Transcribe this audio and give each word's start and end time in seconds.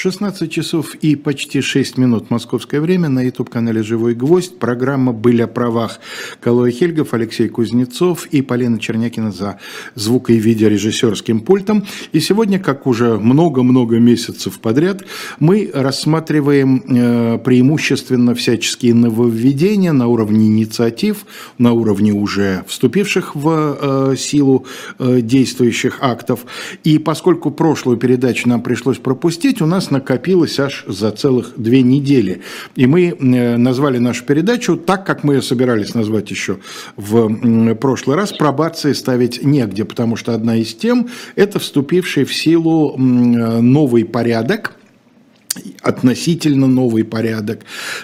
16 0.00 0.50
часов 0.50 0.94
и 0.94 1.14
почти 1.14 1.60
6 1.60 1.98
минут 1.98 2.30
московское 2.30 2.80
время 2.80 3.10
на 3.10 3.22
YouTube-канале 3.22 3.82
«Живой 3.82 4.14
гвоздь». 4.14 4.58
Программа 4.58 5.12
«Были 5.12 5.42
о 5.42 5.46
правах» 5.46 6.00
Калой 6.40 6.70
Хельгов, 6.70 7.12
Алексей 7.12 7.50
Кузнецов 7.50 8.24
и 8.28 8.40
Полина 8.40 8.80
Чернякина 8.80 9.30
за 9.30 9.58
звук- 9.94 10.30
и 10.30 10.38
видеорежиссерским 10.38 11.40
пультом. 11.40 11.84
И 12.12 12.20
сегодня, 12.20 12.58
как 12.58 12.86
уже 12.86 13.18
много-много 13.18 13.98
месяцев 13.98 14.58
подряд, 14.60 15.04
мы 15.38 15.70
рассматриваем 15.74 16.82
э, 16.88 17.38
преимущественно 17.44 18.34
всяческие 18.34 18.94
нововведения 18.94 19.92
на 19.92 20.06
уровне 20.06 20.46
инициатив, 20.46 21.26
на 21.58 21.74
уровне 21.74 22.14
уже 22.14 22.64
вступивших 22.66 23.36
в 23.36 23.78
э, 23.78 24.16
силу 24.16 24.64
э, 24.98 25.20
действующих 25.20 25.98
актов. 26.00 26.46
И 26.84 26.98
поскольку 26.98 27.50
прошлую 27.50 27.98
передачу 27.98 28.48
нам 28.48 28.62
пришлось 28.62 28.96
пропустить, 28.96 29.60
у 29.60 29.66
нас 29.66 29.89
накопилось 29.90 30.58
аж 30.58 30.84
за 30.86 31.10
целых 31.10 31.52
две 31.56 31.82
недели. 31.82 32.42
И 32.76 32.86
мы 32.86 33.08
э, 33.08 33.56
назвали 33.56 33.98
нашу 33.98 34.24
передачу 34.24 34.76
так, 34.76 35.06
как 35.06 35.24
мы 35.24 35.34
ее 35.34 35.42
собирались 35.42 35.94
назвать 35.94 36.30
еще 36.30 36.58
в 36.96 37.74
прошлый 37.74 38.16
раз. 38.16 38.32
Пробации 38.32 38.92
ставить 38.92 39.42
негде, 39.42 39.84
потому 39.84 40.16
что 40.16 40.34
одна 40.34 40.56
из 40.56 40.74
тем– 40.74 41.08
это 41.36 41.58
вступивший 41.58 42.24
в 42.24 42.34
силу 42.34 42.94
э, 42.94 42.98
новый 42.98 44.04
порядок– 44.04 44.74
относительно 45.82 46.66
новый 46.68 47.04
порядок, 47.04 47.60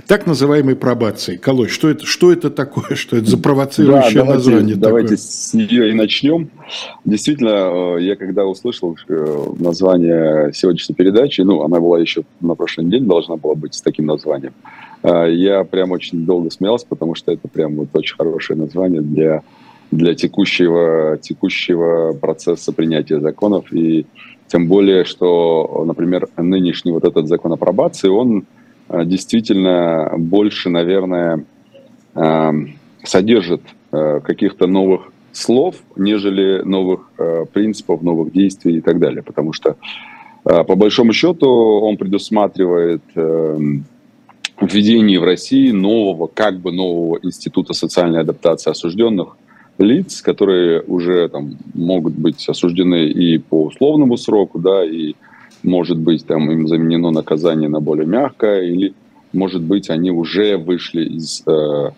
так 0.07 0.27
называемой 0.27 0.75
пробации. 0.75 1.37
Колой, 1.37 1.69
что 1.69 1.89
это, 1.89 2.05
что 2.05 2.33
это 2.33 2.51
такое, 2.51 2.97
что 2.97 3.17
это 3.17 3.27
за 3.27 3.39
провоцирующее 3.39 4.15
да, 4.15 4.25
давайте, 4.25 4.35
название 4.35 4.77
Давайте 4.77 5.09
такое? 5.09 5.19
с 5.19 5.55
нее 5.55 5.91
и 5.91 5.93
начнем. 5.93 6.51
Действительно, 7.05 7.97
э, 7.99 8.03
я 8.03 8.17
когда 8.17 8.45
услышал 8.45 8.97
э, 9.09 9.47
название 9.59 10.53
сегодняшней 10.55 10.97
передачи, 10.97 11.43
ну, 11.43 11.63
она 11.63 11.79
была 11.79 12.01
еще 12.01 12.25
на 12.41 12.57
прошлой 12.57 12.87
неделе, 12.87 13.05
должна 13.05 13.37
была 13.37 13.55
быть 13.55 13.75
с 13.75 13.81
таким 13.81 14.07
названием, 14.07 14.53
э, 15.05 15.33
я 15.33 15.63
прям 15.63 15.93
очень 15.93 16.27
долго 16.27 16.51
смеялся, 16.51 16.87
потому 16.89 17.15
что 17.15 17.31
это 17.31 17.47
прям 17.47 17.77
вот 17.77 17.89
очень 17.93 18.17
хорошее 18.17 18.59
название 18.59 19.03
для, 19.03 19.43
для 19.91 20.15
текущего, 20.15 21.19
текущего 21.19 22.13
процесса 22.13 22.73
принятия 22.73 23.21
законов 23.21 23.73
и 23.73 24.07
тем 24.49 24.69
более, 24.69 25.05
что, 25.05 25.85
например, 25.87 26.29
нынешний 26.37 26.93
вот 26.93 27.05
этот 27.05 27.27
закон 27.27 27.53
о 27.53 27.57
пробации, 27.57 28.09
он 28.09 28.45
э, 28.89 29.05
действительно 29.05 30.13
больше, 30.17 30.71
наверное, 30.71 31.45
э, 32.15 32.53
содержит 33.03 33.63
э, 33.93 34.21
каких-то 34.21 34.67
новых 34.67 35.13
слов, 35.33 35.77
нежели 35.97 36.63
новых 36.63 37.11
принципов, 37.53 38.01
новых 38.01 38.33
действий 38.33 38.79
и 38.79 38.81
так 38.81 38.99
далее. 38.99 39.23
Потому 39.23 39.53
что, 39.53 39.77
по 40.45 40.75
большому 40.75 41.13
счету, 41.13 41.47
он 41.47 41.99
предусматривает 41.99 43.03
введение 44.59 45.21
в 45.21 45.25
России 45.25 45.73
нового, 45.73 46.27
как 46.27 46.59
бы 46.61 46.73
нового 46.73 47.19
института 47.23 47.75
социальной 47.75 48.21
адаптации 48.21 48.71
осужденных– 48.71 49.37
лиц, 49.79 50.23
которые 50.23 50.83
уже 50.83 51.29
там 51.29 51.57
могут 51.75 52.15
быть 52.15 52.49
осуждены 52.49 53.09
и 53.09 53.39
по 53.39 53.65
условному 53.65 54.17
сроку, 54.17 54.59
да, 54.59 54.85
и 54.85 55.15
может 55.63 55.99
быть 55.99 56.27
там 56.27 56.51
им 56.51 56.67
заменено 56.69 57.11
наказание 57.11 57.69
на 57.69 57.81
более 57.81 58.07
мягкое, 58.07 58.63
или 58.63 58.95
может 59.33 59.63
быть 59.63 59.91
они 59.91 60.11
уже 60.11 60.57
вышли 60.57 61.05
из 61.05 61.43
э, 61.47 61.91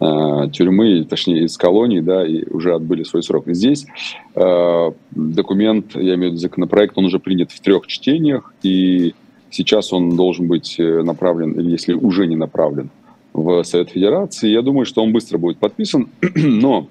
э, 0.00 0.48
тюрьмы, 0.52 1.04
точнее 1.08 1.44
из 1.44 1.56
колонии, 1.56 2.00
да, 2.00 2.26
и 2.26 2.44
уже 2.48 2.74
отбыли 2.74 3.04
свой 3.04 3.22
срок. 3.22 3.44
Здесь 3.46 3.86
э, 4.34 4.90
документ, 5.10 5.94
я 5.94 6.14
имею 6.14 6.30
в 6.30 6.34
виду 6.34 6.36
законопроект, 6.36 6.98
он 6.98 7.04
уже 7.04 7.18
принят 7.18 7.52
в 7.52 7.60
трех 7.60 7.86
чтениях, 7.86 8.52
и 8.62 9.14
сейчас 9.50 9.92
он 9.92 10.16
должен 10.16 10.48
быть 10.48 10.76
э, 10.78 11.02
направлен, 11.02 11.52
или 11.52 11.70
если 11.70 11.92
уже 11.92 12.26
не 12.26 12.36
направлен, 12.36 12.90
в 13.32 13.62
Совет 13.62 13.90
Федерации. 13.90 14.48
Я 14.48 14.62
думаю, 14.62 14.86
что 14.86 15.02
он 15.02 15.12
быстро 15.12 15.38
будет 15.38 15.58
подписан, 15.58 16.08
но 16.34 16.88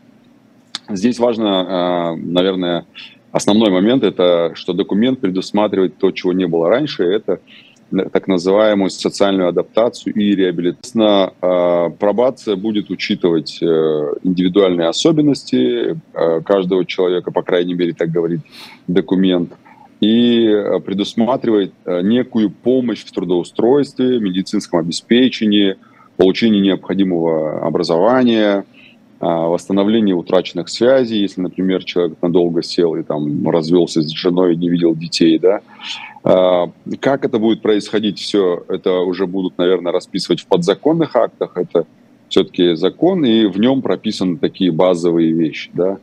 Здесь 0.90 1.20
важно, 1.20 1.66
а, 1.68 2.16
наверное, 2.16 2.86
основной 3.32 3.70
момент, 3.70 4.04
это 4.04 4.52
что 4.56 4.74
документ 4.74 5.20
предусматривает 5.20 5.98
то, 5.98 6.12
чего 6.12 6.34
не 6.34 6.48
было 6.48 6.68
раньше, 6.70 7.04
это 7.04 7.40
так 8.12 8.28
называемую 8.28 8.92
социальную 8.92 9.50
адаптацию 9.50 10.14
и 10.14 10.36
реабилитацию. 10.36 11.34
А, 11.42 11.90
пробация 11.90 12.56
будет 12.56 12.90
учитывать 12.90 13.60
э, 13.62 13.66
индивидуальные 14.24 14.88
особенности 14.88 16.00
э, 16.14 16.42
каждого 16.42 16.86
человека, 16.86 17.32
по 17.32 17.42
крайней 17.44 17.74
мере, 17.76 17.94
так 17.94 18.10
говорит 18.10 18.42
документ, 18.88 19.54
и 20.02 20.48
предусматривает 20.86 21.74
э, 21.86 22.02
некую 22.02 22.50
помощь 22.50 23.04
в 23.04 23.12
трудоустройстве, 23.12 24.20
медицинском 24.20 24.80
обеспечении, 24.80 25.78
получении 26.18 26.60
необходимого 26.60 27.66
образования– 27.66 28.66
восстановление 29.28 30.16
утраченных 30.16 30.70
связей, 30.70 31.20
если, 31.20 31.42
например, 31.42 31.84
человек 31.84 32.18
надолго 32.22 32.64
сел 32.64 32.96
и 32.96 33.04
там 33.04 33.50
развелся 33.50 34.02
с 34.02 34.10
женой 34.10 34.54
и 34.54 34.58
не 34.58 34.70
видел 34.70 34.96
детей, 34.96 35.38
да. 35.38 35.62
А, 36.24 36.72
как 37.00 37.26
это 37.26 37.38
будет 37.40 37.62
происходить, 37.62 38.20
все 38.20 38.64
это 38.68 39.00
уже 39.00 39.28
будут, 39.28 39.58
наверное, 39.58 39.92
расписывать 39.92 40.42
в 40.42 40.48
подзаконных 40.48 41.16
актах, 41.16 41.52
это 41.56 41.86
все-таки 42.30 42.76
закон, 42.76 43.26
и 43.26 43.46
в 43.48 43.60
нем 43.60 43.82
прописаны 43.82 44.38
такие 44.38 44.72
базовые 44.72 45.34
вещи, 45.34 45.70
да. 45.74 45.98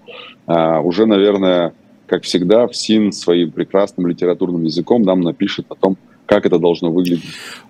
А, 0.47 0.81
уже, 0.81 1.07
наверное, 1.07 1.73
как 2.07 2.25
всегда, 2.25 2.67
в 2.67 2.77
СИН 2.77 3.13
своим 3.13 3.51
прекрасным 3.51 4.07
литературным 4.07 4.65
языком 4.65 5.03
нам 5.03 5.21
напишет 5.21 5.67
о 5.71 5.75
том, 5.75 5.97
как 6.27 6.45
это 6.45 6.59
должно 6.59 6.91
выглядеть 6.91 7.25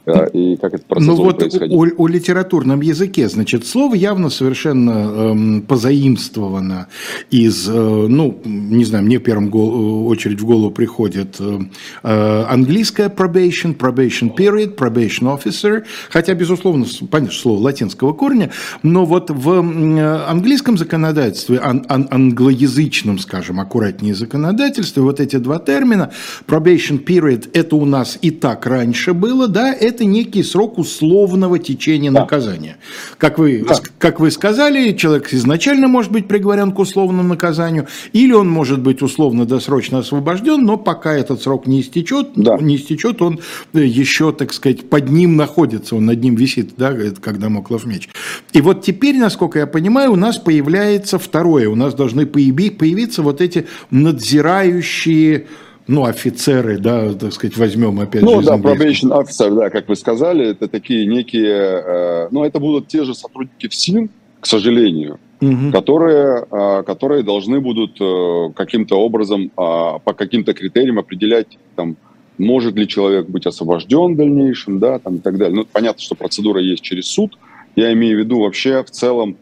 э, 0.07 0.31
и 0.33 0.57
как 0.57 0.75
этот 0.75 0.87
процесс 0.87 1.07
ну, 1.07 1.15
вот 1.17 1.39
происходить. 1.39 1.77
О, 1.77 1.87
о 1.97 2.09
литературном 2.09 2.81
языке, 2.81 3.29
значит, 3.29 3.67
слово 3.67 3.95
явно 3.95 4.31
совершенно 4.31 4.91
эм, 4.91 5.63
позаимствовано 5.63 6.89
из, 7.31 7.69
э, 7.69 7.73
ну, 7.73 8.41
не 8.45 8.85
знаю, 8.85 9.05
мне 9.05 9.19
в 9.19 9.23
первую 9.23 9.51
гол- 9.51 10.07
очередь 10.09 10.41
в 10.41 10.47
голову 10.47 10.71
приходит 10.71 11.37
э, 11.39 11.59
э, 12.03 12.45
английское 12.49 13.09
probation, 13.09 13.77
probation 13.77 14.35
period, 14.35 14.77
probation 14.77 15.37
officer, 15.37 15.85
хотя, 16.11 16.35
безусловно, 16.35 16.87
понятно, 17.11 17.35
слово 17.35 17.61
латинского 17.61 18.15
корня, 18.15 18.51
но 18.83 19.05
вот 19.05 19.31
в 19.31 19.51
э, 19.51 20.25
английском 20.27 20.79
законодательстве, 20.79 21.59
ан- 21.59 21.85
ан- 21.89 22.09
англоязычном, 22.11 23.19
скажем, 23.19 23.61
аккуратнее 23.61 24.15
законодательстве, 24.15 25.03
вот 25.03 25.21
эти 25.21 25.37
два 25.37 25.59
термина, 25.59 26.11
probation 26.47 27.05
period, 27.05 27.51
это 27.53 27.77
у 27.77 27.85
нас 27.85 28.19
и 28.23 28.31
так 28.31 28.46
раньше 28.55 29.13
было, 29.13 29.49
да, 29.49 29.73
это 29.73 30.05
некий 30.05 30.43
срок 30.43 30.79
условного 30.79 31.59
течения 31.59 32.11
да. 32.11 32.21
наказания. 32.21 32.77
Как 33.19 33.39
вы, 33.39 33.65
да. 33.69 33.77
как 33.99 34.21
вы 34.21 34.31
сказали, 34.31 34.93
человек 34.93 35.33
изначально 35.33 35.89
может 35.89 36.13
быть 36.13 36.29
приговорен 36.29 36.73
к 36.73 36.79
условному 36.79 37.29
наказанию, 37.29 37.89
или 38.13 38.33
он 38.33 38.49
может 38.49 38.81
быть 38.81 39.03
условно-досрочно 39.03 39.99
освобожден, 39.99 40.65
но 40.65 40.77
пока 40.77 41.15
этот 41.15 41.43
срок 41.43 41.67
не 41.67 41.81
истечет, 41.81 42.31
да. 42.37 42.57
не 42.59 42.77
истечет, 42.77 43.21
он 43.23 43.41
еще, 43.73 44.33
так 44.33 44.53
сказать, 44.53 44.89
под 44.89 45.11
ним 45.11 45.37
находится, 45.37 45.97
он 45.97 46.07
над 46.07 46.23
ним 46.23 46.37
висит, 46.37 46.75
да, 46.77 46.95
когда 47.21 47.49
Моклов 47.49 47.85
меч. 47.85 48.09
И 48.53 48.61
вот 48.61 48.83
теперь, 48.83 49.17
насколько 49.19 49.59
я 49.59 49.67
понимаю, 49.67 50.13
у 50.13 50.17
нас 50.17 50.39
появляется 50.39 51.19
второе, 51.19 51.69
у 51.69 51.75
нас 51.75 51.95
должны 51.95 52.27
появиться 52.27 53.23
вот 53.23 53.41
эти 53.41 53.67
надзирающие 53.91 55.47
ну, 55.89 56.05
офицеры, 56.05 56.79
да, 56.79 57.13
так 57.15 57.33
сказать, 57.33 57.57
возьмем 57.57 58.01
опять 58.01 58.23
ну, 58.23 58.41
же. 58.43 58.51
Ну, 58.51 58.59
да, 58.59 58.71
probation 58.71 59.11
officer, 59.11 59.55
да, 59.55 59.71
как 59.71 59.89
вы 59.89 59.97
сказали, 59.97 60.51
это 60.51 60.69
такие 60.69 61.07
некие, 61.07 61.47
э, 61.47 62.29
ну, 62.31 62.45
это 62.45 62.59
будут 62.59 62.89
те 62.89 63.05
же 63.05 63.15
сотрудники 63.15 63.69
ФСИН, 63.69 64.11
к 64.41 64.47
сожалению, 64.47 65.19
угу. 65.41 65.71
которые, 65.73 66.45
э, 66.51 66.83
которые 66.85 67.23
должны 67.23 67.61
будут 67.61 68.01
э, 68.01 68.53
каким-то 68.55 68.97
образом, 68.97 69.45
э, 69.45 69.51
по 69.57 70.13
каким-то 70.17 70.55
критериям 70.55 70.99
определять, 70.99 71.59
там, 71.77 71.97
может 72.39 72.75
ли 72.75 72.87
человек 72.89 73.29
быть 73.29 73.47
освобожден 73.47 74.15
в 74.15 74.17
дальнейшем, 74.17 74.79
да, 74.79 74.99
там 74.99 75.17
и 75.17 75.19
так 75.21 75.39
далее. 75.39 75.57
Ну, 75.57 75.67
понятно, 75.71 76.03
что 76.03 76.15
процедура 76.15 76.61
есть 76.61 76.83
через 76.83 77.07
суд. 77.07 77.39
Я 77.77 77.93
имею 77.93 78.17
в 78.17 78.21
виду 78.21 78.41
вообще 78.41 78.83
в 78.83 78.91
целом 78.91 79.37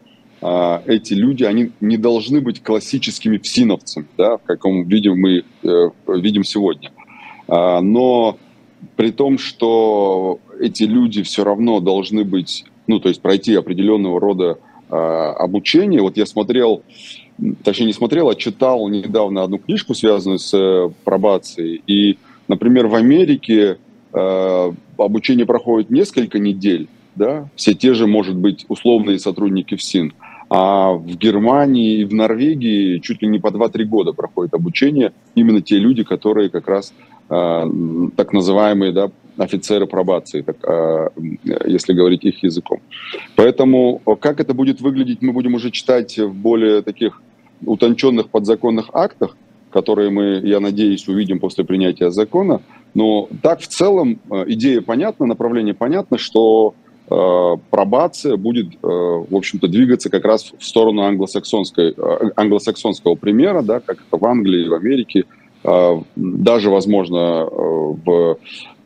эти 0.85 1.13
люди, 1.13 1.43
они 1.43 1.71
не 1.81 1.97
должны 1.97 2.41
быть 2.41 2.61
классическими 2.61 3.37
всиновцами, 3.37 4.05
да, 4.17 4.37
в 4.37 4.43
каком 4.43 4.87
виде 4.87 5.11
мы 5.11 5.43
э, 5.63 5.89
видим 6.07 6.43
сегодня. 6.43 6.91
А, 7.47 7.81
но 7.81 8.37
при 8.95 9.11
том, 9.11 9.37
что 9.37 10.39
эти 10.59 10.83
люди 10.83 11.23
все 11.23 11.43
равно 11.43 11.79
должны 11.79 12.23
быть, 12.23 12.65
ну, 12.87 12.99
то 12.99 13.09
есть 13.09 13.21
пройти 13.21 13.55
определенного 13.55 14.19
рода 14.19 14.59
а, 14.89 15.31
обучение. 15.31 16.01
Вот 16.01 16.17
я 16.17 16.25
смотрел, 16.25 16.83
точнее 17.63 17.87
не 17.87 17.93
смотрел, 17.93 18.29
а 18.29 18.35
читал 18.35 18.87
недавно 18.89 19.43
одну 19.43 19.57
книжку, 19.57 19.93
связанную 19.93 20.39
с 20.39 20.53
э, 20.53 20.89
пробацией. 21.03 21.81
И, 21.87 22.17
например, 22.47 22.87
в 22.87 22.95
Америке 22.95 23.77
обучение 24.97 25.45
проходит 25.45 25.89
несколько 25.89 26.39
недель, 26.39 26.87
да, 27.15 27.49
все 27.57 27.73
те 27.73 27.93
же, 27.93 28.07
может 28.07 28.37
быть, 28.37 28.65
условные 28.69 29.19
сотрудники 29.19 29.75
ФСИН. 29.75 30.13
А 30.49 30.91
в 30.91 31.05
Германии 31.17 31.99
и 31.99 32.05
в 32.05 32.13
Норвегии 32.13 32.99
чуть 32.99 33.21
ли 33.21 33.27
не 33.27 33.39
по 33.39 33.47
2-3 33.47 33.83
года 33.85 34.13
проходит 34.13 34.53
обучение 34.53 35.11
именно 35.33 35.61
те 35.61 35.77
люди, 35.77 36.03
которые 36.03 36.49
как 36.49 36.67
раз 36.67 36.93
э, 37.29 37.69
так 38.15 38.31
называемые 38.31 38.91
да, 38.91 39.11
офицеры 39.37 39.87
пробации, 39.87 40.41
так, 40.41 40.57
э, 40.63 41.09
если 41.65 41.93
говорить 41.93 42.23
их 42.25 42.43
языком. 42.43 42.79
Поэтому 43.35 43.99
как 44.19 44.39
это 44.39 44.53
будет 44.53 44.81
выглядеть, 44.81 45.21
мы 45.21 45.33
будем 45.33 45.55
уже 45.55 45.71
читать 45.71 46.17
в 46.19 46.33
более 46.33 46.83
таких 46.83 47.21
утонченных 47.65 48.29
подзаконных 48.29 48.89
актах, 48.93 49.35
которые 49.71 50.11
мы, 50.11 50.41
я 50.43 50.59
надеюсь, 50.59 51.07
увидим 51.07 51.39
после 51.39 51.65
принятия 51.65 52.11
закона. 52.11 52.61
Но 52.93 53.27
так 53.41 53.61
в 53.61 53.67
целом 53.67 54.19
идея 54.47 54.81
понятна, 54.81 55.25
направление 55.25 55.73
понятно, 55.73 56.17
что 56.17 56.75
Э, 56.84 56.84
пробация 57.07 58.35
будет, 58.35 58.73
э, 58.73 58.77
в 58.81 59.35
общем-то, 59.35 59.67
двигаться 59.67 60.09
как 60.09 60.25
раз 60.25 60.51
в 60.57 60.65
сторону 60.65 61.03
англосаксонской, 61.03 61.93
э, 61.95 62.29
англосаксонского 62.35 63.15
примера, 63.15 63.61
да, 63.61 63.79
как 63.79 63.97
это 64.07 64.17
в 64.17 64.25
Англии, 64.25 64.67
в 64.67 64.73
Америке, 64.73 65.25
даже, 66.15 66.69
возможно, 66.69 67.45
в 67.49 68.37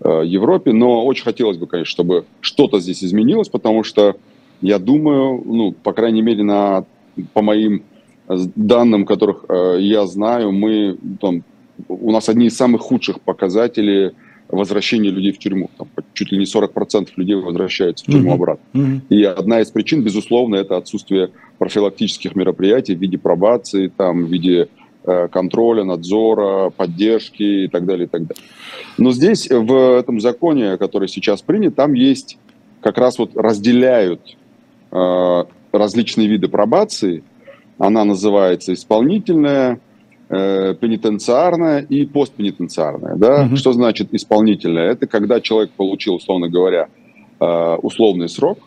Европе. 0.02 0.72
Но 0.72 1.06
очень 1.06 1.26
хотелось 1.26 1.58
бы, 1.58 1.68
конечно, 1.68 1.92
чтобы 1.92 2.24
что-то 2.40 2.80
здесь 2.80 3.04
изменилось, 3.04 3.50
потому 3.50 3.84
что 3.84 4.16
я 4.62 4.80
думаю, 4.80 5.42
ну, 5.44 5.72
по 5.74 5.92
крайней 5.92 6.22
мере, 6.22 6.42
на, 6.44 6.86
по 7.34 7.42
моим 7.42 7.84
данным, 8.30 9.06
которых 9.06 9.44
я 9.50 10.08
знаю, 10.08 10.54
мы 10.54 10.96
там, 11.20 11.44
у 11.90 12.14
нас 12.14 12.30
одни 12.30 12.46
из 12.46 12.56
самых 12.56 12.80
худших 12.80 13.20
показателей– 13.20 14.12
возвращение 14.50 15.12
людей 15.12 15.32
в 15.32 15.40
тюрьму. 15.40 15.70
Там, 15.78 15.88
чуть 16.20 16.34
ли 16.34 16.38
не 16.38 16.44
40% 16.44 17.12
людей 17.16 17.36
возвращаются 17.36 18.04
в 18.04 18.08
тюрьму 18.12 18.32
mm-hmm. 18.32 18.34
обратно. 18.34 18.68
Mm-hmm. 18.74 19.02
И 19.08 19.24
одна 19.24 19.62
из 19.62 19.72
причин, 19.72 20.04
безусловно, 20.04 20.56
это 20.56 20.76
отсутствие 20.76 21.32
профилактических 21.58 22.36
мероприятий 22.36 22.94
в 22.94 23.00
виде 23.00 23.18
пробации, 23.18 23.88
там, 23.88 24.26
в 24.26 24.30
виде 24.30 24.68
э, 25.06 25.28
контроля, 25.32 25.86
надзора, 25.86 26.72
поддержки 26.72 27.64
и 27.64 27.68
так 27.70 27.86
далее, 27.86 28.08
и 28.08 28.10
так 28.10 28.28
далее. 28.28 28.44
Но 28.98 29.12
здесь, 29.12 29.50
в 29.50 29.98
этом 29.98 30.20
законе, 30.20 30.76
который 30.76 31.08
сейчас 31.08 31.42
принят, 31.42 31.76
там 31.76 31.94
есть 31.94 32.38
как 32.82 32.98
раз 32.98 33.18
вот 33.18 33.38
разделяют 33.38 34.36
э, 34.92 35.44
различные 35.72 36.28
виды 36.28 36.50
пробации. 36.50 37.24
Она 37.78 38.04
называется 38.04 38.74
исполнительная, 38.74 39.80
э, 40.30 40.76
пенитенциарная 40.76 41.82
и 41.82 42.06
постпенитенциарная. 42.06 43.16
Да? 43.16 43.46
Угу. 43.46 43.56
Что 43.56 43.74
значит 43.74 44.14
исполнительная? 44.14 44.92
Это 44.92 45.08
когда 45.08 45.42
человек 45.42 45.72
получил, 45.72 46.16
условно 46.16 46.50
говоря, 46.50 46.88
э, 47.40 47.76
условный 47.82 48.30
срок. 48.30 48.60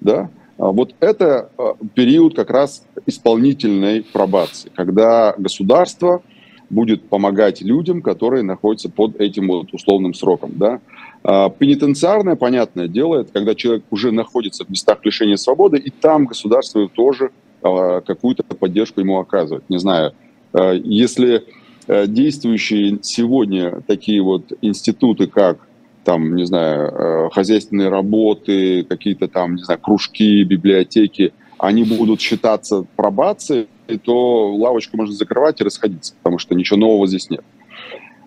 Да? 0.00 0.30
А 0.58 0.70
вот 0.70 0.94
это 1.00 1.50
э, 1.58 1.72
период 1.94 2.36
как 2.36 2.50
раз 2.50 2.84
исполнительной 3.06 4.02
пробации, 4.02 4.70
когда 4.74 5.34
государство 5.38 6.22
будет 6.70 7.08
помогать 7.08 7.60
людям, 7.60 8.00
которые 8.00 8.42
находятся 8.42 8.88
под 8.88 9.20
этим 9.20 9.48
вот 9.48 9.74
условным 9.74 10.14
сроком. 10.14 10.52
Да? 10.54 10.80
А 11.24 11.50
пенитенциарное, 11.50 12.34
понятное 12.34 12.88
дело, 12.88 13.20
это 13.20 13.32
когда 13.32 13.54
человек 13.54 13.84
уже 13.90 14.10
находится 14.10 14.64
в 14.64 14.70
местах 14.70 14.98
лишения 15.04 15.36
свободы, 15.36 15.78
и 15.78 15.90
там 15.90 16.24
государство 16.24 16.88
тоже 16.88 17.30
а, 17.62 18.00
какую-то 18.00 18.42
поддержку 18.42 19.00
ему 19.00 19.18
оказывает. 19.18 19.68
Не 19.68 19.78
знаю, 19.78 20.14
если 20.54 21.44
э, 21.86 22.06
действующие 22.06 22.98
сегодня 23.02 23.80
такие 23.86 24.22
вот 24.22 24.52
институты, 24.60 25.26
как 25.26 25.66
там, 26.04 26.34
не 26.34 26.44
знаю, 26.44 26.88
э, 26.88 27.30
хозяйственные 27.32 27.88
работы, 27.88 28.84
какие-то 28.84 29.28
там, 29.28 29.56
не 29.56 29.62
знаю, 29.62 29.80
кружки, 29.80 30.42
библиотеки, 30.44 31.32
они 31.58 31.84
будут 31.84 32.20
считаться 32.20 32.84
пробацией, 32.96 33.68
то 34.04 34.54
лавочку 34.56 34.96
можно 34.96 35.14
закрывать 35.14 35.60
и 35.60 35.64
расходиться, 35.64 36.14
потому 36.22 36.38
что 36.38 36.54
ничего 36.54 36.78
нового 36.78 37.06
здесь 37.06 37.30
нет. 37.30 37.44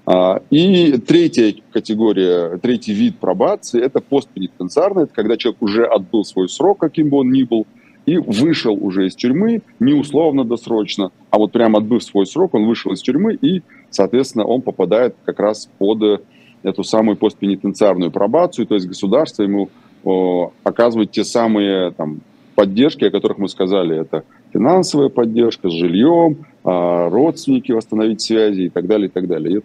А, 0.06 0.42
и 0.52 0.94
третья 1.00 1.54
категория, 1.72 2.58
третий 2.58 2.94
вид 2.94 3.18
пробации– 3.18 3.82
это 3.84 4.00
постпенитенциарная, 4.00 5.04
это 5.04 5.14
когда 5.14 5.36
человек 5.36 5.62
уже 5.62 5.86
отбыл 5.86 6.24
свой 6.24 6.48
срок, 6.48 6.80
каким 6.80 7.10
бы 7.10 7.18
он 7.18 7.32
ни 7.32 7.44
был, 7.44 7.66
и 8.06 8.18
вышел 8.18 8.78
уже 8.80 9.08
из 9.08 9.16
тюрьмы, 9.16 9.62
не 9.80 9.94
условно 9.94 10.44
досрочно, 10.44 11.12
а 11.30 11.38
вот 11.38 11.52
прямо 11.52 11.80
отбыв 11.80 12.04
свой 12.04 12.26
срок, 12.26 12.54
он 12.54 12.66
вышел 12.66 12.92
из 12.92 13.02
тюрьмы, 13.02 13.34
и, 13.34 13.62
соответственно, 13.90 14.46
он 14.46 14.62
попадает 14.62 15.16
как 15.26 15.40
раз 15.40 15.70
под 15.78 16.02
э, 16.04 16.20
эту 16.64 16.84
самую 16.84 17.18
постпенитенциарную 17.18 18.12
пробацию, 18.12 18.68
то 18.68 18.76
есть 18.76 18.88
государство 18.88 19.44
ему 19.44 19.70
о, 20.04 20.52
оказывает 20.64 21.12
те 21.12 21.24
самые 21.24 21.92
там, 21.92 22.22
поддержки, 22.56 23.04
о 23.06 23.12
которых 23.12 23.38
мы 23.38 23.50
сказали, 23.50 24.00
это 24.00 24.24
финансовая 24.54 25.10
поддержка 25.10 25.70
с 25.70 25.74
жильем, 25.74 26.46
а, 26.64 27.10
родственники 27.10 27.72
восстановить 27.72 28.22
связи 28.22 28.62
и 28.62 28.70
так 28.70 28.88
далее, 28.88 29.08
и 29.08 29.12
так 29.12 29.28
далее. 29.28 29.58
И, 29.58 29.62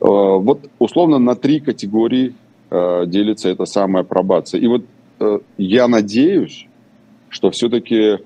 вот 0.00 0.68
условно 0.80 1.18
на 1.20 1.36
три 1.36 1.60
категории 1.60 2.34
э, 2.70 3.04
делится 3.06 3.48
эта 3.48 3.66
самая 3.66 4.02
пробация. 4.02 4.60
И 4.60 4.66
вот 4.66 4.84
э, 5.20 5.38
я 5.58 5.86
надеюсь, 5.86 6.66
что 7.32 7.50
все-таки 7.50 8.18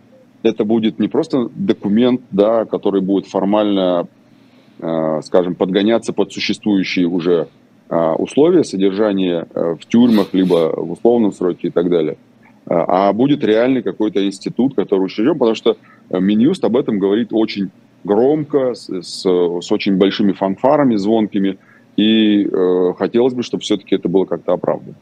это 0.42 0.64
будет 0.64 0.98
не 0.98 1.08
просто 1.08 1.48
документ, 1.54 2.20
да, 2.32 2.64
который 2.64 3.00
будет 3.00 3.26
формально, 3.26 4.08
э, 4.80 5.20
скажем, 5.22 5.54
подгоняться 5.54 6.12
под 6.12 6.32
существующие 6.32 7.06
уже 7.06 7.48
э, 7.88 8.12
условия 8.18 8.64
содержания 8.64 9.46
э, 9.54 9.76
в 9.80 9.86
тюрьмах, 9.86 10.34
либо 10.34 10.74
в 10.76 10.92
условном 10.92 11.32
сроке 11.32 11.68
и 11.68 11.70
так 11.70 11.88
далее, 11.88 12.18
а 12.66 13.12
будет 13.12 13.44
реальный 13.44 13.80
какой-то 13.82 14.26
институт, 14.26 14.74
который 14.74 15.04
учрежден, 15.04 15.38
потому 15.38 15.54
что 15.54 15.76
Минюст 16.10 16.64
об 16.64 16.76
этом 16.76 16.98
говорит 16.98 17.28
очень 17.30 17.70
громко, 18.02 18.74
с, 18.74 18.88
с, 18.88 19.24
очень 19.24 19.96
большими 19.98 20.32
фанфарами 20.32 20.96
звонкими, 20.96 21.58
и 21.96 22.44
э, 22.44 22.92
хотелось 22.98 23.32
бы, 23.32 23.42
чтобы 23.42 23.62
все-таки 23.62 23.94
это 23.94 24.08
было 24.08 24.26
как-то 24.26 24.52
оправдано. 24.52 24.94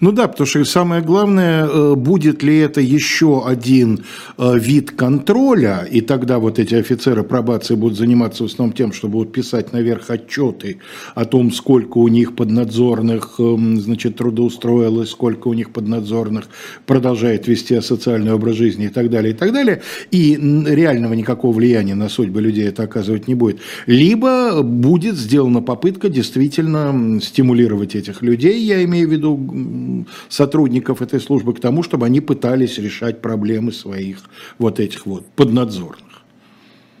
Ну 0.00 0.12
да, 0.12 0.28
потому 0.28 0.46
что 0.46 0.64
самое 0.64 1.02
главное, 1.02 1.66
э, 1.66 1.94
будет 1.94 2.42
ли 2.42 2.58
это 2.58 2.80
еще 2.80 3.46
один 3.46 4.04
э, 4.38 4.58
вид 4.58 4.92
контроля, 4.92 5.86
и 5.90 6.00
тогда 6.00 6.38
вот 6.38 6.58
эти 6.58 6.74
офицеры 6.74 7.22
пробации 7.22 7.74
будут 7.74 7.98
заниматься 7.98 8.44
в 8.44 8.46
основном 8.46 8.74
тем, 8.74 8.92
что 8.92 9.08
будут 9.08 9.32
писать 9.32 9.72
наверх 9.72 10.08
отчеты 10.10 10.78
о 11.14 11.26
том, 11.26 11.52
сколько 11.52 11.98
у 11.98 12.08
них 12.08 12.34
поднадзорных, 12.34 13.34
э, 13.38 13.56
значит, 13.76 14.16
трудоустроилось, 14.16 15.10
сколько 15.10 15.48
у 15.48 15.52
них 15.52 15.70
поднадзорных 15.70 16.46
продолжает 16.86 17.46
вести 17.46 17.74
асоциальный 17.74 18.32
образ 18.32 18.56
жизни 18.56 18.86
и 18.86 18.90
так 18.90 19.10
далее, 19.10 19.34
и 19.34 19.36
так 19.36 19.52
далее, 19.52 19.82
и 20.10 20.34
реального 20.66 21.12
никакого 21.12 21.52
влияния 21.52 21.94
на 21.94 22.08
судьбы 22.08 22.40
людей 22.40 22.68
это 22.68 22.84
оказывать 22.84 23.28
не 23.28 23.34
будет. 23.34 23.58
Либо 23.86 24.62
будет 24.62 25.16
сделана 25.16 25.60
попытка 25.60 26.08
действительно 26.08 26.37
действительно 26.38 27.20
стимулировать 27.20 27.94
этих 27.94 28.22
людей, 28.22 28.60
я 28.60 28.82
имею 28.84 29.08
в 29.08 29.12
виду 29.12 30.06
сотрудников 30.28 31.02
этой 31.02 31.20
службы, 31.20 31.52
к 31.52 31.60
тому, 31.60 31.82
чтобы 31.82 32.06
они 32.06 32.20
пытались 32.20 32.78
решать 32.78 33.20
проблемы 33.20 33.72
своих 33.72 34.18
вот 34.58 34.80
этих 34.80 35.06
вот 35.06 35.26
поднадзорных. 35.36 36.04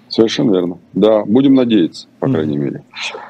Совершенно 0.08 0.52
верно. 0.52 0.78
Да, 0.94 1.24
будем 1.24 1.54
надеяться, 1.54 2.08
по 2.18 2.28
крайней 2.28 2.56
mm. 2.56 2.60
мере. 2.60 2.82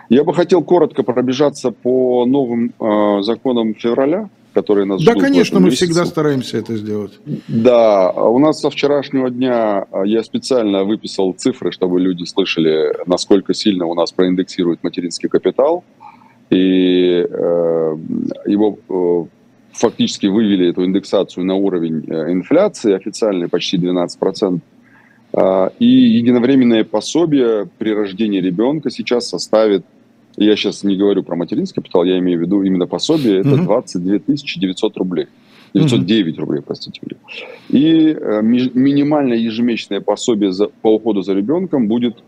Я 0.09 0.25
бы 0.25 0.33
хотел 0.33 0.63
коротко 0.63 1.03
пробежаться 1.03 1.71
по 1.71 2.25
новым 2.25 2.73
э, 2.79 3.23
законам 3.23 3.75
февраля, 3.75 4.31
которые 4.55 4.87
нас 4.87 4.99
да, 4.99 5.13
ждут. 5.13 5.23
Да, 5.23 5.29
конечно, 5.29 5.61
мы 5.61 5.71
всегда 5.71 6.05
стараемся 6.05 6.59
это 6.59 6.77
сделать. 6.77 7.13
Да, 7.49 8.11
у 8.11 8.39
нас 8.39 8.61
со 8.61 8.71
вчерашнего 8.71 9.31
дня 9.31 9.87
а, 9.91 10.05
я 10.05 10.23
специально 10.25 10.85
выписал 10.85 11.33
цифры, 11.33 11.71
чтобы 11.73 12.01
люди 12.01 12.25
слышали, 12.25 12.93
насколько 13.07 13.55
сильно 13.55 13.87
у 13.87 13.95
нас 13.95 14.13
проиндексирует 14.13 14.83
материнский 14.83 15.29
капитал 15.29 15.85
и 16.51 17.27
э, 17.29 17.97
его 18.47 18.79
э, 18.89 19.25
фактически 19.73 20.27
вывели 20.27 20.71
эту 20.71 20.85
индексацию 20.85 21.45
на 21.45 21.55
уровень 21.55 22.05
э, 22.09 22.33
инфляции 22.33 22.95
официальной 22.95 23.49
почти 23.49 23.77
12%. 23.77 24.61
Э, 25.35 25.69
и 25.79 25.87
единовременное 25.87 26.85
пособие 26.85 27.69
при 27.79 27.93
рождении 27.93 28.41
ребенка 28.41 28.91
сейчас 28.91 29.29
составит, 29.29 29.85
я 30.37 30.57
сейчас 30.57 30.85
не 30.85 30.97
говорю 30.97 31.23
про 31.23 31.37
материнский 31.37 31.83
капитал, 31.83 32.05
я 32.05 32.19
имею 32.19 32.39
в 32.39 32.43
виду 32.43 32.63
именно 32.63 32.87
пособие, 32.87 33.41
это 33.41 33.57
22 33.57 34.19
900 34.27 34.97
рублей. 34.97 35.27
909 35.75 36.35
mm-hmm. 36.35 36.41
рублей, 36.41 36.63
простите 36.63 37.01
меня. 37.03 37.19
И 37.69 38.17
э, 38.19 38.41
минимальное 38.43 39.37
ежемесячное 39.37 40.01
пособие 40.01 40.53
за, 40.53 40.69
по 40.69 40.95
уходу 40.95 41.23
за 41.23 41.35
ребенком 41.35 41.89
будет 41.89 42.19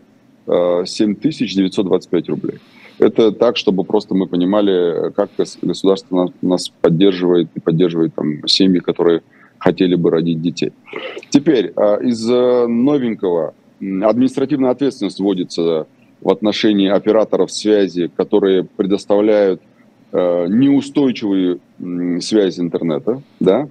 э, 0.47 0.83
7925 0.85 2.29
рублей. 2.29 2.59
Это 3.01 3.31
так, 3.31 3.57
чтобы 3.57 3.83
просто 3.83 4.13
мы 4.13 4.27
понимали, 4.27 5.11
как 5.13 5.31
государство 5.63 6.31
нас 6.43 6.69
поддерживает 6.69 7.49
и 7.55 7.59
поддерживает 7.59 8.13
там, 8.13 8.47
семьи, 8.47 8.79
которые 8.79 9.23
хотели 9.57 9.95
бы 9.95 10.11
родить 10.11 10.39
детей. 10.39 10.71
Теперь 11.29 11.73
а, 11.75 11.95
из 11.95 12.29
э, 12.29 12.67
новенького 12.67 13.55
административная 13.79 14.69
ответственность 14.69 15.19
вводится 15.19 15.87
в 16.21 16.29
отношении 16.29 16.89
операторов 16.89 17.51
связи, 17.51 18.11
которые 18.15 18.65
предоставляют 18.65 19.63
э, 20.11 20.45
неустойчивые 20.47 21.57
связи 22.21 22.61
интернета, 22.61 23.23
да, 23.39 23.67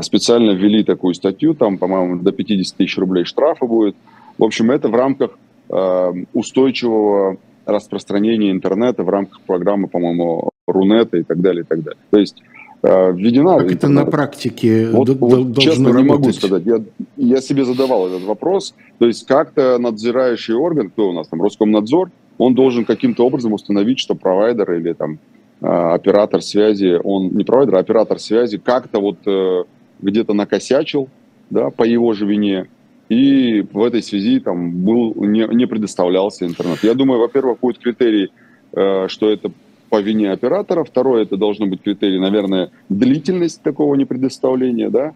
специально 0.00 0.52
ввели 0.52 0.84
такую 0.84 1.12
статью, 1.12 1.52
там, 1.52 1.76
по-моему, 1.76 2.22
до 2.22 2.32
50 2.32 2.76
тысяч 2.78 2.96
рублей 2.96 3.24
штрафа 3.24 3.66
будет. 3.66 3.94
В 4.38 4.44
общем, 4.44 4.70
это 4.70 4.88
в 4.88 4.94
рамках 4.94 5.38
э, 5.68 6.12
устойчивого 6.32 7.36
распространения 7.70 8.50
интернета 8.50 9.02
в 9.02 9.08
рамках 9.08 9.40
программы, 9.42 9.88
по-моему, 9.88 10.50
Рунета 10.66 11.16
и 11.18 11.22
так 11.22 11.40
далее, 11.40 11.62
и 11.62 11.66
так 11.66 11.82
далее. 11.82 12.00
То 12.10 12.18
есть 12.18 12.42
э, 12.82 13.12
введена... 13.12 13.58
Как 13.58 13.72
это 13.72 13.88
на 13.88 14.04
практике 14.04 14.88
вот, 14.90 15.08
вот, 15.08 15.58
честно, 15.58 15.92
работать? 15.92 16.02
не 16.02 16.08
могу 16.08 16.32
сказать. 16.32 16.62
Я, 16.64 16.80
я 17.16 17.40
себе 17.40 17.64
задавал 17.64 18.08
этот 18.08 18.22
вопрос. 18.22 18.74
То 18.98 19.06
есть 19.06 19.26
как-то 19.26 19.78
надзирающий 19.78 20.54
орган, 20.54 20.90
кто 20.90 21.10
у 21.10 21.12
нас 21.12 21.28
там, 21.28 21.42
Роскомнадзор, 21.42 22.10
он 22.38 22.54
должен 22.54 22.84
каким-то 22.84 23.26
образом 23.26 23.52
установить, 23.52 23.98
что 23.98 24.14
провайдер 24.14 24.72
или 24.72 24.92
там 24.92 25.18
э, 25.60 25.66
оператор 25.66 26.42
связи, 26.42 26.98
он 27.02 27.28
не 27.28 27.44
провайдер, 27.44 27.76
а 27.76 27.80
оператор 27.80 28.18
связи 28.18 28.58
как-то 28.58 29.00
вот 29.00 29.18
э, 29.26 29.64
где-то 30.00 30.32
накосячил, 30.32 31.08
да, 31.50 31.70
по 31.70 31.82
его 31.82 32.12
же 32.12 32.26
вине, 32.26 32.68
и 33.10 33.62
в 33.72 33.82
этой 33.82 34.02
связи 34.02 34.38
там 34.38 34.70
был, 34.84 35.14
не, 35.16 35.46
не 35.52 35.66
предоставлялся 35.66 36.46
интернет. 36.46 36.78
Я 36.82 36.94
думаю, 36.94 37.20
во-первых, 37.20 37.58
будет 37.60 37.78
критерий, 37.78 38.30
э, 38.72 39.08
что 39.08 39.28
это 39.28 39.50
по 39.90 40.00
вине 40.00 40.30
оператора, 40.30 40.84
второе, 40.84 41.24
это 41.24 41.36
должно 41.36 41.66
быть 41.66 41.82
критерий, 41.82 42.20
наверное, 42.20 42.70
длительность 42.88 43.62
такого 43.62 43.96
непредоставления, 43.96 44.88
да, 44.88 45.14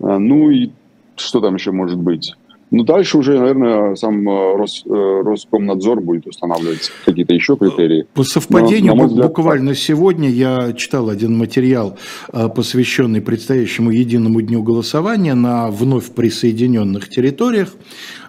а, 0.00 0.18
ну 0.18 0.50
и 0.50 0.70
что 1.14 1.40
там 1.40 1.54
еще 1.54 1.70
может 1.70 1.98
быть? 1.98 2.34
Ну, 2.70 2.84
дальше 2.84 3.16
уже, 3.16 3.38
наверное, 3.38 3.94
сам 3.94 4.28
э, 4.28 4.56
Рос, 4.56 4.82
э, 4.84 4.88
Роскомнадзор 4.90 6.00
будет 6.02 6.26
устанавливать 6.26 6.92
какие-то 7.04 7.32
еще 7.32 7.56
критерии. 7.56 8.06
По 8.12 8.24
совпадению, 8.24 8.94
Но, 8.94 9.06
взгляд, 9.06 9.26
буквально 9.28 9.74
сегодня 9.74 10.28
я 10.28 10.72
читал 10.74 11.08
один 11.08 11.36
материал, 11.36 11.96
э, 12.32 12.48
посвященный 12.48 13.22
предстоящему 13.22 13.90
единому 13.90 14.42
дню 14.42 14.62
голосования 14.62 15.34
на 15.34 15.70
вновь 15.70 16.10
присоединенных 16.10 17.08
территориях. 17.08 17.74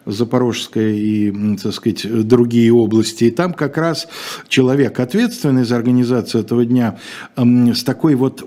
Запорожская 0.06 0.94
и, 0.94 1.58
так 1.58 1.74
сказать, 1.74 2.28
другие 2.28 2.74
области. 2.74 3.26
И 3.26 3.32
там 3.32 3.54
как 3.54 3.78
раз 3.78 4.08
человек, 4.48 5.00
ответственный 5.00 5.66
за 5.66 5.76
организацию 5.76 6.42
этого 6.42 6.66
дня, 6.66 6.98
с 7.36 7.84
такой 7.84 8.16
вот 8.16 8.44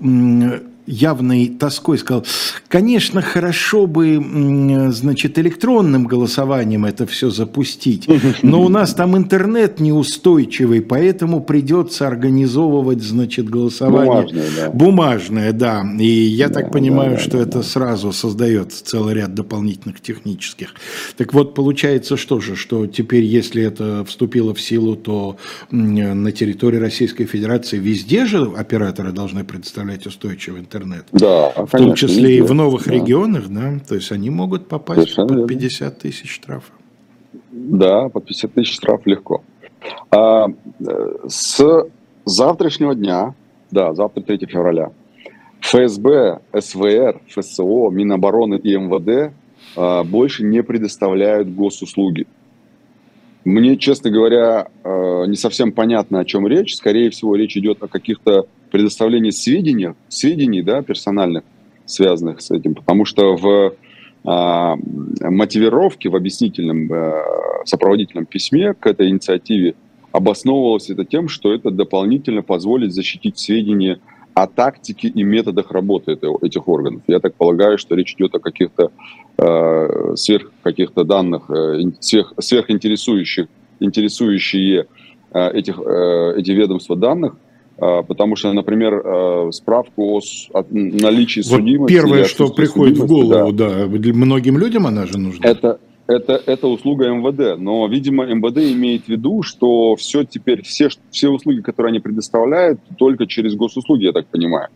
явной 0.85 1.47
тоской 1.47 1.97
сказал, 1.97 2.25
конечно, 2.67 3.21
хорошо 3.21 3.87
бы, 3.87 4.89
значит, 4.91 5.39
электронным 5.39 6.05
голосованием 6.05 6.85
это 6.85 7.05
все 7.05 7.29
запустить, 7.29 8.07
но 8.41 8.61
у 8.61 8.69
нас 8.69 8.93
там 8.93 9.17
интернет 9.17 9.79
неустойчивый, 9.79 10.81
поэтому 10.81 11.41
придется 11.41 12.07
организовывать, 12.07 13.01
значит, 13.01 13.49
голосование 13.49 14.11
бумажное, 14.11 14.47
да. 14.55 14.69
Бумажное, 14.71 15.53
да. 15.53 15.85
И 15.99 16.05
я 16.05 16.49
да, 16.49 16.61
так 16.61 16.71
понимаю, 16.71 17.11
да, 17.11 17.19
что 17.19 17.31
да, 17.31 17.39
это 17.39 17.57
да. 17.59 17.63
сразу 17.63 18.11
создает 18.11 18.73
целый 18.73 19.15
ряд 19.15 19.33
дополнительных 19.33 20.01
технических. 20.01 20.75
Так 21.17 21.33
вот, 21.33 21.55
получается 21.55 22.17
что 22.17 22.39
же, 22.39 22.55
что 22.55 22.87
теперь, 22.87 23.23
если 23.23 23.63
это 23.63 24.03
вступило 24.05 24.53
в 24.53 24.61
силу, 24.61 24.95
то 24.95 25.37
на 25.71 26.31
территории 26.31 26.77
Российской 26.77 27.25
Федерации 27.25 27.77
везде 27.77 28.25
же 28.25 28.51
операторы 28.55 29.11
должны 29.11 29.43
предоставлять 29.43 30.05
устойчивый 30.05 30.59
интернет? 30.59 30.72
Интернет. 30.73 31.05
Да, 31.11 31.49
в 31.49 31.71
конечно, 31.71 31.79
том 31.79 31.95
числе 31.95 32.23
везде. 32.23 32.37
и 32.37 32.41
в 32.41 32.53
новых 32.53 32.85
да. 32.85 32.93
регионах, 32.93 33.47
да, 33.49 33.79
то 33.87 33.95
есть 33.95 34.11
они 34.11 34.29
могут 34.29 34.67
попасть 34.67 35.01
Совершенно 35.01 35.41
под 35.41 35.47
50 35.47 35.99
тысяч 35.99 36.33
штрафов. 36.33 36.71
Да, 37.51 38.09
под 38.09 38.25
50 38.25 38.53
тысяч 38.53 38.73
штраф 38.73 39.01
легко. 39.05 39.43
А, 40.11 40.47
э, 40.47 41.15
с 41.27 41.85
завтрашнего 42.25 42.95
дня, 42.95 43.35
да, 43.71 43.93
завтра 43.93 44.21
3 44.21 44.45
февраля, 44.47 44.91
ФСБ, 45.61 46.39
СВР, 46.59 47.21
ФСО, 47.27 47.89
Минобороны 47.89 48.55
и 48.55 48.75
МВД 48.75 49.33
а, 49.75 50.03
больше 50.03 50.43
не 50.43 50.61
предоставляют 50.61 51.53
госуслуги. 51.53 52.27
Мне, 53.45 53.75
честно 53.75 54.09
говоря, 54.09 54.67
э, 54.85 55.25
не 55.27 55.35
совсем 55.35 55.73
понятно, 55.73 56.21
о 56.21 56.25
чем 56.25 56.47
речь. 56.47 56.75
Скорее 56.77 57.09
всего, 57.09 57.35
речь 57.35 57.57
идет 57.57 57.83
о 57.83 57.89
каких-то 57.89 58.47
предоставлении 58.73 59.29
сведений, 59.29 59.93
сведений 60.09 60.63
да, 60.63 60.81
персональных, 60.81 61.43
связанных 61.85 62.41
с 62.41 62.49
этим. 62.49 62.73
Потому 62.73 63.05
что 63.05 63.35
в 63.35 63.75
а, 64.25 64.75
мотивировке, 65.21 66.09
в 66.09 66.15
объяснительном 66.15 66.91
а, 66.91 67.23
сопроводительном 67.65 68.25
письме 68.25 68.73
к 68.73 68.87
этой 68.87 69.09
инициативе 69.09 69.75
обосновывалось 70.11 70.89
это 70.89 71.05
тем, 71.05 71.29
что 71.29 71.53
это 71.53 71.69
дополнительно 71.69 72.41
позволит 72.41 72.93
защитить 72.93 73.37
сведения 73.37 73.99
о 74.33 74.47
тактике 74.47 75.07
и 75.07 75.21
методах 75.21 75.69
работы 75.69 76.17
этих 76.41 76.67
органов. 76.67 77.03
Я 77.05 77.19
так 77.19 77.35
полагаю, 77.35 77.77
что 77.77 77.93
речь 77.93 78.15
идет 78.15 78.33
о 78.33 78.39
каких-то 78.39 78.91
э, 79.37 80.15
сверх 80.15 80.51
каких-то 80.63 81.03
данных, 81.03 81.51
э, 81.51 81.79
сверх, 81.99 82.33
сверхинтересующих, 82.39 83.45
интересующие 83.79 84.87
э, 85.31 85.51
этих, 85.51 85.77
э, 85.77 86.33
эти 86.37 86.49
ведомства 86.49 86.95
данных, 86.95 87.33
э, 87.33 87.42
потому 87.77 88.35
что, 88.35 88.53
например, 88.53 88.93
э, 88.93 89.51
справку 89.51 90.17
о, 90.17 90.21
о 90.53 90.65
наличии 90.69 91.39
вот 91.41 91.59
судимости... 91.59 91.93
Первое, 91.93 92.23
что 92.25 92.49
приходит 92.49 92.97
в 92.97 93.07
голову, 93.07 93.51
да. 93.51 93.87
да, 93.87 94.13
многим 94.13 94.57
людям 94.57 94.87
она 94.87 95.05
же 95.05 95.17
нужна. 95.17 95.47
Это, 95.47 95.79
это, 96.07 96.41
это 96.45 96.67
услуга 96.67 97.09
МВД. 97.09 97.59
Но, 97.59 97.87
видимо, 97.87 98.25
МВД 98.25 98.57
имеет 98.73 99.05
в 99.05 99.09
виду, 99.09 99.41
что 99.41 99.95
все 99.95 100.23
теперь, 100.23 100.61
все, 100.63 100.89
все 101.09 101.29
услуги, 101.29 101.61
которые 101.61 101.91
они 101.91 101.99
предоставляют, 101.99 102.79
только 102.97 103.25
через 103.25 103.55
госуслуги, 103.55 104.05
я 104.05 104.11
так 104.11 104.27
понимаю. 104.27 104.69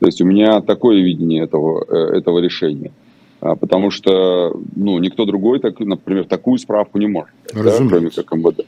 То 0.00 0.06
есть 0.06 0.20
у 0.20 0.24
меня 0.24 0.60
такое 0.60 1.02
видение 1.02 1.44
этого, 1.44 1.84
э, 1.88 2.18
этого 2.18 2.38
решения. 2.38 2.92
А, 3.40 3.56
потому 3.56 3.90
что 3.90 4.58
ну, 4.74 4.98
никто 4.98 5.24
другой, 5.24 5.60
так, 5.60 5.78
например, 5.80 6.24
такую 6.24 6.58
справку 6.58 6.98
не 6.98 7.06
может, 7.06 7.34
да, 7.52 7.76
кроме 7.88 8.10
как 8.10 8.32
МВД. 8.32 8.66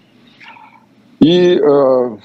И 1.21 1.59
э, 1.59 2.16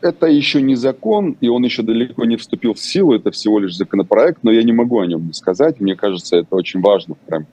это 0.00 0.26
еще 0.26 0.62
не 0.62 0.74
закон, 0.74 1.36
и 1.40 1.48
он 1.48 1.64
еще 1.64 1.82
далеко 1.82 2.24
не 2.24 2.36
вступил 2.36 2.74
в 2.74 2.80
силу, 2.80 3.14
это 3.14 3.30
всего 3.30 3.58
лишь 3.58 3.76
законопроект, 3.76 4.40
но 4.42 4.50
я 4.50 4.62
не 4.62 4.72
могу 4.72 5.00
о 5.00 5.06
нем 5.06 5.26
не 5.26 5.32
сказать. 5.32 5.80
Мне 5.80 5.96
кажется, 5.96 6.36
это 6.36 6.54
очень 6.54 6.80
важно 6.80 7.16
прям 7.26 7.46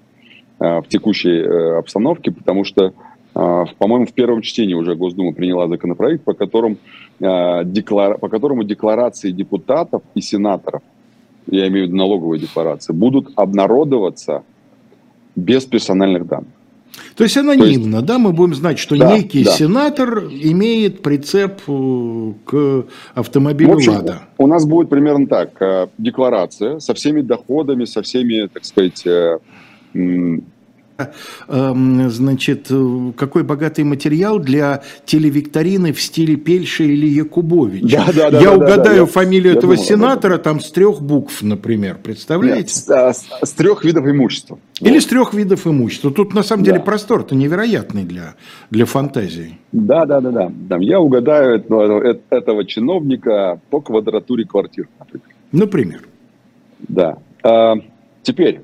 Э, 0.57 0.79
в 0.79 0.87
текущей 0.87 1.41
э, 1.41 1.77
обстановке, 1.77 2.31
потому 2.31 2.63
что, 2.63 2.93
э, 3.35 3.65
по-моему, 3.77 4.05
в 4.05 4.13
первом 4.13 4.41
чтении 4.41 4.73
уже 4.73 4.95
Госдума 4.95 5.33
приняла 5.33 5.67
законопроект, 5.67 6.23
по, 6.23 6.33
которым, 6.33 6.77
по 7.19 8.29
которому 8.29 8.63
декларации 8.63 9.31
депутатов 9.31 10.01
и 10.13 10.21
сенаторов, 10.21 10.81
я 11.47 11.67
имею 11.67 11.85
в 11.85 11.87
виду 11.89 11.97
налоговые 11.97 12.39
декларации, 12.39 12.93
будут 12.93 13.33
обнародоваться 13.35 14.43
без 15.35 15.65
персональных 15.65 16.25
данных. 16.25 16.53
То 17.15 17.23
есть 17.23 17.37
анонимно, 17.37 17.91
То 17.91 17.97
есть, 17.97 18.05
да, 18.05 18.19
мы 18.19 18.33
будем 18.33 18.55
знать, 18.55 18.79
что 18.79 18.97
да, 18.97 19.15
некий 19.15 19.43
да. 19.43 19.51
сенатор 19.51 20.25
имеет 20.25 21.01
прицеп 21.01 21.61
к 22.45 22.85
автомобилю 23.13 23.71
в 23.71 23.75
общем, 23.75 23.93
«Лада». 23.93 24.21
У 24.37 24.47
нас 24.47 24.65
будет 24.65 24.89
примерно 24.89 25.27
так, 25.27 25.89
декларация 25.97 26.79
со 26.79 26.93
всеми 26.93 27.21
доходами, 27.21 27.85
со 27.85 28.01
всеми, 28.01 28.47
так 28.47 28.65
сказать, 28.65 29.05
Эм, 29.95 30.43
значит, 31.47 32.71
какой 33.17 33.43
богатый 33.43 33.83
материал 33.83 34.39
для 34.39 34.81
телевикторины 35.05 35.93
в 35.93 36.01
стиле 36.01 36.35
Пельша 36.35 36.83
или 36.83 37.07
Якубовича. 37.07 38.05
Да, 38.07 38.13
да, 38.13 38.31
да, 38.31 38.39
Я 38.39 38.51
да, 38.51 38.55
угадаю 38.55 39.05
да, 39.05 39.11
фамилию 39.11 39.53
я, 39.53 39.57
этого 39.57 39.73
я 39.73 39.77
думал, 39.77 39.87
сенатора 39.87 40.37
там 40.37 40.59
с 40.59 40.71
трех 40.71 41.01
букв, 41.01 41.41
например, 41.41 41.97
представляете? 42.01 42.61
Нет, 42.61 42.69
с, 42.69 42.89
а, 42.89 43.13
с, 43.13 43.25
с 43.41 43.51
трех 43.51 43.83
видов 43.83 44.05
имущества. 44.05 44.59
Или 44.81 44.93
вот. 44.93 45.03
с 45.03 45.05
трех 45.05 45.33
видов 45.33 45.67
имущества. 45.67 46.11
Тут 46.11 46.33
на 46.33 46.43
самом 46.43 46.63
деле 46.63 46.79
простор-то 46.79 47.35
невероятный 47.35 48.03
для, 48.03 48.35
для 48.69 48.85
фантазии. 48.85 49.57
Да, 49.71 50.05
да, 50.05 50.21
да, 50.21 50.31
да. 50.31 50.51
Там, 50.69 50.81
я 50.81 50.99
угадаю 50.99 51.57
этого, 51.57 52.17
этого 52.29 52.65
чиновника 52.65 53.59
по 53.69 53.81
квадратуре 53.81 54.45
квартир, 54.45 54.87
например. 54.99 55.27
Например. 55.51 56.01
Да. 56.87 57.17
А, 57.43 57.75
теперь 58.23 58.61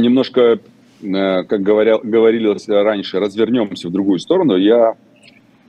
немножко, 0.00 0.40
э, 0.40 0.58
как 1.02 1.62
говорил, 1.62 2.00
говорили 2.02 2.56
раньше, 2.68 3.18
развернемся 3.18 3.88
в 3.88 3.92
другую 3.92 4.20
сторону. 4.20 4.56
Я 4.56 4.94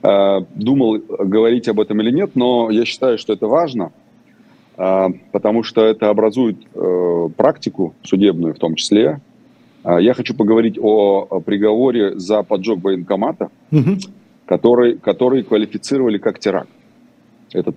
э, 0.04 0.40
думал, 0.54 1.00
говорить 1.00 1.68
об 1.68 1.80
этом 1.80 2.02
или 2.02 2.12
нет, 2.12 2.32
но 2.36 2.70
я 2.70 2.86
считаю, 2.86 3.18
что 3.18 3.34
это 3.34 3.48
важно, 3.48 3.92
э, 4.78 5.08
потому 5.32 5.64
что 5.64 5.86
это 5.86 6.10
образует 6.10 6.58
практику 7.36 7.96
судебную 8.04 8.54
в 8.54 8.60
том 8.60 8.76
числе. 8.76 9.20
Я 9.84 10.14
хочу 10.14 10.34
поговорить 10.36 10.78
о 10.80 11.42
приговоре 11.42 12.18
за 12.18 12.44
поджог 12.44 12.84
военкомата, 12.84 13.50
угу. 13.72 13.98
который, 14.46 14.98
который 14.98 15.44
квалифицировали 15.44 16.20
как 16.20 16.40
теракт. 16.40 16.70
Этот 17.52 17.76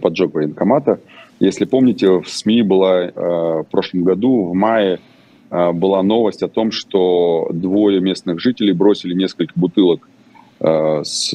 поджог 0.00 0.34
военкомата. 0.34 1.00
Если 1.40 1.64
помните, 1.64 2.20
в 2.20 2.28
СМИ 2.28 2.62
была 2.62 3.10
в 3.14 3.66
прошлом 3.70 4.04
году, 4.04 4.44
в 4.44 4.54
мае, 4.54 5.00
была 5.50 6.02
новость 6.02 6.42
о 6.42 6.48
том, 6.48 6.70
что 6.70 7.48
двое 7.52 8.00
местных 8.00 8.40
жителей 8.40 8.72
бросили 8.72 9.14
несколько 9.14 9.52
бутылок 9.56 10.08
а, 10.60 11.02
с 11.04 11.34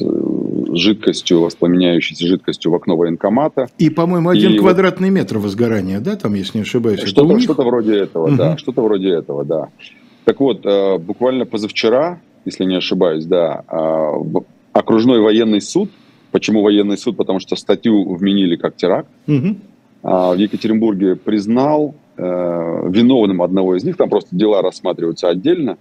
жидкостью, 0.72 1.40
воспламеняющейся 1.40 2.26
жидкостью 2.26 2.70
в 2.70 2.74
окно 2.74 2.96
военкомата. 2.96 3.68
И, 3.78 3.90
по-моему, 3.90 4.28
один 4.28 4.54
и 4.54 4.58
квадратный 4.58 5.10
вот... 5.10 5.16
метр 5.16 5.38
возгорания, 5.38 6.00
да, 6.00 6.16
там, 6.16 6.34
если 6.34 6.58
не 6.58 6.62
ошибаюсь? 6.62 7.00
Что-то, 7.00 7.40
что 7.40 7.54
вроде 7.54 7.96
этого, 7.96 8.28
угу. 8.28 8.36
да, 8.36 8.56
что-то 8.56 8.82
вроде 8.82 9.10
этого, 9.10 9.44
да. 9.44 9.68
Так 10.24 10.40
вот, 10.40 10.60
а, 10.64 10.98
буквально 10.98 11.46
позавчера, 11.46 12.20
если 12.44 12.64
не 12.64 12.76
ошибаюсь, 12.76 13.24
да, 13.24 13.64
окружной 14.72 15.20
военный 15.20 15.60
суд 15.60 15.90
Почему 16.34 16.62
военный 16.62 16.98
суд? 16.98 17.16
Потому 17.16 17.38
что 17.38 17.54
статью 17.54 18.12
вменили 18.12 18.56
как 18.56 18.74
теракт. 18.74 19.08
Угу. 19.28 19.56
А, 20.02 20.34
в 20.34 20.36
Екатеринбурге 20.36 21.14
признал 21.14 21.94
э, 21.94 22.03
виновным 22.16 23.42
одного 23.42 23.76
из 23.76 23.84
них, 23.84 23.96
там 23.96 24.08
просто 24.08 24.34
дела 24.36 24.62
рассматриваются 24.62 25.28
отдельно, 25.28 25.78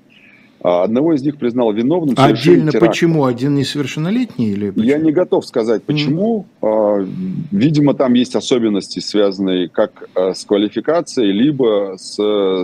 а 0.64 0.84
одного 0.84 1.14
из 1.14 1.22
них 1.22 1.38
признал 1.38 1.74
виновным. 1.74 2.16
Отдельно 2.18 2.72
теракт. 2.72 2.88
почему? 2.88 3.26
Один 3.26 3.56
несовершеннолетний 3.56 4.54
или 4.54 4.70
почему? 4.70 4.88
Я 4.88 4.98
не 4.98 5.12
готов 5.12 5.46
сказать, 5.46 5.84
почему. 5.84 6.46
Mm. 6.62 7.10
Видимо, 7.52 7.94
там 7.94 8.14
есть 8.14 8.36
особенности, 8.36 9.00
связанные 9.00 9.68
как 9.68 10.08
э, 10.16 10.34
с 10.34 10.46
квалификацией, 10.46 11.34
либо 11.34 11.96
с, 11.98 12.16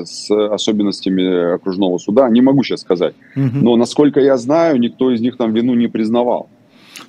с 0.06 0.32
особенностями 0.32 1.56
окружного 1.56 1.98
суда. 1.98 2.30
Не 2.30 2.40
могу 2.40 2.64
сейчас 2.64 2.82
сказать. 2.82 3.16
Mm-hmm. 3.36 3.60
Но, 3.62 3.76
насколько 3.76 4.22
я 4.22 4.38
знаю, 4.38 4.80
никто 4.80 5.12
из 5.12 5.20
них 5.20 5.36
там 5.36 5.54
вину 5.54 5.74
не 5.74 5.88
признавал. 5.88 6.50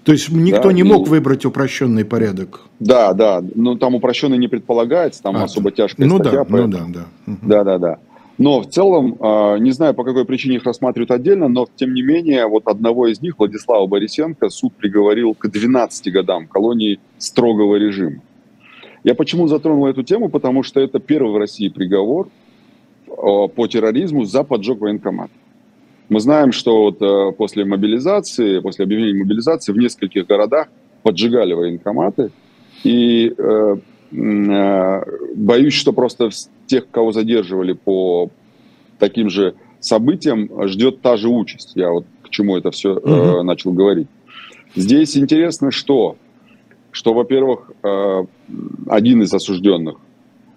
То 0.04 0.12
есть 0.12 0.30
никто 0.30 0.68
да, 0.68 0.72
не 0.72 0.82
мог 0.82 1.06
и... 1.06 1.10
выбрать 1.10 1.44
упрощенный 1.44 2.04
порядок? 2.04 2.62
Да, 2.78 3.12
да. 3.12 3.42
Но 3.54 3.76
там 3.76 3.94
упрощенный 3.94 4.38
не 4.38 4.48
предполагается, 4.48 5.22
там 5.22 5.36
а, 5.36 5.44
особо 5.44 5.70
тяжкая 5.70 6.06
ну 6.06 6.16
статья. 6.16 6.38
Да, 6.38 6.44
поэтому... 6.44 6.88
Ну 6.88 6.94
да, 6.94 7.06
да. 7.26 7.36
Да, 7.42 7.64
да, 7.64 7.78
да. 7.78 7.98
Но 8.38 8.62
в 8.62 8.68
целом, 8.70 9.16
а, 9.20 9.58
не 9.58 9.70
знаю, 9.70 9.92
по 9.92 10.02
какой 10.02 10.24
причине 10.24 10.56
их 10.56 10.64
рассматривают 10.64 11.10
отдельно, 11.10 11.48
но 11.48 11.66
тем 11.76 11.92
не 11.92 12.00
менее, 12.00 12.46
вот 12.46 12.66
одного 12.68 13.08
из 13.08 13.20
них, 13.20 13.38
Владислава 13.38 13.86
Борисенко, 13.86 14.48
суд 14.48 14.72
приговорил 14.72 15.34
к 15.34 15.46
12 15.48 16.10
годам 16.10 16.46
колонии 16.46 16.98
строгого 17.18 17.76
режима. 17.76 18.22
Я 19.04 19.14
почему 19.14 19.46
затронул 19.46 19.86
эту 19.86 20.02
тему? 20.02 20.30
Потому 20.30 20.62
что 20.62 20.80
это 20.80 20.98
первый 21.00 21.32
в 21.32 21.36
России 21.36 21.68
приговор 21.68 22.28
а, 23.08 23.48
по 23.48 23.66
терроризму 23.66 24.24
за 24.24 24.42
поджог 24.42 24.80
военкомата. 24.80 25.32
Мы 26.10 26.18
знаем, 26.18 26.50
что 26.50 26.82
вот 26.82 27.00
э, 27.00 27.32
после 27.38 27.64
мобилизации, 27.64 28.58
после 28.58 28.84
объявления 28.84 29.20
мобилизации 29.20 29.72
в 29.72 29.78
нескольких 29.78 30.26
городах 30.26 30.66
поджигали 31.04 31.52
военкоматы. 31.52 32.32
И 32.82 33.32
э, 33.38 33.76
э, 34.10 35.02
боюсь, 35.36 35.74
что 35.74 35.92
просто 35.92 36.30
тех, 36.66 36.90
кого 36.90 37.12
задерживали 37.12 37.74
по 37.74 38.28
таким 38.98 39.30
же 39.30 39.54
событиям, 39.78 40.50
ждет 40.68 41.00
та 41.00 41.16
же 41.16 41.28
участь. 41.28 41.72
Я 41.76 41.90
вот 41.90 42.06
к 42.22 42.30
чему 42.30 42.56
это 42.56 42.72
все 42.72 42.94
угу. 42.96 43.08
э, 43.08 43.42
начал 43.44 43.70
говорить. 43.70 44.08
Здесь 44.74 45.16
интересно, 45.16 45.70
что, 45.70 46.16
что 46.90 47.14
во-первых, 47.14 47.70
э, 47.84 48.24
один 48.88 49.22
из 49.22 49.32
осужденных 49.32 49.98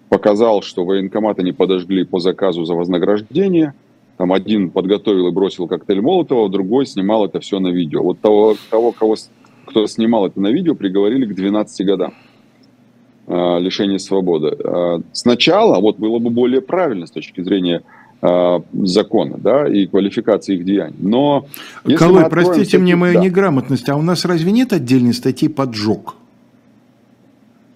показал, 0.08 0.62
что 0.62 0.84
военкоматы 0.84 1.44
не 1.44 1.52
подожгли 1.52 2.04
по 2.04 2.18
заказу 2.18 2.64
за 2.64 2.74
вознаграждение– 2.74 3.72
там 4.16 4.32
один 4.32 4.70
подготовил 4.70 5.28
и 5.28 5.32
бросил 5.32 5.66
коктейль 5.66 6.00
Молотова, 6.00 6.48
другой 6.48 6.86
снимал 6.86 7.24
это 7.24 7.40
все 7.40 7.58
на 7.58 7.68
видео. 7.68 8.02
Вот 8.02 8.20
того, 8.20 8.56
того 8.70 8.92
кого, 8.92 9.16
кто 9.66 9.86
снимал 9.86 10.26
это 10.26 10.40
на 10.40 10.48
видео, 10.48 10.74
приговорили 10.74 11.26
к 11.26 11.34
12 11.34 11.86
годам 11.86 12.14
э, 13.26 13.58
лишения 13.60 13.98
свободы. 13.98 14.56
Э, 14.56 15.00
сначала, 15.12 15.80
вот 15.80 15.98
было 15.98 16.18
бы 16.18 16.30
более 16.30 16.60
правильно 16.60 17.06
с 17.06 17.10
точки 17.10 17.42
зрения 17.42 17.82
э, 18.22 18.60
закона, 18.72 19.36
да, 19.38 19.68
и 19.68 19.86
квалификации 19.86 20.56
их 20.56 20.64
деяний. 20.64 20.96
Но 21.00 21.46
Колой, 21.96 22.30
простите 22.30 22.64
статью, 22.64 22.80
мне 22.80 22.94
мою 22.94 23.14
да. 23.14 23.20
неграмотность, 23.20 23.88
а 23.88 23.96
у 23.96 24.02
нас 24.02 24.24
разве 24.24 24.52
нет 24.52 24.72
отдельной 24.72 25.14
статьи 25.14 25.48
«поджог»? 25.48 26.16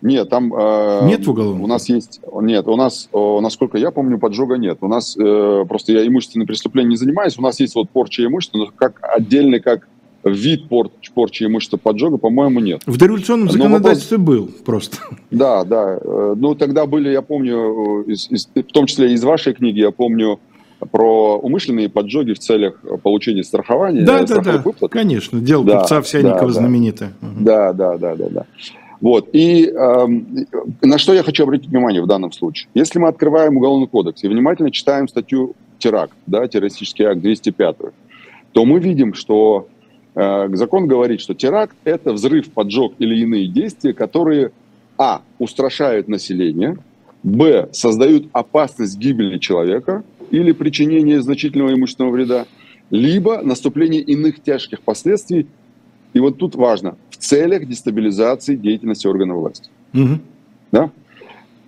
Нет, 0.00 0.28
там... 0.28 0.54
Э, 0.54 1.06
нет 1.06 1.26
в 1.26 1.30
уголовном? 1.30 1.62
У 1.62 1.66
нас 1.66 1.88
есть... 1.88 2.20
Нет, 2.40 2.68
у 2.68 2.76
нас, 2.76 3.08
э, 3.12 3.38
насколько 3.40 3.78
я 3.78 3.90
помню, 3.90 4.18
поджога 4.18 4.56
нет. 4.56 4.78
У 4.80 4.88
нас, 4.88 5.16
э, 5.16 5.64
просто 5.68 5.92
я 5.92 6.06
имущественным 6.06 6.46
преступлением 6.46 6.90
не 6.90 6.96
занимаюсь, 6.96 7.38
у 7.38 7.42
нас 7.42 7.58
есть 7.60 7.74
вот 7.74 7.90
порча 7.90 8.24
имущества, 8.24 8.58
но 8.58 8.66
как 8.76 9.00
отдельный, 9.02 9.60
как 9.60 9.88
вид 10.24 10.68
пор, 10.68 10.90
порчи 11.14 11.44
имущества 11.44 11.76
поджога, 11.76 12.18
по-моему, 12.18 12.60
нет. 12.60 12.82
В 12.86 12.96
дореволюционном 12.96 13.50
законодательстве 13.50 14.18
вопрос... 14.18 14.36
был 14.36 14.50
просто. 14.64 14.96
Да, 15.30 15.64
да. 15.64 15.98
Э, 16.00 16.34
ну, 16.36 16.54
тогда 16.54 16.86
были, 16.86 17.10
я 17.10 17.22
помню, 17.22 18.04
э, 18.06 18.12
из, 18.12 18.30
из, 18.30 18.46
в 18.46 18.72
том 18.72 18.86
числе 18.86 19.12
из 19.12 19.22
вашей 19.22 19.54
книги, 19.54 19.80
я 19.80 19.90
помню 19.90 20.40
про 20.92 21.36
умышленные 21.38 21.88
поджоги 21.88 22.32
в 22.32 22.38
целях 22.38 22.80
получения 23.02 23.42
страхования. 23.42 24.02
Да, 24.02 24.22
да, 24.24 24.40
да, 24.40 24.58
выплат. 24.58 24.92
конечно. 24.92 25.40
Дело 25.40 25.64
да, 25.64 25.80
купца 25.80 25.98
Овсянникова 25.98 26.46
да, 26.46 26.52
знаменитое. 26.52 27.12
Да, 27.20 27.72
да, 27.72 27.98
да, 27.98 28.14
да, 28.14 28.28
да. 28.28 28.46
Вот. 29.00 29.28
И 29.32 29.66
э, 29.66 30.06
на 30.82 30.98
что 30.98 31.14
я 31.14 31.22
хочу 31.22 31.44
обратить 31.44 31.68
внимание 31.68 32.02
в 32.02 32.06
данном 32.06 32.32
случае. 32.32 32.68
Если 32.74 32.98
мы 32.98 33.08
открываем 33.08 33.56
Уголовный 33.56 33.86
кодекс 33.86 34.24
и 34.24 34.28
внимательно 34.28 34.70
читаем 34.70 35.08
статью 35.08 35.54
теракт, 35.78 36.14
да, 36.26 36.46
террористический 36.48 37.04
акт 37.04 37.20
205, 37.20 37.76
то 38.52 38.64
мы 38.64 38.80
видим, 38.80 39.14
что 39.14 39.68
э, 40.14 40.48
закон 40.54 40.88
говорит, 40.88 41.20
что 41.20 41.34
теракт– 41.34 41.76
это 41.84 42.12
взрыв, 42.12 42.50
поджог 42.50 42.94
или 42.98 43.20
иные 43.20 43.46
действия, 43.46 43.92
которые, 43.92 44.50
а, 44.96 45.22
устрашают 45.38 46.08
население, 46.08 46.76
б, 47.22 47.68
создают 47.72 48.26
опасность 48.32 48.98
гибели 48.98 49.38
человека 49.38 50.02
или 50.30 50.50
причинение 50.50 51.22
значительного 51.22 51.72
имущественного 51.72 52.12
вреда, 52.12 52.46
либо 52.90 53.42
наступление 53.42 54.00
иных 54.00 54.42
тяжких 54.42 54.80
последствий. 54.80 55.46
И 56.14 56.20
вот 56.20 56.38
тут 56.38 56.56
важно– 56.56 56.96
целях 57.18 57.66
дестабилизации 57.66 58.56
деятельности 58.56 59.06
органов 59.06 59.38
власти. 59.38 59.70
Угу. 59.94 60.20
Да? 60.72 60.90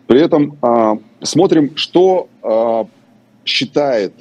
При 0.06 0.20
этом 0.20 0.56
а, 0.62 0.98
смотрим, 1.22 1.76
что 1.76 2.28
а, 2.42 2.86
считает 3.44 4.12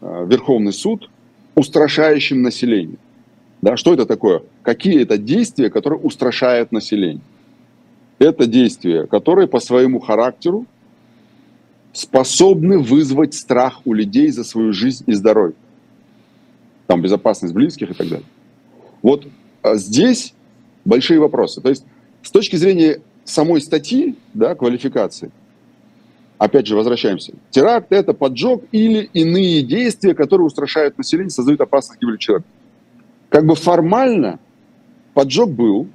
а, 0.00 0.24
Верховный 0.24 0.72
суд 0.72 1.10
устрашающим 1.54 2.42
население. 2.42 2.98
Да, 3.60 3.76
что 3.76 3.94
это 3.94 4.06
такое? 4.06 4.42
Какие 4.62 5.02
это 5.02 5.18
действия, 5.18 5.70
которые 5.70 6.00
устрашают 6.00 6.72
население? 6.72 7.22
Это 8.18 8.46
действия, 8.46 9.06
которые 9.06 9.48
по 9.48 9.60
своему 9.60 10.00
характеру 10.00 10.66
способны 11.92 12.78
вызвать 12.78 13.34
страх 13.34 13.80
у 13.84 13.92
людей 13.92 14.30
за 14.30 14.44
свою 14.44 14.72
жизнь 14.72 15.04
и 15.06 15.12
здоровье. 15.12 15.54
Там 16.86 17.02
безопасность 17.02 17.54
близких 17.54 17.90
и 17.90 17.94
так 17.94 18.08
далее. 18.08 18.26
Вот 19.02 19.26
здесь 19.74 20.34
большие 20.84 21.20
вопросы. 21.20 21.60
То 21.60 21.68
есть 21.68 21.84
с 22.22 22.30
точки 22.30 22.56
зрения 22.56 23.00
самой 23.24 23.60
статьи, 23.60 24.16
да, 24.34 24.54
квалификации, 24.54 25.30
опять 26.38 26.66
же, 26.66 26.76
возвращаемся. 26.76 27.34
Теракт– 27.50 27.86
это 27.92 28.12
поджог 28.12 28.64
или 28.72 29.08
иные 29.12 29.62
действия, 29.62 30.14
которые 30.14 30.46
устрашают 30.46 30.98
население, 30.98 31.30
создают 31.30 31.60
опасность 31.60 32.00
гибели 32.00 32.16
человека. 32.16 32.48
Как 33.28 33.46
бы 33.46 33.54
формально 33.54 34.40
поджог 35.14 35.50
был, 35.50 35.86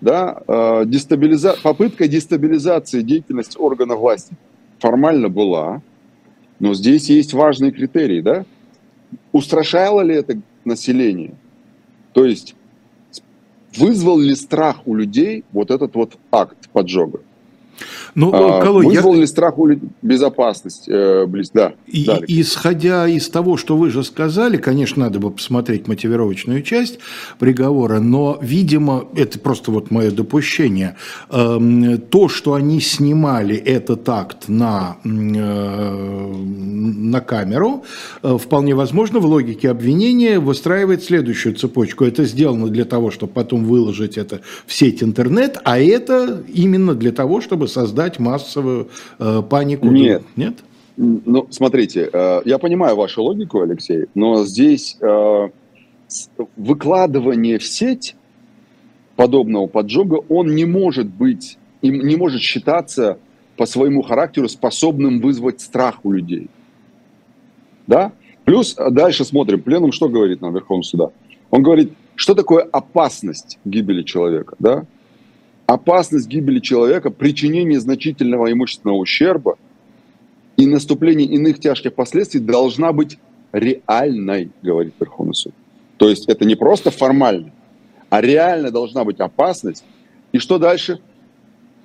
да, 0.00 0.42
э, 0.46 0.82
дестабилиза... 0.86 1.56
попытка 1.62 2.08
дестабилизации 2.08 3.02
деятельности 3.02 3.56
органов 3.56 4.00
власти 4.00 4.34
формально 4.80 5.28
была, 5.28 5.80
но 6.58 6.74
здесь 6.74 7.08
есть 7.08 7.32
важные 7.32 7.70
критерии, 7.70 8.20
да? 8.20 8.44
Устрашало 9.30 10.00
ли 10.00 10.14
это 10.16 10.40
население? 10.64 11.34
То 12.12 12.24
есть 12.24 12.54
вызвал 13.76 14.18
ли 14.18 14.34
страх 14.34 14.86
у 14.86 14.94
людей 14.94 15.44
вот 15.52 15.70
этот 15.70 15.94
вот 15.94 16.16
акт 16.30 16.68
поджога? 16.72 17.20
Ну, 18.14 18.30
а, 18.32 18.62
Колой, 18.62 18.86
вызвал 18.86 19.14
я... 19.14 19.26
страх 19.26 19.58
у 19.58 19.68
безопасность 20.02 20.88
э, 20.88 21.26
близ... 21.26 21.50
Да, 21.52 21.72
и, 21.86 22.08
исходя 22.40 23.08
из 23.08 23.28
того, 23.28 23.56
что 23.56 23.76
вы 23.76 23.90
же 23.90 24.04
сказали, 24.04 24.56
конечно, 24.56 25.04
надо 25.04 25.18
бы 25.18 25.30
посмотреть 25.30 25.88
мотивировочную 25.88 26.62
часть 26.62 26.98
приговора, 27.38 28.00
но, 28.00 28.38
видимо, 28.40 29.04
это 29.14 29.38
просто 29.38 29.70
вот 29.70 29.90
мое 29.90 30.10
допущение, 30.10 30.96
э, 31.30 31.98
то, 32.10 32.28
что 32.28 32.54
они 32.54 32.80
снимали 32.80 33.56
этот 33.56 34.08
акт 34.08 34.48
на, 34.48 34.96
э, 35.04 36.32
на 37.12 37.20
камеру, 37.20 37.84
э, 38.22 38.36
вполне 38.38 38.74
возможно, 38.74 39.18
в 39.18 39.26
логике 39.26 39.70
обвинения 39.70 40.38
выстраивает 40.38 41.02
следующую 41.02 41.54
цепочку. 41.54 42.04
Это 42.04 42.24
сделано 42.24 42.68
для 42.68 42.84
того, 42.84 43.10
чтобы 43.10 43.32
потом 43.32 43.64
выложить 43.64 44.18
это 44.18 44.40
в 44.66 44.72
сеть 44.72 45.02
интернет, 45.02 45.58
а 45.64 45.78
это 45.78 46.42
именно 46.52 46.94
для 46.94 47.12
того, 47.12 47.40
чтобы 47.40 47.68
создать 47.72 48.18
массовую 48.18 48.88
э, 49.18 49.42
панику? 49.48 49.86
Нет. 49.86 50.22
Нет? 50.36 50.54
Ну, 50.96 51.46
смотрите, 51.50 52.08
э, 52.12 52.42
я 52.44 52.58
понимаю 52.58 52.96
вашу 52.96 53.22
логику, 53.22 53.62
Алексей, 53.62 54.06
но 54.14 54.44
здесь 54.44 54.98
э, 55.00 55.48
выкладывание 56.56 57.58
в 57.58 57.64
сеть 57.64 58.14
подобного 59.16 59.66
поджога, 59.66 60.22
он 60.28 60.54
не 60.54 60.64
может 60.64 61.06
быть, 61.06 61.58
не 61.80 62.16
может 62.16 62.40
считаться 62.40 63.18
по 63.56 63.66
своему 63.66 64.02
характеру 64.02 64.48
способным 64.48 65.20
вызвать 65.20 65.60
страх 65.60 66.04
у 66.04 66.12
людей. 66.12 66.48
Да? 67.86 68.12
Плюс 68.44 68.74
дальше 68.74 69.24
смотрим, 69.24 69.62
пленум 69.62 69.92
что 69.92 70.08
говорит 70.08 70.40
нам 70.40 70.54
Верховный 70.54 70.84
суда? 70.84 71.10
Он 71.50 71.62
говорит, 71.62 71.92
что 72.14 72.34
такое 72.34 72.62
опасность 72.62 73.58
гибели 73.64 74.02
человека, 74.02 74.56
да? 74.58 74.84
Опасность 75.66 76.28
гибели 76.28 76.60
человека, 76.60 77.10
причинение 77.10 77.80
значительного 77.80 78.52
имущественного 78.52 78.98
ущерба 78.98 79.56
и 80.56 80.66
наступление 80.66 81.26
иных 81.28 81.58
тяжких 81.60 81.94
последствий 81.94 82.40
должна 82.40 82.92
быть 82.92 83.18
реальной, 83.52 84.50
говорит 84.62 84.94
Верховный 85.00 85.34
суд. 85.34 85.52
То 85.96 86.08
есть 86.08 86.28
это 86.28 86.44
не 86.44 86.56
просто 86.56 86.90
формально, 86.90 87.52
а 88.10 88.20
реально 88.20 88.70
должна 88.70 89.04
быть 89.04 89.20
опасность. 89.20 89.84
И 90.32 90.38
что 90.38 90.58
дальше? 90.58 91.00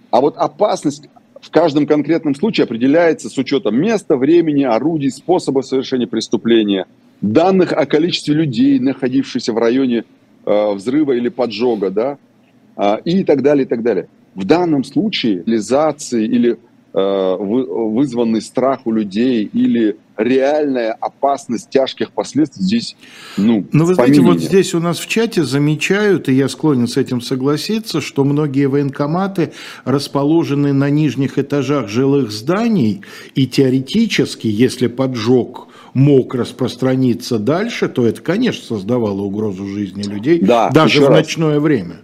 А 0.09 0.21
вот 0.21 0.37
опасность 0.37 1.09
в 1.41 1.51
каждом 1.51 1.85
конкретном 1.85 2.35
случае 2.35 2.63
определяется 2.63 3.29
с 3.29 3.37
учетом 3.37 3.79
места, 3.79 4.15
времени, 4.15 4.63
орудий, 4.63 5.11
способа 5.11 5.61
совершения 5.61 6.07
преступления, 6.07 6.87
данных 7.21 7.73
о 7.73 7.85
количестве 7.85 8.33
людей, 8.33 8.79
находившихся 8.79 9.53
в 9.53 9.57
районе 9.57 10.03
э, 10.45 10.73
взрыва 10.73 11.13
или 11.13 11.29
поджога, 11.29 11.89
да, 11.89 12.17
и 13.05 13.23
так 13.23 13.41
далее, 13.41 13.65
и 13.65 13.67
так 13.67 13.83
далее. 13.83 14.07
В 14.35 14.45
данном 14.45 14.83
случае 14.83 15.43
реализации 15.45 16.25
или 16.25 16.57
э, 16.93 17.35
вызванный 17.39 18.41
страх 18.41 18.81
у 18.85 18.91
людей 18.91 19.49
или 19.51 19.97
реальная 20.17 20.93
опасность 20.93 21.69
тяжких 21.69 22.11
последствий 22.11 22.63
здесь, 22.63 22.95
ну, 23.37 23.65
Но 23.71 23.85
вы 23.85 23.95
знаете, 23.95 24.21
вот 24.21 24.39
здесь 24.39 24.73
у 24.73 24.79
нас 24.79 24.99
в 24.99 25.07
чате 25.07 25.43
замечают, 25.43 26.27
и 26.29 26.33
я 26.33 26.49
склонен 26.49 26.87
с 26.87 26.97
этим 26.97 27.21
согласиться, 27.21 28.01
что 28.01 28.23
многие 28.23 28.67
военкоматы 28.67 29.53
расположены 29.85 30.73
на 30.73 30.89
нижних 30.89 31.37
этажах 31.37 31.87
жилых 31.87 32.31
зданий, 32.31 33.01
и 33.35 33.47
теоретически, 33.47 34.47
если 34.47 34.87
поджог 34.87 35.67
мог 35.93 36.35
распространиться 36.35 37.39
дальше, 37.39 37.87
то 37.89 38.05
это, 38.05 38.21
конечно, 38.21 38.63
создавало 38.63 39.21
угрозу 39.21 39.67
жизни 39.67 40.03
людей, 40.03 40.39
да, 40.39 40.69
даже 40.69 41.01
в 41.01 41.09
раз. 41.09 41.19
ночное 41.19 41.59
время. 41.59 41.97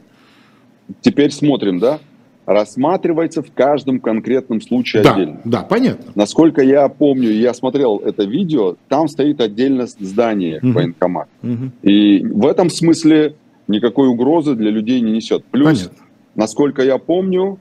Теперь 1.01 1.31
смотрим, 1.31 1.79
да? 1.79 1.99
рассматривается 2.45 3.41
в 3.41 3.51
каждом 3.53 3.99
конкретном 3.99 4.61
случае 4.61 5.03
да, 5.03 5.13
отдельно. 5.13 5.41
Да, 5.45 5.63
понятно. 5.63 6.11
Насколько 6.15 6.61
я 6.61 6.87
помню, 6.89 7.31
я 7.31 7.53
смотрел 7.53 7.99
это 7.99 8.23
видео, 8.23 8.75
там 8.89 9.07
стоит 9.07 9.39
отдельно 9.41 9.87
здание 9.87 10.59
угу. 10.59 10.73
военкомат. 10.73 11.29
Угу. 11.41 11.71
И 11.83 12.23
в 12.25 12.45
этом 12.45 12.69
смысле 12.69 13.35
никакой 13.67 14.07
угрозы 14.07 14.55
для 14.55 14.71
людей 14.71 14.99
не 15.01 15.11
несет. 15.11 15.45
Плюс, 15.45 15.79
понятно. 15.83 16.03
насколько 16.35 16.83
я 16.83 16.97
помню, 16.97 17.59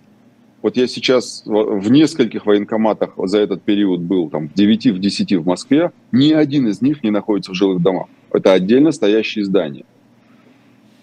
вот 0.62 0.76
я 0.76 0.86
сейчас 0.86 1.42
в 1.44 1.90
нескольких 1.90 2.46
военкоматах 2.46 3.14
за 3.16 3.38
этот 3.38 3.62
период 3.62 4.00
был, 4.00 4.30
там, 4.30 4.48
в 4.48 4.54
9, 4.54 4.86
в 4.88 4.98
10 5.00 5.32
в 5.34 5.46
Москве, 5.46 5.90
ни 6.12 6.32
один 6.32 6.68
из 6.68 6.80
них 6.80 7.02
не 7.02 7.10
находится 7.10 7.52
в 7.52 7.54
жилых 7.54 7.82
домах. 7.82 8.06
Это 8.32 8.52
отдельно 8.52 8.92
стоящие 8.92 9.44
здания. 9.44 9.84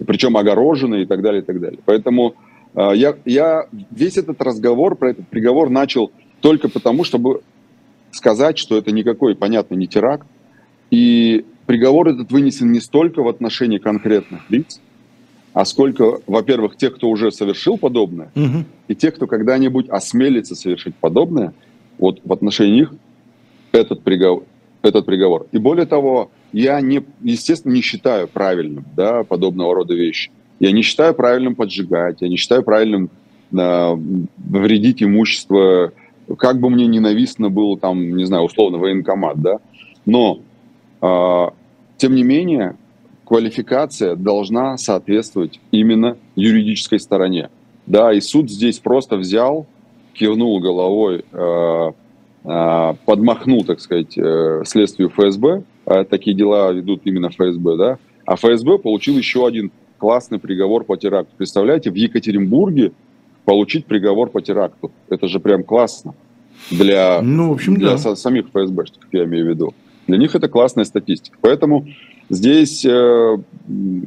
Причем 0.05 0.37
огороженные 0.37 1.03
и 1.03 1.05
так 1.05 1.21
далее, 1.21 1.41
и 1.41 1.45
так 1.45 1.59
далее. 1.59 1.79
Поэтому 1.85 2.35
а, 2.73 2.91
я, 2.91 3.15
я 3.25 3.67
весь 3.91 4.17
этот 4.17 4.41
разговор 4.41 4.95
про 4.95 5.11
этот 5.11 5.27
приговор 5.27 5.69
начал 5.69 6.11
только 6.41 6.69
потому, 6.69 7.03
чтобы 7.03 7.41
сказать, 8.11 8.57
что 8.57 8.77
это 8.77 8.91
никакой, 8.91 9.35
понятно, 9.35 9.75
не 9.75 9.87
теракт. 9.87 10.27
И 10.89 11.45
приговор 11.65 12.09
этот 12.09 12.31
вынесен 12.31 12.71
не 12.71 12.79
столько 12.79 13.21
в 13.21 13.27
отношении 13.27 13.77
конкретных 13.77 14.49
лиц, 14.49 14.79
а 15.53 15.65
сколько, 15.65 16.19
во-первых, 16.25 16.77
тех, 16.77 16.95
кто 16.95 17.09
уже 17.09 17.31
совершил 17.31 17.77
подобное, 17.77 18.31
угу. 18.35 18.65
и 18.87 18.95
тех, 18.95 19.15
кто 19.15 19.27
когда-нибудь 19.27 19.89
осмелится 19.89 20.55
совершить 20.55 20.95
подобное, 20.95 21.53
вот 21.97 22.21
в 22.23 22.31
отношении 22.31 22.79
них 22.79 22.93
этот 23.71 24.03
приговор, 24.03 24.45
этот 24.81 25.05
приговор. 25.05 25.47
И 25.51 25.57
более 25.57 25.85
того, 25.85 26.31
я, 26.51 26.81
не, 26.81 27.03
естественно, 27.21 27.73
не 27.73 27.81
считаю 27.81 28.27
правильным 28.27 28.85
да, 28.95 29.23
подобного 29.23 29.75
рода 29.75 29.93
вещи. 29.93 30.31
Я 30.59 30.71
не 30.71 30.81
считаю 30.81 31.13
правильным 31.13 31.55
поджигать, 31.55 32.21
я 32.21 32.27
не 32.27 32.35
считаю 32.35 32.63
правильным 32.63 33.09
э, 33.51 33.95
вредить 34.37 35.01
имущество, 35.01 35.93
как 36.37 36.59
бы 36.59 36.69
мне 36.69 36.85
ненавистно 36.87 37.49
было 37.49 37.77
там, 37.77 38.15
не 38.15 38.25
знаю, 38.25 38.43
условно, 38.43 38.77
военкомат, 38.77 39.41
да, 39.41 39.59
но, 40.05 40.41
э, 41.01 41.45
тем 41.97 42.15
не 42.15 42.23
менее, 42.23 42.75
квалификация 43.25 44.15
должна 44.15 44.77
соответствовать 44.77 45.59
именно 45.71 46.17
юридической 46.35 46.99
стороне. 46.99 47.49
Да, 47.85 48.11
и 48.11 48.19
суд 48.21 48.49
здесь 48.49 48.79
просто 48.79 49.17
взял, 49.17 49.65
кивнул 50.13 50.59
головой, 50.59 51.23
э, 51.31 51.91
э, 52.43 52.93
подмахнул, 53.05 53.63
так 53.63 53.79
сказать, 53.79 54.17
э, 54.17 54.63
следствию 54.65 55.09
ФСБ, 55.09 55.63
такие 56.09 56.35
дела 56.35 56.71
ведут 56.71 57.01
именно 57.05 57.29
ФСБ, 57.29 57.77
да, 57.77 57.97
а 58.25 58.35
ФСБ 58.35 58.77
получил 58.77 59.17
еще 59.17 59.47
один 59.47 59.71
классный 59.97 60.39
приговор 60.39 60.83
по 60.83 60.97
теракту. 60.97 61.33
Представляете, 61.37 61.91
в 61.91 61.95
Екатеринбурге 61.95 62.91
получить 63.45 63.85
приговор 63.85 64.29
по 64.29 64.41
теракту. 64.41 64.91
Это 65.09 65.27
же 65.27 65.39
прям 65.39 65.63
классно 65.63 66.13
для, 66.71 67.21
ну, 67.21 67.49
в 67.49 67.53
общем, 67.53 67.75
для 67.75 67.97
да. 67.97 68.15
самих 68.15 68.47
ФСБшников, 68.49 69.07
я 69.11 69.25
имею 69.25 69.45
в 69.45 69.49
виду. 69.49 69.73
Для 70.07 70.17
них 70.17 70.35
это 70.35 70.47
классная 70.47 70.85
статистика. 70.85 71.37
Поэтому 71.41 71.87
здесь, 72.29 72.85
э, 72.85 73.37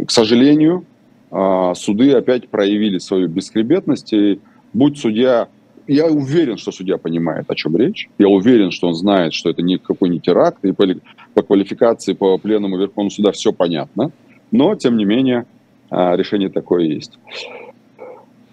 к 0.06 0.10
сожалению, 0.10 0.84
э, 1.30 1.72
суды 1.76 2.12
опять 2.12 2.48
проявили 2.48 2.98
свою 2.98 3.28
бескребетность. 3.28 4.12
И 4.12 4.40
будь 4.72 4.98
судья... 4.98 5.48
Я 5.86 6.06
уверен, 6.06 6.58
что 6.58 6.70
судья 6.70 6.96
понимает, 6.96 7.46
о 7.48 7.54
чем 7.54 7.76
речь. 7.76 8.08
Я 8.18 8.28
уверен, 8.28 8.70
что 8.70 8.88
он 8.88 8.94
знает, 8.94 9.34
что 9.34 9.50
это 9.50 9.62
никакой 9.62 10.08
не 10.08 10.20
теракт. 10.20 10.64
И 10.64 10.72
по, 10.72 10.86
по 11.34 11.42
квалификации, 11.42 12.12
по 12.12 12.38
пленному 12.38 12.78
Верховного 12.78 13.10
суда 13.10 13.32
все 13.32 13.52
понятно. 13.52 14.12
Но, 14.50 14.74
тем 14.76 14.96
не 14.96 15.04
менее, 15.04 15.46
а, 15.90 16.16
решение 16.16 16.50
такое 16.50 16.84
есть. 16.84 17.18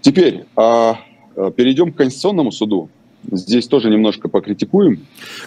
Теперь 0.02 0.46
а, 0.56 1.00
а, 1.36 1.52
перейдем 1.52 1.94
к 1.94 1.98
Конституционному 1.98 2.52
суду. 2.52 2.90
Здесь 3.32 3.68
тоже 3.68 3.90
немножко 3.90 4.30
покритикуем. 4.30 5.02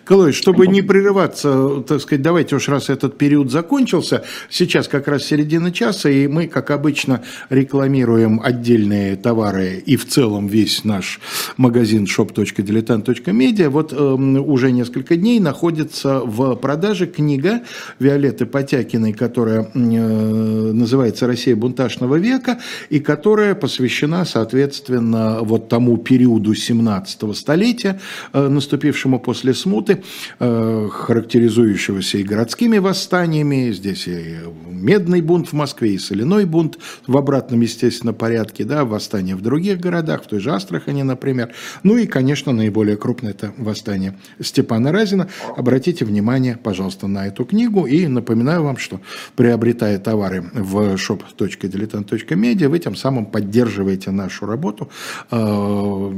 Колой, 0.05 0.33
чтобы 0.33 0.67
не 0.67 0.83
прерываться, 0.83 1.83
так 1.87 2.01
сказать, 2.01 2.23
давайте 2.23 2.57
уж 2.57 2.69
раз 2.69 2.91
этот 2.91 3.17
период 3.17 3.51
закончился, 3.51 4.25
сейчас 4.51 4.89
как 4.89 5.09
раз 5.09 5.25
середина 5.25 5.73
часа, 5.73 6.11
и 6.11 6.27
мы, 6.27 6.49
как 6.49 6.71
обычно, 6.71 7.23
рекламируем 7.49 8.41
отдельные 8.43 9.17
товары 9.17 9.83
и 9.85 9.97
в 9.97 10.07
целом 10.07 10.49
весь 10.49 10.85
наш 10.85 11.19
магазин 11.57 12.05
shop.diletant.media. 12.05 13.69
Вот 13.69 13.93
э, 13.93 13.97
уже 13.97 14.71
несколько 14.71 15.17
дней 15.17 15.41
находится 15.41 16.21
в 16.21 16.55
продаже 16.57 17.07
книга 17.07 17.63
Виолетты 17.99 18.45
Потякиной, 18.47 19.15
которая 19.15 19.71
э, 19.75 19.79
называется 19.79 21.27
«Россия 21.27 21.57
бунтажного 21.57 22.17
века», 22.17 22.61
и 22.91 23.01
которая 23.01 23.55
посвящена, 23.55 24.25
соответственно, 24.25 25.39
вот 25.41 25.69
тому 25.69 25.97
периоду 25.97 26.55
17 26.55 27.37
столетия, 27.37 27.62
столетия, 27.63 28.01
э, 28.33 28.49
наступившему 28.49 29.21
после 29.21 29.55
смуты, 29.55 30.03
э, 30.41 30.89
характеризующегося 30.91 32.19
и 32.19 32.23
городскими 32.25 32.79
восстаниями, 32.79 33.73
здесь 33.73 34.09
и 34.09 34.39
медный 34.83 35.21
бунт 35.21 35.49
в 35.49 35.53
Москве, 35.53 35.95
и 35.95 35.99
соляной 35.99 36.45
бунт 36.45 36.79
в 37.07 37.17
обратном, 37.17 37.61
естественно, 37.61 38.13
порядке, 38.13 38.65
да, 38.65 38.85
восстания 38.85 39.37
в 39.37 39.41
других 39.41 39.79
городах, 39.79 40.25
в 40.25 40.27
той 40.27 40.41
же 40.41 40.51
Астрахани, 40.51 41.03
например. 41.03 41.53
Ну 41.85 41.97
и, 41.97 42.07
конечно, 42.07 42.53
наиболее 42.53 42.97
крупное 42.97 43.31
это 43.31 43.53
восстание 43.57 44.19
Степана 44.41 44.93
Разина. 44.93 45.29
Обратите 45.57 46.05
внимание, 46.05 46.59
пожалуйста, 46.63 47.07
на 47.07 47.27
эту 47.27 47.45
книгу 47.45 47.87
и 47.87 48.09
напоминаю 48.09 48.65
вам, 48.65 48.77
что 48.77 49.01
приобретая 49.37 49.99
товары 49.99 50.45
в 50.53 50.95
shop.diletant.media, 50.95 52.69
вы 52.69 52.79
тем 52.79 52.97
самым 52.97 53.27
поддерживаете 53.27 54.11
нашу 54.11 54.47
работу 54.47 54.91
э, 55.31 56.13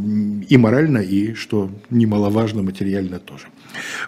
и 0.48 0.56
морально, 0.56 0.98
и 0.98 1.33
что 1.34 1.70
немаловажно, 1.90 2.62
материально 2.62 3.18
тоже. 3.18 3.46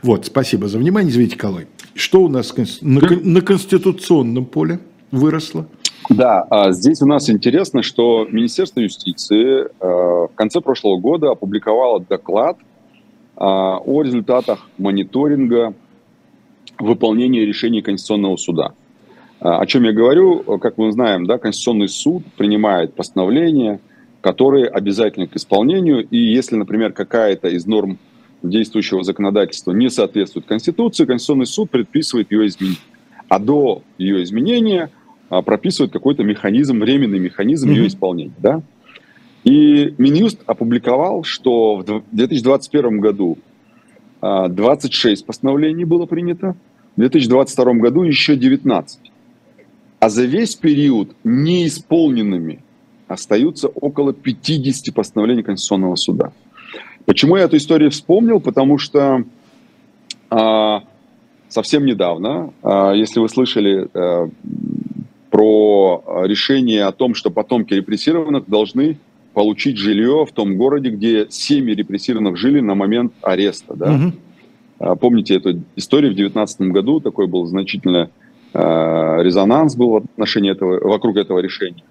Вот, 0.03 0.27
спасибо 0.27 0.69
за 0.69 0.79
внимание. 0.79 1.11
Извините, 1.11 1.37
Колой. 1.37 1.67
Что 1.95 2.23
у 2.23 2.29
нас 2.29 2.55
на, 2.81 3.01
на 3.01 3.41
конституционном 3.41 4.45
поле 4.45 4.79
выросло? 5.11 5.67
Да, 6.09 6.43
а 6.51 6.73
здесь 6.73 7.03
у 7.03 7.07
нас 7.07 7.29
интересно, 7.31 7.83
что 7.83 8.27
Министерство 8.31 8.81
юстиции 8.81 9.65
э, 9.65 9.67
в 9.81 10.31
конце 10.37 10.61
прошлого 10.61 10.99
года 10.99 11.31
опубликовало 11.31 12.01
доклад 12.01 12.59
э, 12.59 12.63
о 13.41 14.03
результатах 14.03 14.69
мониторинга 14.79 15.75
выполнения 16.79 17.45
решений 17.45 17.83
Конституционного 17.83 18.37
суда. 18.37 18.73
Э, 19.41 19.49
о 19.49 19.67
чем 19.67 19.83
я 19.83 19.93
говорю, 19.93 20.59
как 20.59 20.79
мы 20.79 20.93
знаем, 20.93 21.27
да, 21.27 21.39
Конституционный 21.39 21.89
суд 21.89 22.23
принимает 22.37 22.95
постановление, 22.95 23.81
которые 24.27 24.67
обязательны 24.67 25.29
к 25.29 25.37
исполнению. 25.37 26.05
И 26.05 26.19
если, 26.19 26.57
например, 26.57 26.93
какая-то 26.93 27.47
из 27.47 27.65
норм 27.65 27.97
действующего 28.43 29.05
законодательства 29.05 29.71
не 29.71 29.89
соответствует 29.89 30.47
Конституции, 30.47 31.05
Конституционный 31.05 31.47
суд 31.47 31.71
предписывает 31.71 32.33
ее 32.33 32.49
изменить. 32.49 32.81
А 33.29 33.39
до 33.39 33.85
ее 33.99 34.25
изменения 34.25 34.91
а, 35.29 35.43
прописывает 35.43 35.93
какой-то 35.93 36.25
механизм, 36.25 36.81
временный 36.81 37.21
механизм 37.21 37.69
mm-hmm. 37.69 37.75
ее 37.75 37.87
исполнения. 37.87 38.33
Да? 38.39 38.63
И 39.45 39.95
Минюст 39.97 40.41
опубликовал, 40.45 41.23
что 41.23 41.77
в 41.77 41.85
2021 42.11 42.99
году 42.99 43.39
26 44.23 45.23
а, 45.23 45.25
постановлений 45.25 45.85
было 45.85 46.07
принято, 46.07 46.57
в 46.97 47.01
2022 47.01 47.75
году 47.75 48.03
еще 48.03 48.35
19. 48.35 48.99
А 50.01 50.09
за 50.09 50.25
весь 50.25 50.57
период 50.57 51.15
неисполненными 51.23 52.65
остаются 53.09 53.69
около 53.69 54.13
50 54.13 54.95
постановлений 54.95 55.43
Конституционного 55.43 55.97
суда. 55.97 56.33
Почему 57.05 57.37
я 57.37 57.45
эту 57.45 57.57
историю 57.57 57.91
вспомнил? 57.91 58.41
Потому 58.41 58.79
что 58.79 59.25
а, 60.29 60.83
совсем 61.49 61.87
недавно, 61.87 62.53
а, 62.63 62.93
если 62.93 63.21
вы 63.21 63.29
слышали 63.29 63.89
а, 63.95 64.29
про 65.31 66.25
решение 66.25 66.85
о 66.85 66.93
том, 66.93 67.15
что 67.15 67.31
потомки 67.31 67.75
репрессированных 67.75 68.49
должны 68.49 68.99
получить 69.35 69.77
жилье 69.77 70.25
в 70.25 70.33
том 70.33 70.57
городе, 70.57 70.91
где 70.91 71.27
семьи 71.29 71.75
репрессированных 71.75 72.37
жили 72.37 72.61
на 72.61 72.75
момент 72.75 73.13
ареста. 73.23 73.75
Да? 73.75 73.93
Угу. 73.93 74.97
Помните 74.97 75.37
эту 75.37 75.63
историю 75.77 76.13
в 76.13 76.17
2019 76.17 76.61
году, 76.73 77.01
такой 77.01 77.27
был 77.27 77.45
значительный 77.47 78.09
э, 78.55 79.23
резонанс 79.23 79.77
был 79.77 79.91
в 79.91 79.97
отношении 79.97 80.51
этого, 80.51 80.81
вокруг 80.89 81.17
этого 81.17 81.41
решения. 81.41 81.83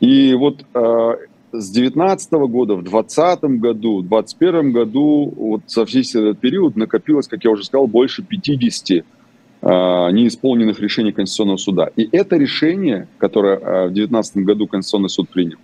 И 0.00 0.34
вот 0.34 0.64
э, 0.74 1.12
с 1.52 1.70
2019 1.70 2.32
года, 2.32 2.74
в 2.74 2.82
2020 2.82 3.44
году, 3.60 3.98
в 3.98 4.08
2021 4.08 4.72
году, 4.72 5.32
вот 5.36 5.62
за 5.66 5.82
весь 5.84 6.14
этот 6.14 6.38
период 6.40 6.76
накопилось, 6.76 7.28
как 7.28 7.44
я 7.44 7.50
уже 7.50 7.64
сказал, 7.64 7.86
больше 7.86 8.22
50 8.22 8.90
э, 8.90 9.02
неисполненных 9.62 10.80
решений 10.80 11.12
Конституционного 11.12 11.58
суда. 11.58 11.90
И 11.96 12.08
это 12.12 12.36
решение, 12.36 13.08
которое 13.18 13.56
э, 13.56 13.86
в 13.88 13.92
2019 13.92 14.36
году 14.38 14.66
Конституционный 14.66 15.10
суд 15.10 15.28
принял, 15.28 15.58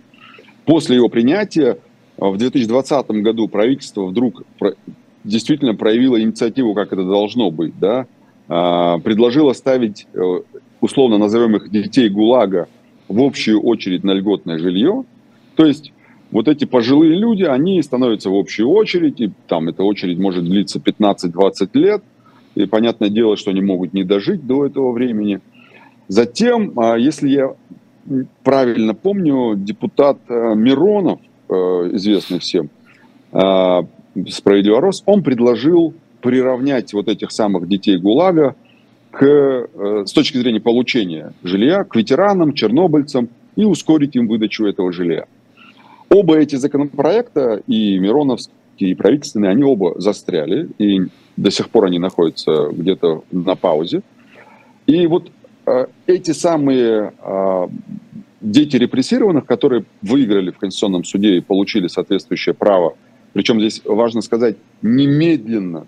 После 0.67 0.97
его 0.97 1.07
принятия 1.07 1.77
в 2.17 2.35
2020 2.35 3.07
году 3.21 3.47
правительство 3.47 4.05
вдруг 4.05 4.43
действительно 5.23 5.75
проявило 5.75 6.21
инициативу, 6.21 6.73
как 6.73 6.91
это 6.91 7.03
должно 7.03 7.51
быть, 7.51 7.79
да, 7.79 8.05
а, 8.49 8.99
предложило 8.99 9.53
ставить, 9.53 10.07
э, 10.13 10.41
условно 10.81 11.17
назовем 11.17 11.55
их 11.55 11.71
детей 11.71 12.09
ГУЛАГа, 12.09 12.67
в 13.07 13.21
общую 13.21 13.61
очередь 13.61 14.03
на 14.03 14.11
льготное 14.11 14.57
жилье. 14.57 15.03
То 15.55 15.65
есть 15.65 15.91
вот 16.31 16.47
эти 16.47 16.65
пожилые 16.65 17.15
люди, 17.15 17.43
они 17.43 17.81
становятся 17.81 18.29
в 18.29 18.35
общую 18.35 18.69
очередь, 18.69 19.21
и 19.21 19.31
там 19.47 19.69
эта 19.69 19.83
очередь 19.83 20.17
может 20.17 20.43
длиться 20.43 20.79
15-20 20.79 21.69
лет, 21.73 22.03
и 22.55 22.65
понятное 22.65 23.09
дело, 23.09 23.37
что 23.37 23.51
они 23.51 23.61
могут 23.61 23.93
не 23.93 24.03
дожить 24.03 24.45
до 24.45 24.65
этого 24.65 24.91
времени. 24.91 25.39
Затем, 26.07 26.77
а, 26.79 26.97
если 26.97 27.29
я 27.29 27.55
правильно 28.43 28.93
помню, 28.93 29.55
депутат 29.55 30.17
э, 30.29 30.53
Миронов, 30.55 31.19
э, 31.49 31.53
известный 31.93 32.39
всем, 32.39 32.69
э, 33.33 33.81
справедливо 34.29 34.81
рос, 34.81 35.03
он 35.05 35.23
предложил 35.23 35.93
приравнять 36.21 36.93
вот 36.93 37.07
этих 37.07 37.31
самых 37.31 37.67
детей 37.67 37.97
ГУЛАГа 37.97 38.55
к, 39.11 39.69
с 40.05 40.11
точки 40.11 40.37
зрения 40.37 40.59
получения 40.59 41.33
жилья 41.43 41.83
к 41.83 41.95
ветеранам, 41.95 42.53
чернобыльцам 42.53 43.29
и 43.55 43.63
ускорить 43.63 44.15
им 44.15 44.27
выдачу 44.27 44.65
этого 44.65 44.91
жилья. 44.91 45.25
Оба 46.09 46.37
эти 46.37 46.55
законопроекта, 46.55 47.61
и 47.67 47.97
Мироновский, 47.97 48.53
и 48.79 48.93
правительственные, 48.95 49.51
они 49.51 49.63
оба 49.63 49.99
застряли, 49.99 50.69
и 50.77 51.01
до 51.35 51.51
сих 51.51 51.69
пор 51.69 51.85
они 51.85 51.99
находятся 51.99 52.69
где-то 52.71 53.23
на 53.31 53.55
паузе. 53.55 54.01
И 54.85 55.05
вот 55.07 55.29
Э, 55.67 55.87
эти 56.05 56.31
самые 56.31 57.13
а, 57.19 57.69
дети 58.39 58.77
репрессированных, 58.77 59.45
которые 59.45 59.83
выиграли 60.01 60.51
в 60.51 60.57
Конституционном 60.57 61.03
суде 61.03 61.35
и 61.35 61.41
получили 61.41 61.87
соответствующее 61.87 62.55
право, 62.55 62.95
причем 63.33 63.59
здесь 63.59 63.81
важно 63.83 64.21
сказать, 64.21 64.55
немедленно 64.81 65.85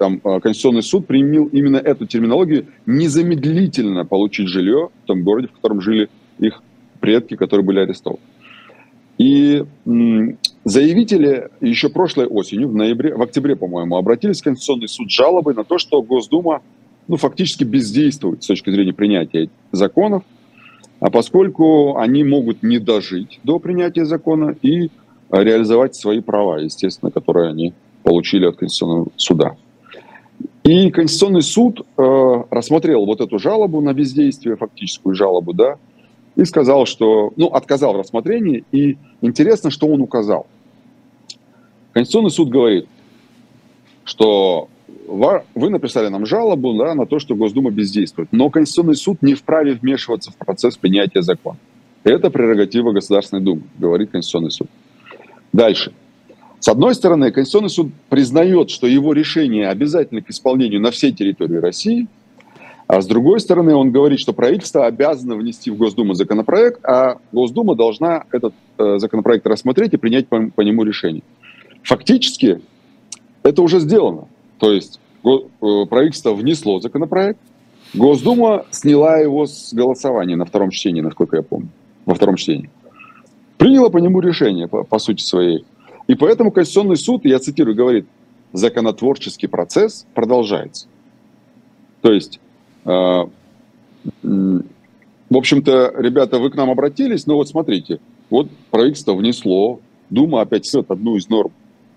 там 0.00 0.18
а, 0.24 0.40
Конституционный 0.40 0.82
суд 0.82 1.06
применил 1.06 1.44
именно 1.52 1.76
эту 1.76 2.06
терминологию, 2.06 2.68
незамедлительно 2.86 4.06
получить 4.06 4.48
жилье 4.48 4.88
в 5.04 5.06
том 5.06 5.22
городе, 5.22 5.48
в 5.48 5.52
котором 5.52 5.82
жили 5.82 6.08
их 6.38 6.62
предки, 7.00 7.36
которые 7.36 7.66
были 7.66 7.80
арестованы. 7.80 8.22
И 9.18 9.62
заявители 10.64 11.50
еще 11.60 11.90
прошлой 11.90 12.26
осенью, 12.26 12.68
в 12.68 12.74
ноябре, 12.74 13.14
в 13.14 13.20
октябре, 13.20 13.56
по-моему, 13.56 13.98
обратились 13.98 14.40
в 14.40 14.44
Конституционный 14.44 14.88
суд 14.88 15.10
с 15.10 15.14
жалобой 15.14 15.54
на 15.54 15.64
то, 15.64 15.76
что 15.76 16.00
Госдума 16.00 16.62
ну, 17.06 17.16
фактически 17.16 17.64
бездействуют 17.64 18.42
с 18.42 18.46
точки 18.46 18.70
зрения 18.70 18.94
принятия 18.94 19.50
законов, 19.70 20.22
а 21.00 21.10
поскольку 21.10 21.98
они 21.98 22.24
могут 22.24 22.62
не 22.62 22.78
дожить 22.78 23.38
до 23.44 23.58
принятия 23.58 24.06
закона 24.06 24.56
и 24.62 24.88
реализовать 25.30 25.94
свои 25.94 26.22
права, 26.22 26.56
естественно, 26.56 27.10
которые 27.10 27.50
они 27.50 27.74
получили 28.02 28.46
от 28.46 28.56
Конституционного 28.56 29.08
суда. 29.16 29.56
И 30.64 30.90
Конституционный 30.90 31.42
суд 31.42 31.80
э, 31.96 32.42
рассмотрел 32.50 33.06
вот 33.06 33.20
эту 33.20 33.38
жалобу 33.38 33.80
на 33.80 33.94
бездействие, 33.94 34.56
фактическую 34.56 35.14
жалобу, 35.14 35.54
да, 35.54 35.76
и 36.36 36.44
сказал, 36.44 36.86
что, 36.86 37.32
ну, 37.36 37.46
отказал 37.46 37.94
в 37.94 37.98
рассмотрении, 37.98 38.64
и 38.70 38.98
интересно, 39.20 39.70
что 39.70 39.86
он 39.86 40.00
указал. 40.00 40.46
Конституционный 41.92 42.30
суд 42.30 42.50
говорит, 42.50 42.86
что 44.04 44.68
вы 45.06 45.70
написали 45.70 46.08
нам 46.08 46.26
жалобу 46.26 46.74
да, 46.74 46.94
на 46.94 47.06
то, 47.06 47.18
что 47.18 47.34
Госдума 47.34 47.70
бездействует. 47.70 48.28
Но 48.32 48.50
Конституционный 48.50 48.94
суд 48.94 49.22
не 49.22 49.34
вправе 49.34 49.72
вмешиваться 49.72 50.30
в 50.30 50.36
процесс 50.36 50.76
принятия 50.76 51.22
закона. 51.22 51.58
Это 52.04 52.30
прерогатива 52.30 52.92
Государственной 52.92 53.42
Думы, 53.42 53.62
говорит 53.78 54.10
Конституционный 54.10 54.50
суд. 54.50 54.68
Дальше. 55.52 55.92
С 56.60 56.68
одной 56.68 56.94
стороны, 56.94 57.32
Конституционный 57.32 57.70
суд 57.70 57.92
признает, 58.10 58.70
что 58.70 58.86
его 58.86 59.12
решение 59.12 59.68
обязательно 59.68 60.20
к 60.20 60.30
исполнению 60.30 60.80
на 60.80 60.90
всей 60.90 61.10
территории 61.10 61.56
России, 61.56 62.06
а 62.86 63.00
с 63.00 63.06
другой 63.06 63.40
стороны, 63.40 63.74
он 63.74 63.92
говорит, 63.92 64.18
что 64.18 64.32
правительство 64.32 64.84
обязано 64.84 65.36
внести 65.36 65.70
в 65.70 65.76
Госдуму 65.76 66.14
законопроект, 66.14 66.84
а 66.84 67.18
Госдума 67.32 67.76
должна 67.76 68.24
этот 68.32 68.52
э, 68.78 68.98
законопроект 68.98 69.46
рассмотреть 69.46 69.94
и 69.94 69.96
принять 69.96 70.26
по, 70.28 70.50
по 70.54 70.60
нему 70.60 70.82
решение. 70.82 71.22
Фактически 71.84 72.60
это 73.42 73.62
уже 73.62 73.78
сделано. 73.78 74.26
То 74.58 74.72
есть 74.72 74.98
э, 75.24 75.28
правительство 75.88 76.34
внесло 76.34 76.80
законопроект, 76.80 77.38
Госдума 77.94 78.66
сняла 78.70 79.18
его 79.18 79.46
с 79.46 79.72
голосования 79.72 80.36
на 80.36 80.44
втором 80.44 80.70
чтении, 80.70 81.00
насколько 81.00 81.36
я 81.36 81.42
помню, 81.42 81.68
во 82.06 82.14
втором 82.14 82.36
чтении. 82.36 82.70
Приняла 83.56 83.88
по 83.90 83.98
нему 83.98 84.20
решение, 84.20 84.68
по, 84.68 84.84
по 84.84 84.98
сути 84.98 85.22
своей. 85.22 85.64
И 86.10 86.16
поэтому 86.16 86.50
Конституционный 86.50 86.96
суд, 86.96 87.24
я 87.24 87.38
цитирую, 87.38 87.76
говорит, 87.76 88.04
законотворческий 88.52 89.48
процесс 89.48 90.08
продолжается. 90.12 90.88
То 92.00 92.12
есть, 92.12 92.40
э, 92.84 92.90
в 94.24 94.66
общем-то, 95.30 95.94
ребята, 95.96 96.40
вы 96.40 96.50
к 96.50 96.56
нам 96.56 96.68
обратились, 96.68 97.28
но 97.28 97.36
вот 97.36 97.48
смотрите, 97.48 98.00
вот 98.28 98.48
правительство 98.72 99.14
внесло, 99.14 99.78
Дума 100.10 100.40
опять 100.40 100.68
одну 100.74 101.14
из 101.14 101.28
норм 101.28 101.52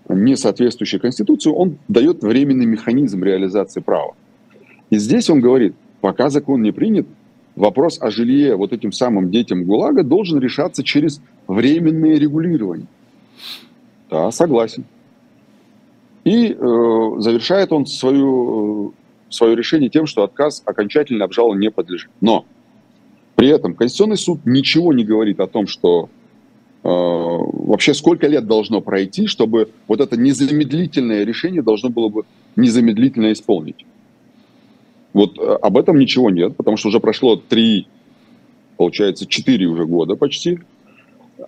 не 0.08 0.36
соответствующий 0.36 1.00
Конституции, 1.00 1.50
он 1.50 1.78
дает 1.88 2.22
временный 2.22 2.66
механизм 2.66 3.24
реализации 3.24 3.80
права. 3.80 4.14
И 4.90 4.98
здесь 4.98 5.28
он 5.28 5.40
говорит, 5.40 5.74
пока 6.00 6.30
закон 6.30 6.62
не 6.62 6.70
принят, 6.70 7.08
вопрос 7.56 7.98
о 8.00 8.12
жилье 8.12 8.54
вот 8.54 8.72
этим 8.72 8.92
самым 8.92 9.32
детям 9.32 9.64
ГУЛАГа 9.64 10.04
должен 10.04 10.38
решаться 10.38 10.84
через 10.84 11.20
временное 11.48 12.16
регулирование. 12.16 12.86
Да, 14.10 14.30
согласен. 14.30 14.84
И 16.24 16.52
э, 16.52 16.56
завершает 17.18 17.72
он 17.72 17.86
свою, 17.86 18.90
э, 18.90 18.92
свое 19.30 19.56
решение 19.56 19.90
тем, 19.90 20.06
что 20.06 20.22
отказ 20.22 20.62
окончательно 20.64 21.24
обжалованию 21.24 21.70
не 21.70 21.70
подлежит. 21.70 22.10
Но 22.20 22.46
при 23.34 23.48
этом 23.48 23.74
Конституционный 23.74 24.16
суд 24.16 24.40
ничего 24.44 24.92
не 24.92 25.04
говорит 25.04 25.40
о 25.40 25.46
том, 25.46 25.66
что 25.66 26.08
Э, 26.84 26.88
вообще 26.88 27.94
сколько 27.94 28.26
лет 28.26 28.46
должно 28.46 28.82
пройти, 28.82 29.26
чтобы 29.26 29.70
вот 29.88 30.00
это 30.00 30.18
незамедлительное 30.18 31.24
решение 31.24 31.62
должно 31.62 31.88
было 31.88 32.10
бы 32.10 32.24
незамедлительно 32.56 33.32
исполнить. 33.32 33.86
Вот 35.14 35.38
э, 35.38 35.58
об 35.62 35.78
этом 35.78 35.98
ничего 35.98 36.28
нет, 36.28 36.54
потому 36.56 36.76
что 36.76 36.88
уже 36.88 37.00
прошло 37.00 37.36
три, 37.36 37.88
получается, 38.76 39.24
четыре 39.26 39.64
уже 39.64 39.86
года 39.86 40.14
почти, 40.14 40.58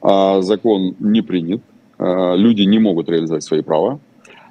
а 0.01 0.41
закон 0.41 0.97
не 1.01 1.21
принят, 1.21 1.61
люди 1.99 2.63
не 2.63 2.79
могут 2.79 3.09
реализовать 3.09 3.43
свои 3.43 3.63
права. 3.63 4.01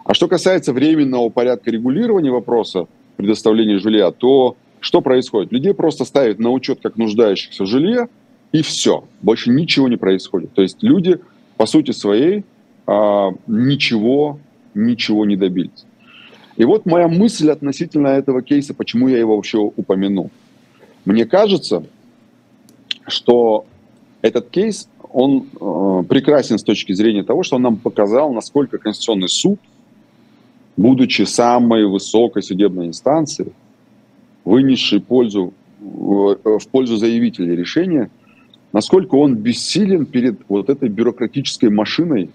А 0.04 0.14
что 0.14 0.28
касается 0.28 0.74
временного 0.74 1.30
порядка 1.30 1.72
регулирования 1.72 2.32
вопроса 2.32 2.88
предоставления 3.18 3.80
жилья, 3.80 4.12
то 4.12 4.56
что 4.80 5.02
происходит? 5.02 5.52
Людей 5.52 5.74
просто 5.74 6.06
ставят 6.06 6.38
на 6.38 6.52
учет 6.52 6.80
как 6.82 6.96
нуждающихся 6.96 7.64
в 7.64 7.68
жилье, 7.68 8.08
и 8.52 8.62
все. 8.62 9.04
Больше 9.22 9.50
ничего 9.50 9.88
не 9.88 9.98
происходит. 9.98 10.54
То 10.54 10.62
есть 10.62 10.84
люди, 10.84 11.20
по 11.58 11.66
сути 11.66 11.92
своей, 11.92 12.46
а, 12.86 13.32
ничего, 13.48 14.40
ничего 14.76 15.26
не 15.26 15.36
добились. 15.36 15.86
И 16.56 16.64
вот 16.64 16.86
моя 16.86 17.08
мысль 17.08 17.50
относительно 17.50 18.10
этого 18.10 18.42
кейса, 18.42 18.74
почему 18.74 19.08
я 19.08 19.18
его 19.18 19.36
вообще 19.36 19.58
упомянул. 19.58 20.30
Мне 21.04 21.26
кажется, 21.26 21.84
что 23.08 23.66
этот 24.22 24.50
кейс, 24.50 24.88
он 25.16 25.48
э, 25.62 26.04
прекрасен 26.10 26.58
с 26.58 26.64
точки 26.64 26.92
зрения 26.92 27.24
того, 27.24 27.42
что 27.42 27.56
он 27.56 27.62
нам 27.62 27.78
показал, 27.78 28.34
насколько 28.34 28.78
Конституционный 28.78 29.30
суд, 29.30 29.60
будучи 30.76 31.22
самой 31.22 31.86
высокой 31.86 32.44
судебной 32.44 32.88
инстанцией, 32.88 33.54
вынесшей 34.44 35.00
пользу, 35.00 35.54
в, 35.80 36.60
в 36.60 36.68
пользу 36.68 36.98
заявителя 36.98 37.56
решения, 37.56 38.10
насколько 38.74 39.16
он 39.16 39.36
бессилен 39.36 40.06
перед 40.06 40.42
вот 40.50 40.70
этой 40.70 40.90
бюрократической 40.90 41.70
машиной, 41.70 42.32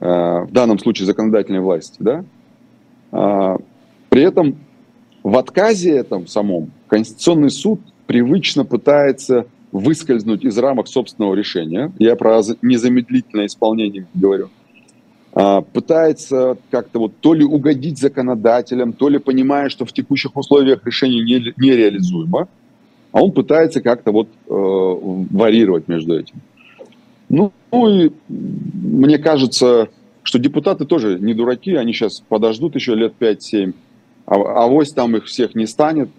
э, 0.00 0.04
в 0.04 0.50
данном 0.50 0.80
случае 0.80 1.06
законодательной 1.06 1.60
власти, 1.60 1.98
да? 2.00 2.24
А, 3.12 3.58
при 4.08 4.22
этом 4.22 4.56
в 5.22 5.36
отказе 5.36 5.92
этом 5.92 6.26
самом 6.26 6.72
Конституционный 6.88 7.50
суд 7.50 7.80
привычно 8.08 8.64
пытается 8.64 9.46
выскользнуть 9.72 10.44
из 10.44 10.56
рамок 10.58 10.88
собственного 10.88 11.34
решения, 11.34 11.92
я 11.98 12.16
про 12.16 12.40
незамедлительное 12.62 13.46
исполнение 13.46 14.06
говорю, 14.14 14.50
а, 15.32 15.60
пытается 15.60 16.56
как-то 16.70 16.98
вот 16.98 17.12
то 17.20 17.34
ли 17.34 17.44
угодить 17.44 17.98
законодателям, 17.98 18.92
то 18.92 19.08
ли 19.08 19.18
понимая, 19.18 19.68
что 19.68 19.84
в 19.84 19.92
текущих 19.92 20.36
условиях 20.36 20.84
решение 20.86 21.22
не, 21.22 21.52
нереализуемо, 21.56 22.48
а 23.12 23.22
он 23.22 23.32
пытается 23.32 23.80
как-то 23.80 24.12
вот 24.12 24.28
э, 24.28 24.50
варьировать 24.50 25.88
между 25.88 26.18
этим. 26.18 26.36
Ну, 27.28 27.52
ну 27.70 27.88
и 27.88 28.10
мне 28.28 29.18
кажется, 29.18 29.88
что 30.22 30.38
депутаты 30.38 30.84
тоже 30.84 31.18
не 31.18 31.34
дураки, 31.34 31.74
они 31.74 31.92
сейчас 31.92 32.20
подождут 32.20 32.74
еще 32.74 32.94
лет 32.94 33.14
5-7, 33.18 33.74
а 34.26 34.64
авось 34.64 34.92
там 34.92 35.16
их 35.16 35.24
всех 35.26 35.54
не 35.54 35.66
станет. 35.66 36.10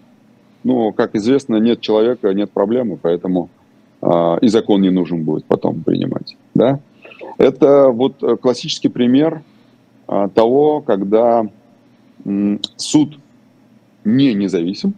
Ну, 0.64 0.92
как 0.92 1.14
известно, 1.14 1.56
нет 1.56 1.80
человека, 1.80 2.32
нет 2.34 2.50
проблемы, 2.50 2.98
поэтому 3.00 3.48
э, 4.02 4.38
и 4.42 4.48
закон 4.48 4.82
не 4.82 4.90
нужен 4.90 5.24
будет 5.24 5.44
потом 5.46 5.82
принимать, 5.82 6.36
да. 6.54 6.80
Это 7.38 7.88
вот 7.88 8.22
э, 8.22 8.36
классический 8.36 8.88
пример 8.88 9.42
э, 10.08 10.28
того, 10.34 10.80
когда 10.80 11.46
э, 12.24 12.58
суд 12.76 13.18
не 14.04 14.34
независим 14.34 14.94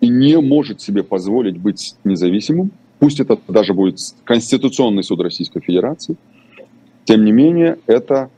и 0.00 0.08
не 0.08 0.38
может 0.40 0.80
себе 0.80 1.02
позволить 1.02 1.58
быть 1.58 1.94
независимым, 2.04 2.70
пусть 2.98 3.20
это 3.20 3.38
даже 3.48 3.72
будет 3.74 3.98
Конституционный 4.24 5.02
суд 5.02 5.20
Российской 5.20 5.60
Федерации, 5.60 6.16
тем 7.04 7.24
не 7.24 7.32
менее, 7.32 7.78
это 7.86 8.30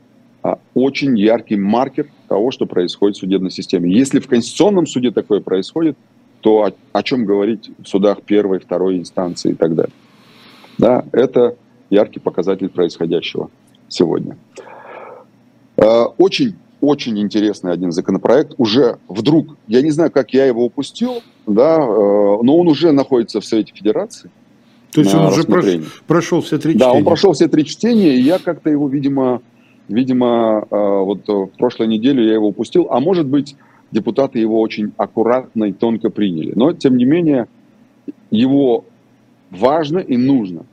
а, 0.43 0.59
очень 0.73 1.17
яркий 1.17 1.55
маркер 1.55 2.07
того, 2.27 2.51
что 2.51 2.65
происходит 2.65 3.17
в 3.17 3.19
судебной 3.19 3.51
системе. 3.51 3.91
Если 3.91 4.19
в 4.19 4.27
Конституционном 4.27 4.85
суде 4.85 5.11
такое 5.11 5.41
происходит, 5.41 5.97
то 6.41 6.63
о, 6.63 6.71
о 6.93 7.03
чем 7.03 7.25
говорить 7.25 7.71
в 7.77 7.87
судах 7.87 8.21
первой, 8.21 8.59
второй 8.59 8.97
инстанции 8.97 9.51
и 9.51 9.55
так 9.55 9.75
далее. 9.75 9.93
Да, 10.77 11.05
это 11.11 11.55
яркий 11.89 12.19
показатель 12.19 12.69
происходящего 12.69 13.49
сегодня. 13.87 14.37
А, 15.77 16.05
очень 16.17 16.55
очень 16.81 17.19
интересный 17.19 17.73
один 17.73 17.91
законопроект. 17.91 18.53
Уже 18.57 18.99
вдруг, 19.07 19.57
я 19.67 19.81
не 19.81 19.91
знаю, 19.91 20.11
как 20.11 20.33
я 20.33 20.45
его 20.45 20.63
упустил, 20.65 21.21
да, 21.45 21.75
э, 21.75 21.77
но 21.77 22.57
он 22.57 22.69
уже 22.69 22.91
находится 22.93 23.41
в 23.41 23.45
Совете 23.45 23.73
Федерации. 23.75 24.29
То 24.91 25.01
есть 25.01 25.13
он 25.13 25.25
уже 25.25 25.43
прошел, 25.43 25.81
прошел 26.07 26.41
все 26.41 26.57
три 26.57 26.73
чтения? 26.73 26.91
Да, 26.91 26.93
он 26.93 27.03
прошел 27.03 27.33
все 27.33 27.47
три 27.47 27.65
чтения, 27.65 28.15
и 28.15 28.21
я 28.21 28.39
как-то 28.39 28.69
его, 28.69 28.87
видимо, 28.87 29.41
видимо, 29.87 30.65
э, 30.71 30.75
вот 30.75 31.27
в 31.27 31.49
прошлой 31.57 31.87
неделе 31.87 32.25
я 32.25 32.33
его 32.35 32.47
упустил, 32.47 32.87
а 32.89 32.99
может 32.99 33.27
быть, 33.27 33.55
депутаты 33.91 34.39
его 34.39 34.59
очень 34.59 34.91
аккуратно 34.97 35.65
и 35.65 35.73
тонко 35.73 36.09
приняли. 36.09 36.53
Но, 36.55 36.73
тем 36.73 36.97
не 36.97 37.05
менее, 37.05 37.47
его 38.31 38.85
важно 39.49 39.99
и 39.99 40.17
нужно 40.17 40.65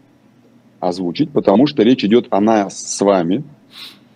озвучить, 0.81 1.31
потому 1.31 1.67
что 1.67 1.83
речь 1.83 2.05
идет 2.05 2.27
о 2.31 2.41
нас 2.41 2.79
с 2.79 3.01
вами, 3.01 3.45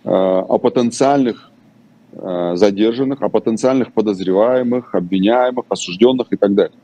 э, 0.03 0.09
о 0.09 0.57
потенциальных 0.57 1.51
э, 2.13 2.51
задержанных, 2.55 3.21
о 3.21 3.29
потенциальных 3.29 3.93
подозреваемых, 3.93 4.93
обвиняемых, 4.93 5.65
осужденных 5.69 6.27
и 6.31 6.37
так 6.37 6.53
далее. 6.53 6.77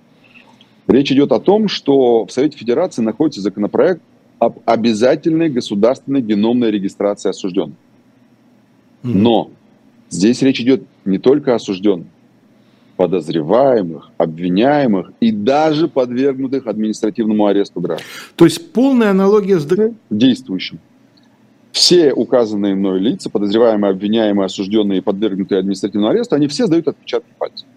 Речь 0.88 1.12
идет 1.12 1.32
о 1.32 1.40
том, 1.40 1.68
что 1.68 2.26
в 2.26 2.32
Совете 2.32 2.58
Федерации 2.58 3.02
находится 3.02 3.42
законопроект 3.42 4.02
об 4.40 4.60
обязательной 4.66 5.50
государственной 5.50 6.22
геномной 6.22 6.72
регистрации 6.72 7.30
осужденных. 7.30 7.76
Но 9.04 9.52
здесь 10.10 10.42
речь 10.42 10.60
идет 10.62 10.84
не 11.06 11.18
только 11.18 11.54
о 11.54 11.56
осужденных, 11.56 12.08
подозреваемых, 12.98 14.12
обвиняемых 14.18 15.12
и 15.20 15.32
даже 15.32 15.88
подвергнутых 15.88 16.68
административному 16.68 17.46
аресту 17.46 17.80
граждан. 17.80 18.08
То 18.36 18.46
есть 18.46 18.74
полная 18.74 19.12
аналогия 19.12 19.60
с 19.60 19.68
действующим. 20.10 20.80
Все 21.72 22.12
указанные 22.12 22.74
мной 22.74 23.00
лица, 23.00 23.30
подозреваемые, 23.30 23.92
обвиняемые, 23.92 24.46
осужденные 24.48 24.98
и 24.98 25.02
подвергнутые 25.02 25.60
административному 25.60 26.12
аресту, 26.12 26.36
они 26.36 26.48
все 26.48 26.66
сдают 26.66 26.88
отпечатки 26.88 27.30
пальцев. 27.38 27.68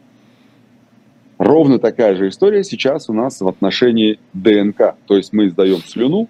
Ровно 1.36 1.78
такая 1.78 2.16
же 2.16 2.28
история 2.28 2.64
сейчас 2.64 3.08
у 3.08 3.12
нас 3.12 3.40
в 3.40 3.48
отношении 3.48 4.18
ДНК. 4.32 4.94
То 5.06 5.16
есть 5.16 5.32
мы 5.32 5.48
издаем 5.48 5.78
слюну, 5.78 6.28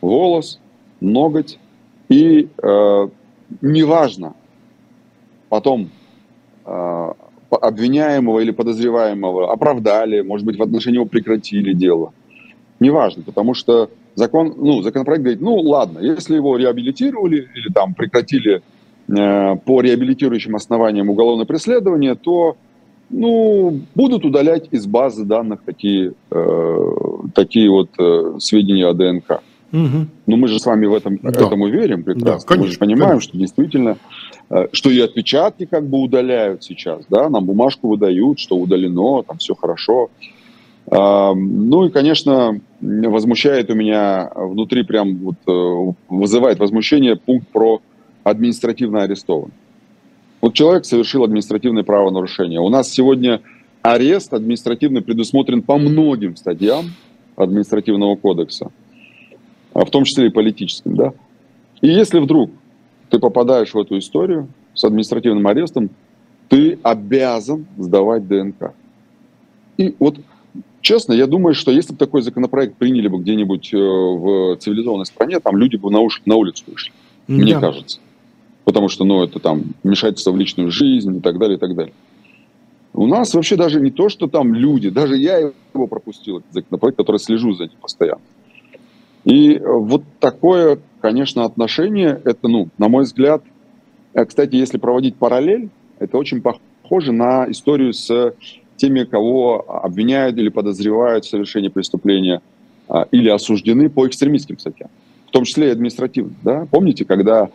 волос, 0.00 0.60
ноготь, 1.00 1.58
и 2.08 2.48
э, 2.62 3.08
неважно, 3.60 4.34
потом 5.48 5.90
э, 6.64 7.12
обвиняемого 7.50 8.40
или 8.40 8.50
подозреваемого 8.50 9.52
оправдали, 9.52 10.22
может 10.22 10.46
быть, 10.46 10.58
в 10.58 10.62
отношении 10.62 10.96
его 10.96 11.06
прекратили 11.06 11.72
дело. 11.72 12.12
Неважно, 12.80 13.22
потому 13.22 13.54
что 13.54 13.90
закон, 14.14 14.54
ну, 14.56 14.82
законопроект 14.82 15.22
говорит, 15.22 15.40
ну 15.40 15.56
ладно, 15.56 15.98
если 16.00 16.36
его 16.36 16.56
реабилитировали 16.56 17.48
или 17.54 17.72
там 17.72 17.94
прекратили 17.94 18.62
э, 19.08 19.56
по 19.56 19.80
реабилитирующим 19.80 20.56
основаниям 20.56 21.08
уголовное 21.08 21.46
преследование, 21.46 22.14
то 22.16 22.56
ну, 23.08 23.80
будут 23.94 24.24
удалять 24.24 24.68
из 24.72 24.86
базы 24.86 25.24
данных 25.24 25.60
такие, 25.64 26.12
э, 26.30 26.76
такие 27.34 27.70
вот 27.70 27.90
э, 27.98 28.34
сведения 28.40 28.86
о 28.86 28.94
ДНК. 28.94 29.42
Угу. 29.72 30.06
Но 30.26 30.36
мы 30.36 30.48
же 30.48 30.58
с 30.58 30.66
вами 30.66 30.86
в 30.86 30.94
этом, 30.94 31.18
да. 31.22 31.30
этому 31.30 31.68
верим 31.68 32.02
прекрасно. 32.02 32.40
Да, 32.40 32.46
конечно, 32.46 32.66
мы 32.66 32.72
же 32.72 32.78
понимаем, 32.78 33.10
конечно. 33.10 33.28
что 33.28 33.38
действительно, 33.38 33.96
что 34.72 34.90
и 34.90 35.00
отпечатки 35.00 35.66
как 35.66 35.88
бы 35.88 35.98
удаляют 35.98 36.62
сейчас, 36.62 37.04
да, 37.08 37.28
нам 37.28 37.44
бумажку 37.44 37.88
выдают, 37.88 38.38
что 38.38 38.56
удалено, 38.56 39.22
там 39.22 39.38
все 39.38 39.54
хорошо. 39.54 40.10
Э, 40.90 41.32
ну 41.34 41.86
и, 41.86 41.90
конечно, 41.90 42.60
возмущает 42.80 43.70
у 43.70 43.74
меня 43.74 44.30
внутри 44.34 44.82
прям 44.82 45.16
вот 45.16 45.36
э, 45.46 45.92
вызывает 46.08 46.58
возмущение 46.58 47.16
пункт 47.16 47.48
про 47.48 47.80
административно 48.24 49.02
арестованных. 49.02 49.54
Вот 50.40 50.54
человек 50.54 50.84
совершил 50.84 51.24
административное 51.24 51.82
правонарушение. 51.82 52.60
У 52.60 52.68
нас 52.68 52.90
сегодня 52.90 53.40
арест 53.82 54.32
административный 54.34 55.00
предусмотрен 55.00 55.62
по 55.62 55.78
многим 55.78 56.36
статьям 56.36 56.86
административного 57.36 58.16
кодекса, 58.16 58.70
а 59.74 59.84
в 59.84 59.90
том 59.90 60.04
числе 60.04 60.26
и 60.26 60.30
политическим. 60.30 60.94
Да? 60.96 61.12
И 61.80 61.88
если 61.88 62.18
вдруг 62.18 62.50
ты 63.10 63.18
попадаешь 63.18 63.74
в 63.74 63.78
эту 63.78 63.98
историю 63.98 64.48
с 64.74 64.84
административным 64.84 65.46
арестом, 65.46 65.90
ты 66.48 66.78
обязан 66.82 67.66
сдавать 67.76 68.26
ДНК. 68.28 68.72
И 69.76 69.94
вот 69.98 70.16
честно, 70.80 71.12
я 71.12 71.26
думаю, 71.26 71.54
что 71.54 71.70
если 71.70 71.92
бы 71.92 71.98
такой 71.98 72.22
законопроект 72.22 72.76
приняли 72.76 73.08
бы 73.08 73.18
где-нибудь 73.18 73.74
э, 73.74 73.76
в 73.76 74.56
цивилизованной 74.56 75.06
стране, 75.06 75.40
там 75.40 75.56
люди 75.56 75.76
бы 75.76 75.90
на, 75.90 76.00
уш... 76.00 76.22
на 76.24 76.36
улицу 76.36 76.64
вышли. 76.66 76.92
Да. 77.28 77.34
Мне 77.34 77.58
кажется 77.58 77.98
потому 78.66 78.88
что, 78.88 79.04
ну, 79.04 79.22
это 79.22 79.38
там 79.38 79.62
вмешательство 79.84 80.32
в 80.32 80.36
личную 80.36 80.72
жизнь 80.72 81.16
и 81.16 81.20
так 81.20 81.38
далее, 81.38 81.56
и 81.56 81.60
так 81.60 81.74
далее. 81.74 81.94
У 82.92 83.06
нас 83.06 83.32
вообще 83.32 83.54
даже 83.54 83.80
не 83.80 83.92
то, 83.92 84.08
что 84.08 84.26
там 84.26 84.54
люди, 84.54 84.90
даже 84.90 85.16
я 85.16 85.38
его 85.38 85.86
пропустил, 85.86 86.38
этот 86.38 86.52
законопроект, 86.52 86.98
который 86.98 87.18
слежу 87.18 87.54
за 87.54 87.64
ним 87.64 87.76
постоянно. 87.80 88.20
И 89.26 89.58
вот 89.58 90.04
такое, 90.20 90.78
конечно, 91.00 91.44
отношение, 91.44 92.20
это, 92.24 92.46
ну, 92.48 92.68
на 92.78 92.88
мой 92.88 93.02
взгляд, 93.04 93.42
э, 94.14 94.24
кстати, 94.24 94.54
если 94.54 94.78
проводить 94.78 95.16
параллель, 95.16 95.68
это 95.98 96.16
очень 96.16 96.40
похоже 96.40 97.12
на 97.12 97.50
историю 97.50 97.92
с 97.92 98.34
теми, 98.76 99.02
кого 99.02 99.64
обвиняют 99.82 100.38
или 100.38 100.48
подозревают 100.48 101.24
в 101.24 101.28
совершении 101.28 101.68
преступления 101.68 102.40
а, 102.88 103.08
или 103.10 103.28
осуждены 103.28 103.90
по 103.90 104.06
экстремистским 104.06 104.58
статьям, 104.58 104.90
в 105.26 105.30
том 105.32 105.44
числе 105.44 105.68
и 105.68 105.70
административным. 105.70 106.36
Да? 106.44 106.68
Помните, 106.70 107.04
когда 107.04 107.50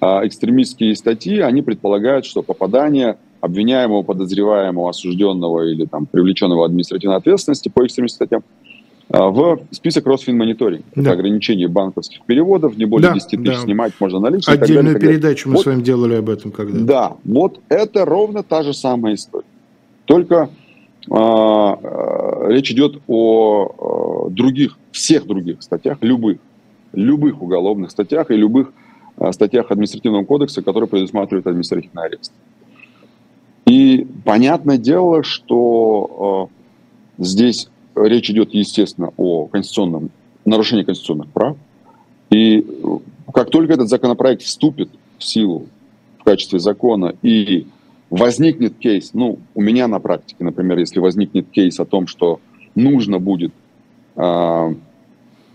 а 0.00 0.26
экстремистские 0.26 0.94
статьи, 0.94 1.40
они 1.40 1.62
предполагают, 1.62 2.26
что 2.26 2.42
попадание 2.42 3.16
обвиняемого, 3.40 4.02
подозреваемого, 4.02 4.90
осужденного 4.90 5.62
или 5.70 5.86
там, 5.86 6.06
привлеченного 6.06 6.66
административной 6.66 7.16
ответственности 7.16 7.70
по 7.70 7.84
экстремистским 7.86 8.26
статьям 8.26 8.42
в 9.08 9.60
список 9.70 10.06
Росфинмониторинг. 10.06 10.84
Да. 10.94 11.02
Это 11.02 11.12
ограничение 11.12 11.68
банковских 11.68 12.22
переводов, 12.22 12.76
не 12.76 12.86
более 12.86 13.10
да, 13.10 13.14
10 13.14 13.28
тысяч 13.28 13.44
да. 13.44 13.54
снимать 13.54 13.92
можно 14.00 14.18
наличные. 14.18 14.54
Отдельную 14.54 14.94
далее, 14.94 15.08
передачу 15.08 15.48
мы 15.48 15.56
вот, 15.56 15.62
с 15.62 15.66
вами 15.66 15.82
делали 15.82 16.14
об 16.16 16.28
этом 16.28 16.50
когда-то. 16.50 16.84
Да, 16.84 17.16
вот 17.24 17.60
это 17.68 18.04
ровно 18.04 18.42
та 18.42 18.62
же 18.64 18.74
самая 18.74 19.14
история. 19.14 19.46
Только 20.06 20.50
а, 21.10 21.78
а, 21.82 22.48
речь 22.48 22.70
идет 22.72 23.00
о 23.06 24.26
а, 24.26 24.30
других, 24.30 24.76
всех 24.90 25.26
других 25.26 25.62
статьях, 25.62 25.98
любых, 26.00 26.38
любых 26.92 27.42
уголовных 27.42 27.90
статьях 27.90 28.30
и 28.30 28.34
любых 28.34 28.72
статьях 29.30 29.70
административного 29.70 30.24
кодекса, 30.24 30.62
которые 30.62 30.88
предусматривают 30.88 31.46
административный 31.46 32.04
арест. 32.04 32.32
И 33.66 34.06
понятное 34.24 34.76
дело, 34.76 35.22
что 35.22 36.50
э, 37.18 37.22
здесь 37.24 37.70
речь 37.96 38.30
идет, 38.30 38.52
естественно, 38.52 39.12
о 39.16 39.46
конституционном 39.46 40.10
нарушении 40.44 40.84
конституционных 40.84 41.28
прав. 41.28 41.56
И 42.30 42.66
как 43.32 43.50
только 43.50 43.74
этот 43.74 43.88
законопроект 43.88 44.42
вступит 44.42 44.90
в 45.18 45.24
силу 45.24 45.66
в 46.18 46.24
качестве 46.24 46.58
закона 46.58 47.14
и 47.22 47.66
возникнет 48.10 48.76
кейс, 48.78 49.10
ну, 49.14 49.38
у 49.54 49.60
меня 49.60 49.88
на 49.88 50.00
практике, 50.00 50.44
например, 50.44 50.78
если 50.78 51.00
возникнет 51.00 51.48
кейс 51.50 51.78
о 51.80 51.84
том, 51.84 52.06
что 52.06 52.40
нужно 52.74 53.18
будет 53.18 53.52
э, 54.16 54.74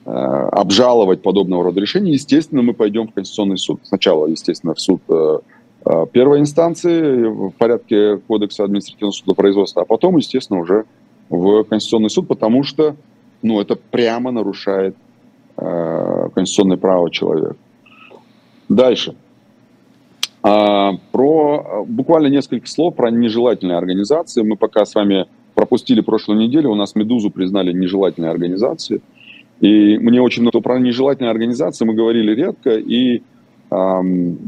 э, 0.06 0.10
обжаловать 0.10 1.22
подобного 1.22 1.66
рода 1.66 1.80
решения, 1.80 2.14
естественно, 2.14 2.62
мы 2.62 2.74
пойдем 2.74 3.08
в 3.08 3.14
Конституционный 3.14 3.58
суд. 3.58 3.82
Сначала, 3.84 4.28
естественно, 4.28 4.74
в 4.74 4.82
суд 4.82 5.02
э, 5.10 5.40
э 5.86 6.06
первой 6.12 6.40
инстанции 6.40 7.24
в 7.24 7.52
порядке 7.52 8.18
Кодекса 8.18 8.64
административного 8.64 9.12
судопроизводства, 9.12 9.84
а 9.84 9.86
потом, 9.86 10.18
естественно, 10.18 10.60
уже 10.60 10.86
в 11.32 11.64
Конституционный 11.64 12.10
суд, 12.10 12.28
потому 12.28 12.64
что 12.64 12.96
ну, 13.42 13.60
это 13.60 13.76
прямо 13.76 14.32
нарушает 14.32 14.96
э, 15.58 16.30
конституционное 16.36 16.78
право 16.78 17.10
человека. 17.10 17.56
Дальше. 18.70 19.16
А, 20.44 20.94
про 21.12 21.86
буквально 21.88 22.28
несколько 22.28 22.68
слов 22.68 22.96
про 22.96 23.10
нежелательные 23.10 23.78
организации. 23.78 24.44
Мы 24.44 24.58
пока 24.58 24.86
с 24.86 24.96
вами 24.96 25.26
пропустили 25.56 26.02
прошлую 26.02 26.40
неделю, 26.40 26.70
у 26.70 26.76
нас 26.76 26.96
«Медузу» 26.96 27.30
признали 27.30 27.74
нежелательной 27.74 28.30
организацией. 28.30 29.02
И 29.60 29.98
мне 29.98 30.22
очень 30.22 30.42
много 30.42 30.60
про 30.62 30.80
нежелательные 30.80 31.32
организации 31.32 31.86
мы 31.86 31.94
говорили 31.94 32.34
редко, 32.34 32.78
и 32.78 33.22
эм, 33.70 34.40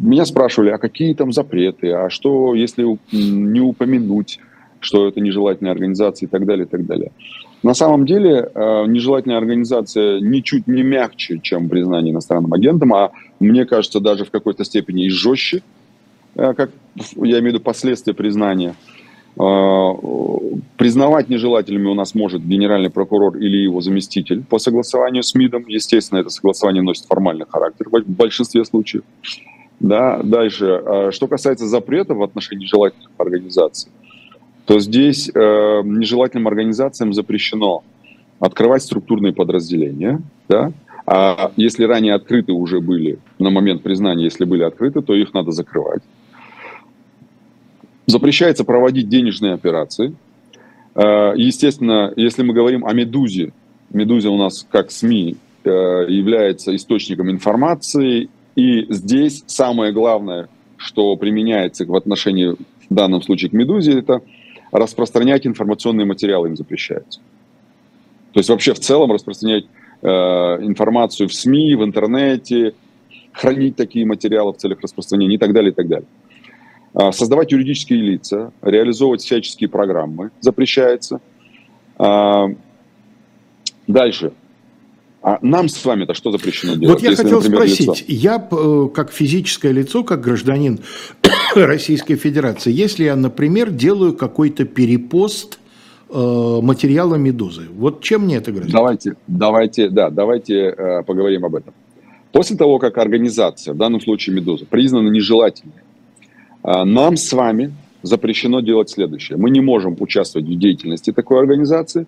меня 0.00 0.24
спрашивали, 0.24 0.70
а 0.70 0.78
какие 0.78 1.12
там 1.14 1.32
запреты, 1.32 1.92
а 1.92 2.08
что, 2.08 2.54
если 2.54 2.86
не 3.12 3.60
упомянуть, 3.60 4.38
что 4.86 5.08
это 5.08 5.20
нежелательная 5.20 5.72
организация 5.72 6.28
и 6.28 6.30
так 6.30 6.46
далее, 6.46 6.64
и 6.64 6.68
так 6.68 6.86
далее. 6.86 7.10
На 7.64 7.74
самом 7.74 8.06
деле 8.06 8.48
э, 8.54 8.84
нежелательная 8.86 9.38
организация 9.38 10.20
ничуть 10.20 10.68
не 10.68 10.82
мягче, 10.82 11.40
чем 11.42 11.68
признание 11.68 12.12
иностранным 12.12 12.52
агентом, 12.52 12.94
а 12.94 13.10
мне 13.40 13.64
кажется, 13.64 13.98
даже 13.98 14.24
в 14.24 14.30
какой-то 14.30 14.64
степени 14.64 15.06
и 15.06 15.08
жестче, 15.08 15.62
э, 16.36 16.54
как 16.54 16.70
я 17.16 17.40
имею 17.40 17.42
в 17.42 17.46
виду 17.46 17.60
последствия 17.60 18.14
признания. 18.14 18.76
Э, 19.40 19.92
признавать 20.76 21.28
нежелательными 21.28 21.88
у 21.88 21.94
нас 21.94 22.14
может 22.14 22.46
генеральный 22.46 22.90
прокурор 22.90 23.36
или 23.38 23.56
его 23.56 23.80
заместитель 23.80 24.44
по 24.44 24.60
согласованию 24.60 25.24
с 25.24 25.34
МИДом. 25.34 25.64
Естественно, 25.66 26.20
это 26.20 26.30
согласование 26.30 26.84
носит 26.84 27.06
формальный 27.06 27.46
характер 27.48 27.88
в 27.90 28.08
большинстве 28.08 28.64
случаев. 28.64 29.02
Да, 29.80 30.22
дальше. 30.22 31.10
Что 31.10 31.26
касается 31.26 31.66
запретов 31.66 32.16
в 32.16 32.22
отношении 32.22 32.62
нежелательных 32.62 33.10
организаций, 33.18 33.90
то 34.66 34.80
здесь 34.80 35.30
э, 35.32 35.82
нежелательным 35.84 36.48
организациям 36.48 37.14
запрещено 37.14 37.84
открывать 38.40 38.82
структурные 38.82 39.32
подразделения, 39.32 40.20
да, 40.48 40.72
а 41.06 41.52
если 41.56 41.84
ранее 41.84 42.14
открыты 42.14 42.52
уже 42.52 42.80
были, 42.80 43.20
на 43.38 43.50
момент 43.50 43.82
признания, 43.82 44.24
если 44.24 44.44
были 44.44 44.64
открыты, 44.64 45.02
то 45.02 45.14
их 45.14 45.32
надо 45.32 45.52
закрывать. 45.52 46.02
Запрещается 48.06 48.64
проводить 48.64 49.08
денежные 49.08 49.54
операции. 49.54 50.14
Э, 50.96 51.32
естественно, 51.36 52.12
если 52.16 52.42
мы 52.42 52.52
говорим 52.52 52.84
о 52.84 52.92
«Медузе», 52.92 53.52
«Медузе» 53.90 54.28
у 54.28 54.36
нас 54.36 54.66
как 54.68 54.90
СМИ 54.90 55.36
э, 55.62 55.70
является 55.70 56.74
источником 56.74 57.30
информации, 57.30 58.30
и 58.56 58.92
здесь 58.92 59.44
самое 59.46 59.92
главное, 59.92 60.48
что 60.76 61.14
применяется 61.16 61.86
в 61.86 61.94
отношении, 61.94 62.56
в 62.90 62.94
данном 62.94 63.22
случае 63.22 63.50
к 63.50 63.52
«Медузе», 63.52 64.00
это– 64.00 64.22
распространять 64.78 65.46
информационные 65.46 66.06
материалы 66.06 66.48
им 66.48 66.56
запрещается. 66.56 67.20
То 68.32 68.40
есть 68.40 68.50
вообще 68.50 68.74
в 68.74 68.80
целом 68.80 69.12
распространять 69.12 69.64
э, 70.02 70.08
информацию 70.08 71.28
в 71.28 71.34
СМИ, 71.34 71.74
в 71.74 71.84
интернете, 71.84 72.74
хранить 73.32 73.76
такие 73.76 74.06
материалы 74.06 74.52
в 74.52 74.56
целях 74.56 74.80
распространения 74.80 75.36
и 75.36 75.38
так 75.38 75.52
далее, 75.52 75.70
и 75.72 75.74
так 75.74 75.88
далее. 75.88 76.08
А, 76.94 77.12
создавать 77.12 77.52
юридические 77.52 78.00
лица, 78.00 78.52
реализовывать 78.62 79.20
всяческие 79.20 79.68
программы 79.68 80.30
запрещается. 80.40 81.20
А, 81.98 82.48
дальше. 83.86 84.32
А 85.26 85.40
нам 85.42 85.68
с 85.68 85.84
вами-то 85.84 86.14
что 86.14 86.30
запрещено 86.30 86.76
делать? 86.76 86.94
Вот 86.94 87.02
я 87.02 87.10
если, 87.10 87.24
хотел 87.24 87.40
например, 87.40 87.68
спросить, 87.68 87.88
лицо? 87.88 88.04
я 88.06 88.48
э, 88.48 88.88
как 88.94 89.10
физическое 89.10 89.72
лицо, 89.72 90.04
как 90.04 90.20
гражданин 90.20 90.78
Российской 91.56 92.14
Федерации, 92.14 92.72
если 92.72 93.02
я, 93.02 93.16
например, 93.16 93.72
делаю 93.72 94.16
какой-то 94.16 94.66
перепост 94.66 95.58
э, 96.10 96.14
материала 96.62 97.16
«Медузы», 97.16 97.62
вот 97.76 98.04
чем 98.04 98.26
мне 98.26 98.36
это 98.36 98.52
грозит? 98.52 98.70
Давайте, 98.70 99.16
давайте, 99.26 99.88
да, 99.88 100.10
давайте 100.10 100.54
э, 100.54 101.02
поговорим 101.02 101.44
об 101.44 101.56
этом. 101.56 101.74
После 102.30 102.56
того, 102.56 102.78
как 102.78 102.96
организация, 102.96 103.74
в 103.74 103.76
данном 103.78 104.00
случае 104.00 104.36
«Медуза», 104.36 104.64
признана 104.64 105.08
нежелательной, 105.08 105.82
нам 106.62 107.16
с 107.16 107.32
вами 107.32 107.74
запрещено 108.02 108.60
делать 108.60 108.90
следующее. 108.90 109.38
Мы 109.38 109.50
не 109.50 109.60
можем 109.60 109.96
участвовать 109.98 110.46
в 110.46 110.56
деятельности 110.56 111.12
такой 111.12 111.40
организации, 111.40 112.06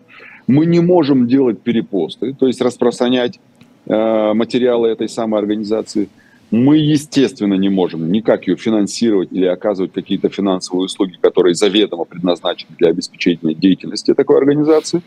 мы 0.48 0.66
не 0.66 0.80
можем 0.80 1.28
делать 1.28 1.60
перепосты, 1.60 2.34
то 2.34 2.46
есть 2.48 2.60
распространять 2.60 3.38
э, 3.86 4.32
материалы 4.32 4.88
этой 4.88 5.08
самой 5.08 5.40
организации. 5.40 6.08
Мы, 6.50 6.78
естественно, 6.78 7.54
не 7.54 7.68
можем 7.68 8.10
никак 8.10 8.48
ее 8.48 8.56
финансировать 8.56 9.28
или 9.30 9.44
оказывать 9.44 9.92
какие-то 9.92 10.30
финансовые 10.30 10.86
услуги, 10.86 11.16
которые 11.20 11.54
заведомо 11.54 12.04
предназначены 12.04 12.74
для 12.78 12.88
обеспечения 12.88 13.54
деятельности 13.54 14.14
такой 14.14 14.38
организации. 14.38 15.02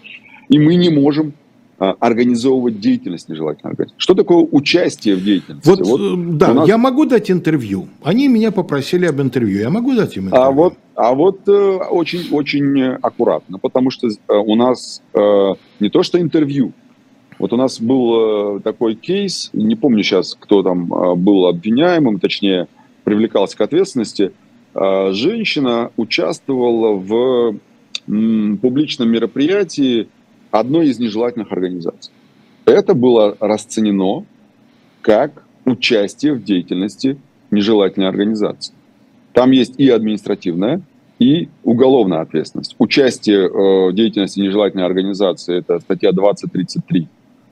И 0.49 0.59
мы 0.59 0.75
не 0.75 0.89
можем 0.89 1.33
организовывать 1.89 2.79
деятельность 2.79 3.29
нежелательной 3.29 3.71
организации. 3.71 3.95
Что 3.97 4.13
такое 4.13 4.47
участие 4.51 5.15
в 5.15 5.23
деятельности? 5.23 5.67
Вот, 5.67 5.81
вот 5.81 6.01
э, 6.01 6.15
да, 6.33 6.53
нас... 6.53 6.67
я 6.67 6.77
могу 6.77 7.05
дать 7.05 7.31
интервью. 7.31 7.87
Они 8.03 8.27
меня 8.27 8.51
попросили 8.51 9.05
об 9.05 9.19
интервью. 9.19 9.59
Я 9.59 9.69
могу 9.69 9.95
дать 9.95 10.15
им 10.15 10.25
интервью. 10.25 10.47
А 10.47 10.51
вот, 10.51 10.73
а 10.95 11.13
вот 11.13 11.47
очень-очень 11.47 12.79
э, 12.79 12.99
аккуратно, 13.01 13.57
потому 13.57 13.89
что 13.89 14.07
э, 14.07 14.33
у 14.33 14.55
нас 14.55 15.01
э, 15.13 15.53
не 15.79 15.89
то 15.89 16.03
что 16.03 16.21
интервью. 16.21 16.73
Вот 17.41 17.53
у 17.53 17.57
нас 17.57 17.81
был 17.81 18.57
э, 18.57 18.59
такой 18.59 18.93
кейс, 18.93 19.49
не 19.51 19.75
помню 19.75 20.03
сейчас, 20.03 20.37
кто 20.39 20.61
там 20.61 20.93
э, 20.93 21.15
был 21.15 21.47
обвиняемым, 21.47 22.19
точнее, 22.19 22.67
привлекался 23.03 23.57
к 23.57 23.61
ответственности. 23.61 24.31
Э, 24.75 25.11
женщина 25.11 25.89
участвовала 25.97 26.93
в 26.93 27.55
публичном 28.05 29.09
мероприятии, 29.09 30.07
одной 30.51 30.87
из 30.87 30.99
нежелательных 30.99 31.51
организаций. 31.51 32.13
Это 32.65 32.93
было 32.93 33.35
расценено 33.39 34.25
как 35.01 35.43
участие 35.65 36.33
в 36.33 36.43
деятельности 36.43 37.17
нежелательной 37.49 38.07
организации. 38.07 38.73
Там 39.33 39.51
есть 39.51 39.79
и 39.79 39.89
административная, 39.89 40.81
и 41.19 41.49
уголовная 41.63 42.21
ответственность. 42.21 42.75
Участие 42.79 43.45
э, 43.45 43.91
в 43.91 43.93
деятельности 43.93 44.39
нежелательной 44.39 44.85
организации– 44.85 45.57
это 45.59 45.79
статья 45.79 46.11
2033 46.11 47.07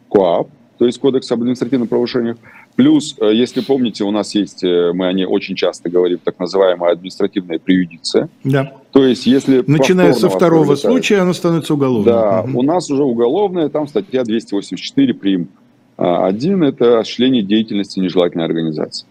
КОАП, 0.09 0.49
то 0.79 0.85
есть 0.85 0.99
Кодекс 0.99 1.31
об 1.31 1.41
административных 1.41 1.89
правонарушениях. 1.89 2.37
Плюс, 2.79 3.13
э, 3.19 3.33
если 3.33 3.59
помните, 3.59 4.05
у 4.05 4.11
нас 4.11 4.33
есть, 4.33 4.63
э, 4.63 4.93
мы 4.93 5.07
о 5.07 5.11
ней 5.11 5.25
очень 5.25 5.53
часто 5.53 5.89
говорим, 5.89 6.17
так 6.23 6.39
называемая 6.39 6.93
административная 6.93 7.59
преюдиция. 7.59 8.29
Да. 8.45 8.71
То 8.93 9.03
есть, 9.03 9.25
если 9.25 9.61
Начиная 9.67 10.13
со 10.13 10.29
второго 10.29 10.75
случая, 10.75 11.17
она 11.17 11.33
становится 11.33 11.73
уголовной. 11.73 12.05
Да, 12.05 12.41
угу. 12.43 12.59
у 12.59 12.61
нас 12.61 12.89
уже 12.89 13.03
уголовная, 13.03 13.67
там 13.67 13.85
статья 13.85 14.23
284 14.23 15.13
прим. 15.13 15.49
1– 15.97 16.63
это 16.63 16.99
осуществление 16.99 17.43
деятельности 17.43 17.99
нежелательной 17.99 18.45
организации. 18.45 19.05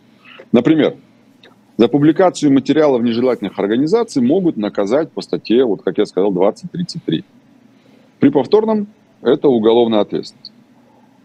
Например, 0.51 0.95
за 1.77 1.89
публикацию 1.89 2.51
материалов 2.51 3.03
нежелательных 3.03 3.59
организаций 3.59 4.23
могут 4.23 4.57
наказать 4.57 5.13
по 5.13 5.21
статье, 5.21 5.67
вот 5.67 5.83
как 5.83 5.99
я 5.99 6.07
сказал, 6.07 6.33
2033. 6.33 7.23
При 8.19 8.31
повторном– 8.31 8.87
это 9.21 9.49
уголовная 9.49 10.01
ответственность. 10.01 10.48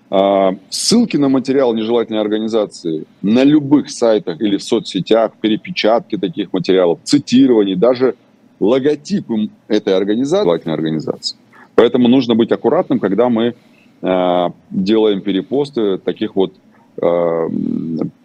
А, 0.09 0.55
ссылки 0.69 1.17
на 1.17 1.29
материал 1.29 1.73
нежелательной 1.73 2.21
организации 2.21 3.05
на 3.21 3.43
любых 3.43 3.89
сайтах 3.89 4.41
или 4.41 4.57
в 4.57 4.63
соцсетях, 4.63 5.31
перепечатки 5.41 6.17
таких 6.17 6.53
материалов, 6.53 6.99
цитирование, 7.03 7.75
даже 7.75 8.15
логотипы 8.59 9.49
этой 9.67 9.95
организации, 9.95 10.43
желательной 10.43 10.75
организации. 10.75 11.37
Поэтому 11.75 12.07
нужно 12.07 12.35
быть 12.35 12.51
аккуратным, 12.51 12.99
когда 12.99 13.29
мы 13.29 13.55
э, 14.01 14.49
делаем 14.69 15.21
перепосты 15.21 15.97
таких 15.97 16.35
вот 16.35 16.53
э, 17.01 17.49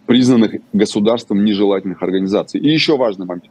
признанных 0.05 0.61
государством 0.71 1.43
нежелательных 1.43 2.03
организаций. 2.03 2.59
И 2.59 2.69
еще 2.69 2.97
важный 2.97 3.25
момент. 3.25 3.49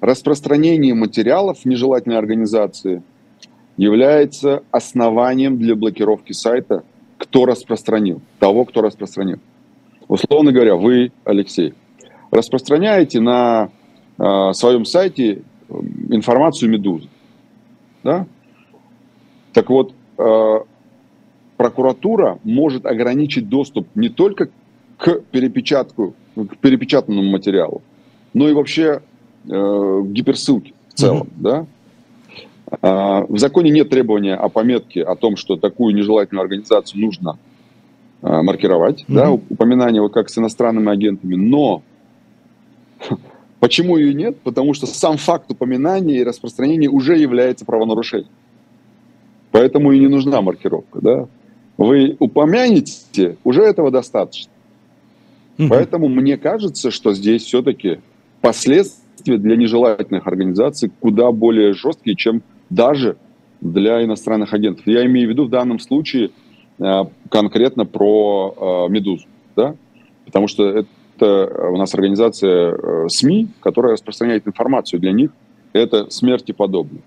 Распространение 0.00 0.94
материалов 0.94 1.64
нежелательной 1.64 2.18
организации 2.18 3.02
является 3.76 4.62
основанием 4.70 5.58
для 5.58 5.74
блокировки 5.74 6.32
сайта– 6.32 6.84
кто 7.36 7.44
распространил, 7.44 8.22
того, 8.38 8.64
кто 8.64 8.80
распространил. 8.80 9.40
Условно 10.08 10.52
говоря, 10.52 10.74
вы, 10.74 11.12
Алексей, 11.24 11.74
распространяете 12.30 13.20
на 13.20 13.68
э, 14.16 14.52
своем 14.54 14.86
сайте 14.86 15.42
информацию 16.08 16.70
«Медузы». 16.70 17.08
Да? 18.02 18.26
Так 19.52 19.68
вот, 19.68 19.92
э, 20.16 20.60
прокуратура 21.58 22.38
может 22.42 22.86
ограничить 22.86 23.50
доступ 23.50 23.86
не 23.94 24.08
только 24.08 24.48
к 24.96 25.20
перепечатку, 25.30 26.14
к 26.36 26.56
перепечатанному 26.56 27.30
материалу, 27.30 27.82
но 28.32 28.48
и 28.48 28.54
вообще 28.54 29.02
э, 29.44 29.48
к 29.50 30.06
гиперссылке 30.06 30.72
в 30.88 30.94
целом. 30.94 31.24
Mm-hmm. 31.26 31.42
Да? 31.42 31.66
А, 32.68 33.24
в 33.28 33.38
законе 33.38 33.70
нет 33.70 33.88
требования 33.90 34.34
о 34.34 34.48
пометке 34.48 35.02
о 35.02 35.14
том, 35.14 35.36
что 35.36 35.56
такую 35.56 35.94
нежелательную 35.94 36.42
организацию 36.42 37.00
нужно 37.00 37.38
а, 38.22 38.42
маркировать, 38.42 39.02
mm-hmm. 39.02 39.14
да, 39.14 39.30
упоминание 39.30 40.02
вот 40.02 40.12
как 40.12 40.28
с 40.28 40.38
иностранными 40.38 40.90
агентами, 40.90 41.36
но 41.36 41.82
почему 43.60 43.96
ее 43.96 44.14
нет? 44.14 44.40
Потому 44.40 44.74
что 44.74 44.86
сам 44.86 45.16
факт 45.16 45.50
упоминания 45.50 46.18
и 46.18 46.24
распространения 46.24 46.88
уже 46.88 47.16
является 47.16 47.64
правонарушением. 47.64 48.30
Поэтому 49.52 49.92
и 49.92 50.00
не 50.00 50.08
нужна 50.08 50.42
маркировка, 50.42 51.00
да. 51.00 51.28
Вы 51.78 52.16
упомянете, 52.18 53.36
уже 53.44 53.62
этого 53.62 53.90
достаточно. 53.90 54.50
Mm-hmm. 55.58 55.68
Поэтому 55.68 56.08
мне 56.08 56.36
кажется, 56.36 56.90
что 56.90 57.14
здесь 57.14 57.44
все-таки 57.44 58.00
последствия 58.40 59.38
для 59.38 59.56
нежелательных 59.56 60.26
организаций 60.26 60.90
куда 61.00 61.30
более 61.30 61.72
жесткие, 61.72 62.16
чем 62.16 62.42
даже 62.70 63.16
для 63.60 64.04
иностранных 64.04 64.52
агентов. 64.52 64.86
Я 64.86 65.04
имею 65.06 65.28
в 65.28 65.30
виду 65.30 65.44
в 65.44 65.50
данном 65.50 65.78
случае 65.78 66.30
э, 66.78 67.04
конкретно 67.30 67.84
про 67.86 68.86
э, 68.88 68.92
«Медузу», 68.92 69.26
да? 69.54 69.74
потому 70.24 70.48
что 70.48 70.64
это 70.68 71.68
у 71.70 71.76
нас 71.76 71.94
организация 71.94 72.72
э, 72.72 73.08
СМИ, 73.08 73.48
которая 73.60 73.94
распространяет 73.94 74.46
информацию 74.46 75.00
для 75.00 75.12
них, 75.12 75.30
это 75.72 76.10
смерти 76.10 76.52
подобно. 76.52 76.98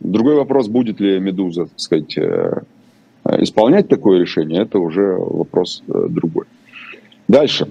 Другой 0.00 0.34
вопрос, 0.34 0.68
будет 0.68 1.00
ли 1.00 1.20
«Медуза», 1.20 1.66
так 1.66 1.78
сказать, 1.80 2.18
исполнять 3.38 3.88
такое 3.88 4.18
решение, 4.18 4.62
это 4.62 4.80
уже 4.80 5.16
вопрос 5.16 5.82
другой. 5.86 6.46
Дальше. 7.28 7.68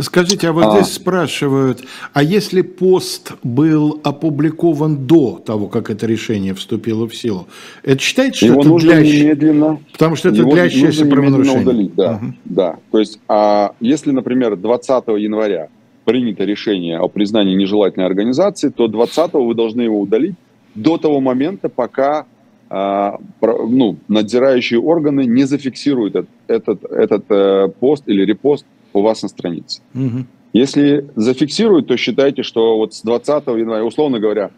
Скажите, 0.00 0.48
а 0.48 0.52
вот 0.52 0.64
а... 0.64 0.80
здесь 0.80 0.94
спрашивают, 0.94 1.84
а 2.12 2.22
если 2.22 2.62
пост 2.62 3.32
был 3.42 4.00
опубликован 4.04 5.06
до 5.06 5.40
того, 5.44 5.66
как 5.66 5.90
это 5.90 6.06
решение 6.06 6.54
вступило 6.54 7.08
в 7.08 7.14
силу, 7.14 7.48
это 7.82 8.00
считается, 8.00 8.38
что 8.38 8.46
Его 8.46 8.60
это 8.60 8.68
нужно 8.68 8.92
длящ... 8.92 9.12
немедленно... 9.12 9.80
Потому 9.92 10.16
что 10.16 10.28
это 10.28 10.38
Его 10.38 10.52
длящееся 10.52 11.06
правонарушение. 11.06 11.62
Удалить, 11.62 11.94
да, 11.94 12.16
угу. 12.16 12.34
да. 12.44 12.76
То 12.90 12.98
есть, 12.98 13.20
а 13.28 13.72
если, 13.80 14.10
например, 14.10 14.56
20 14.56 15.08
января 15.18 15.68
принято 16.04 16.44
решение 16.44 16.98
о 16.98 17.08
признании 17.08 17.54
нежелательной 17.54 18.06
организации, 18.06 18.70
то 18.70 18.88
20 18.88 19.34
вы 19.34 19.54
должны 19.54 19.82
его 19.82 20.00
удалить 20.00 20.36
до 20.74 20.96
того 20.96 21.20
момента, 21.20 21.68
пока 21.68 22.26
а, 22.70 23.18
ну, 23.40 23.96
надзирающие 24.08 24.80
органы 24.80 25.24
не 25.24 25.44
зафиксируют 25.44 26.14
этот, 26.16 26.28
этот, 26.46 26.84
этот 26.84 27.24
э, 27.30 27.68
пост 27.80 28.04
или 28.06 28.24
репост 28.24 28.66
у 28.92 29.02
вас 29.02 29.22
на 29.22 29.28
странице. 29.28 29.82
Угу. 29.94 30.24
Если 30.52 31.08
зафиксируют, 31.14 31.88
то 31.88 31.96
считайте, 31.96 32.42
что 32.42 32.78
вот 32.78 32.94
с 32.94 33.02
20 33.02 33.46
января, 33.48 33.84
условно 33.84 34.18
говоря, 34.18 34.50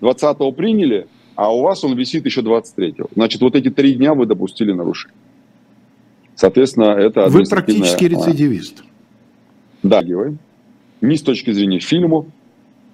20 0.00 0.56
приняли, 0.56 1.06
а 1.34 1.54
у 1.54 1.62
вас 1.62 1.84
он 1.84 1.96
висит 1.96 2.26
еще 2.26 2.42
23. 2.42 2.94
Значит, 3.14 3.40
вот 3.40 3.56
эти 3.56 3.70
три 3.70 3.94
дня 3.94 4.14
вы 4.14 4.26
допустили 4.26 4.72
нарушение. 4.72 5.16
Соответственно, 6.34 6.94
это 6.96 7.26
Вы 7.28 7.44
практически 7.44 8.04
рецидивист. 8.04 8.82
Да, 9.82 10.02
ни 10.02 11.16
с 11.16 11.22
точки 11.22 11.50
зрения 11.50 11.80
фильмов, 11.80 12.26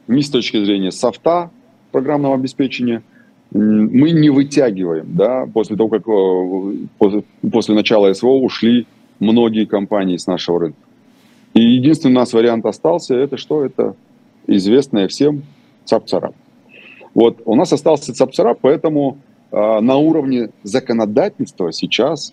ни 0.06 0.22
с 0.22 0.30
точки 0.30 0.62
зрения 0.64 0.90
софта 0.90 1.50
программного 1.92 2.34
обеспечения. 2.34 3.02
Мы 3.50 4.10
не 4.10 4.28
вытягиваем, 4.28 5.14
да, 5.14 5.46
после 5.46 5.76
того, 5.76 5.88
как 5.88 6.06
э, 6.06 6.86
после, 6.98 7.24
после 7.50 7.74
начала 7.74 8.12
СВО 8.12 8.40
ушли 8.40 8.86
многие 9.20 9.64
компании 9.64 10.16
с 10.16 10.26
нашего 10.26 10.60
рынка. 10.60 10.78
И 11.54 11.60
единственный 11.60 12.12
у 12.12 12.14
нас 12.16 12.32
вариант 12.32 12.66
остался, 12.66 13.14
это 13.14 13.36
что? 13.36 13.64
Это 13.64 13.94
известное 14.46 15.08
всем 15.08 15.42
цапцарап. 15.84 16.34
Вот 17.14 17.42
у 17.44 17.54
нас 17.54 17.72
остался 17.72 18.14
цапцарап, 18.14 18.58
поэтому 18.60 19.18
э, 19.50 19.80
на 19.80 19.96
уровне 19.96 20.50
законодательства 20.62 21.72
сейчас 21.72 22.32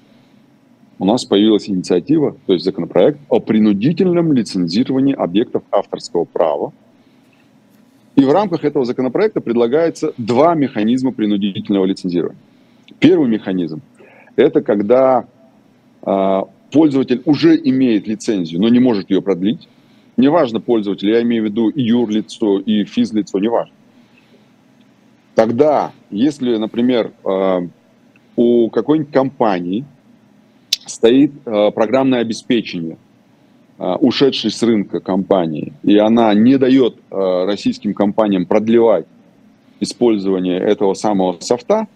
у 0.99 1.05
нас 1.05 1.25
появилась 1.25 1.69
инициатива, 1.69 2.35
то 2.45 2.53
есть 2.53 2.63
законопроект 2.63 3.19
о 3.29 3.39
принудительном 3.39 4.31
лицензировании 4.33 5.13
объектов 5.13 5.63
авторского 5.71 6.25
права. 6.25 6.71
И 8.15 8.23
в 8.23 8.31
рамках 8.31 8.63
этого 8.63 8.85
законопроекта 8.85 9.41
предлагается 9.41 10.13
два 10.17 10.55
механизма 10.55 11.11
принудительного 11.11 11.85
лицензирования. 11.85 12.39
Первый 12.99 13.27
механизм– 13.27 13.81
это 14.37 14.61
когда 14.61 15.25
э, 16.05 16.41
пользователь 16.71 17.21
уже 17.25 17.55
имеет 17.57 18.07
лицензию, 18.07 18.61
но 18.61 18.69
не 18.69 18.79
может 18.79 19.09
ее 19.09 19.21
продлить, 19.21 19.67
неважно 20.17 20.59
пользователь, 20.59 21.09
я 21.09 21.21
имею 21.21 21.43
в 21.43 21.45
виду 21.45 21.69
и 21.69 21.81
юрлицо, 21.81 22.59
и 22.59 22.83
физлицо, 22.85 23.39
неважно. 23.39 23.73
Тогда, 25.35 25.91
если, 26.11 26.55
например, 26.55 27.11
э, 27.25 27.67
у 28.37 28.69
какой-нибудь 28.69 29.11
компании 29.11 29.85
стоит 30.85 31.31
э, 31.45 31.71
программное 31.71 32.19
обеспечение, 32.19 32.97
э, 33.77 33.95
ушедшей 33.99 34.51
с 34.51 34.63
рынка 34.63 35.01
компании, 35.01 35.73
и 35.83 35.97
она 35.97 36.33
не 36.33 36.57
дает 36.57 36.97
российским 37.09 37.93
компаниям 37.93 38.45
продлевать 38.45 39.07
использование 39.81 40.57
этого 40.57 40.93
самого 40.93 41.37
софта, 41.41 41.87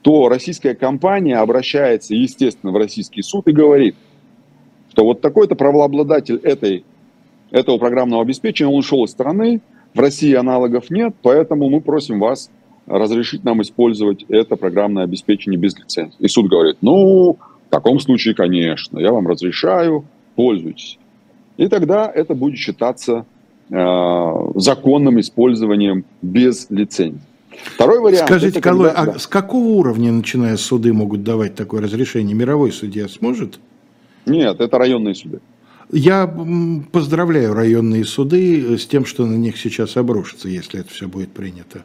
то 0.00 0.30
российская 0.30 0.74
компания 0.74 1.36
обращается, 1.36 2.14
естественно, 2.14 2.72
в 2.72 2.76
российский 2.76 3.20
суд 3.20 3.46
и 3.48 3.52
говорит– 3.52 3.96
что 4.98 5.04
вот 5.04 5.20
такой-то 5.20 5.54
правообладатель 5.54 6.40
этой, 6.42 6.84
этого 7.52 7.78
программного 7.78 8.20
обеспечения, 8.20 8.68
он 8.68 8.80
ушел 8.80 9.04
из 9.04 9.12
страны, 9.12 9.60
в 9.94 10.00
России 10.00 10.34
аналогов 10.34 10.90
нет, 10.90 11.14
поэтому 11.22 11.70
мы 11.70 11.80
просим 11.80 12.18
вас 12.18 12.50
разрешить 12.84 13.44
нам 13.44 13.62
использовать 13.62 14.24
это 14.28 14.56
программное 14.56 15.04
обеспечение 15.04 15.56
без 15.56 15.78
лицензии. 15.78 16.16
И 16.18 16.26
суд 16.26 16.48
говорит, 16.50 16.78
ну, 16.80 17.34
в 17.34 17.70
таком 17.70 18.00
случае, 18.00 18.34
конечно, 18.34 18.98
я 18.98 19.12
вам 19.12 19.28
разрешаю, 19.28 20.04
пользуйтесь. 20.34 20.98
И 21.58 21.68
тогда 21.68 22.10
это 22.12 22.34
будет 22.34 22.56
считаться 22.56 23.24
э, 23.70 24.50
законным 24.56 25.20
использованием 25.20 26.06
без 26.22 26.68
лицензии. 26.70 27.20
Второй 27.62 28.00
вариант. 28.00 28.28
Скажите, 28.28 28.60
когда... 28.60 28.90
а 28.90 29.06
да. 29.06 29.18
с 29.20 29.28
какого 29.28 29.68
уровня, 29.68 30.10
начиная 30.10 30.56
суды, 30.56 30.92
могут 30.92 31.22
давать 31.22 31.54
такое 31.54 31.82
разрешение? 31.82 32.34
Мировой 32.34 32.72
судья 32.72 33.06
сможет? 33.06 33.60
Нет, 34.28 34.60
это 34.60 34.78
районные 34.78 35.14
суды. 35.14 35.40
Я 35.90 36.26
поздравляю 36.92 37.54
районные 37.54 38.04
суды 38.04 38.76
с 38.76 38.86
тем, 38.86 39.06
что 39.06 39.24
на 39.24 39.36
них 39.36 39.56
сейчас 39.56 39.96
обрушится, 39.96 40.48
если 40.48 40.80
это 40.80 40.90
все 40.90 41.08
будет 41.08 41.30
принято. 41.30 41.82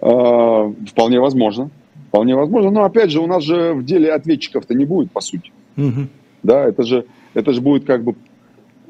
А, 0.00 0.72
вполне 0.88 1.20
возможно. 1.20 1.70
Вполне 2.08 2.34
возможно. 2.34 2.70
Но 2.70 2.84
опять 2.84 3.10
же, 3.10 3.20
у 3.20 3.26
нас 3.26 3.44
же 3.44 3.72
в 3.72 3.84
деле 3.84 4.12
ответчиков-то 4.12 4.74
не 4.74 4.84
будет, 4.84 5.12
по 5.12 5.20
сути. 5.20 5.52
Угу. 5.76 6.08
Да, 6.42 6.64
это 6.64 6.82
же, 6.82 7.06
это 7.34 7.52
же 7.52 7.60
будет 7.60 7.84
как 7.84 8.02
бы... 8.02 8.14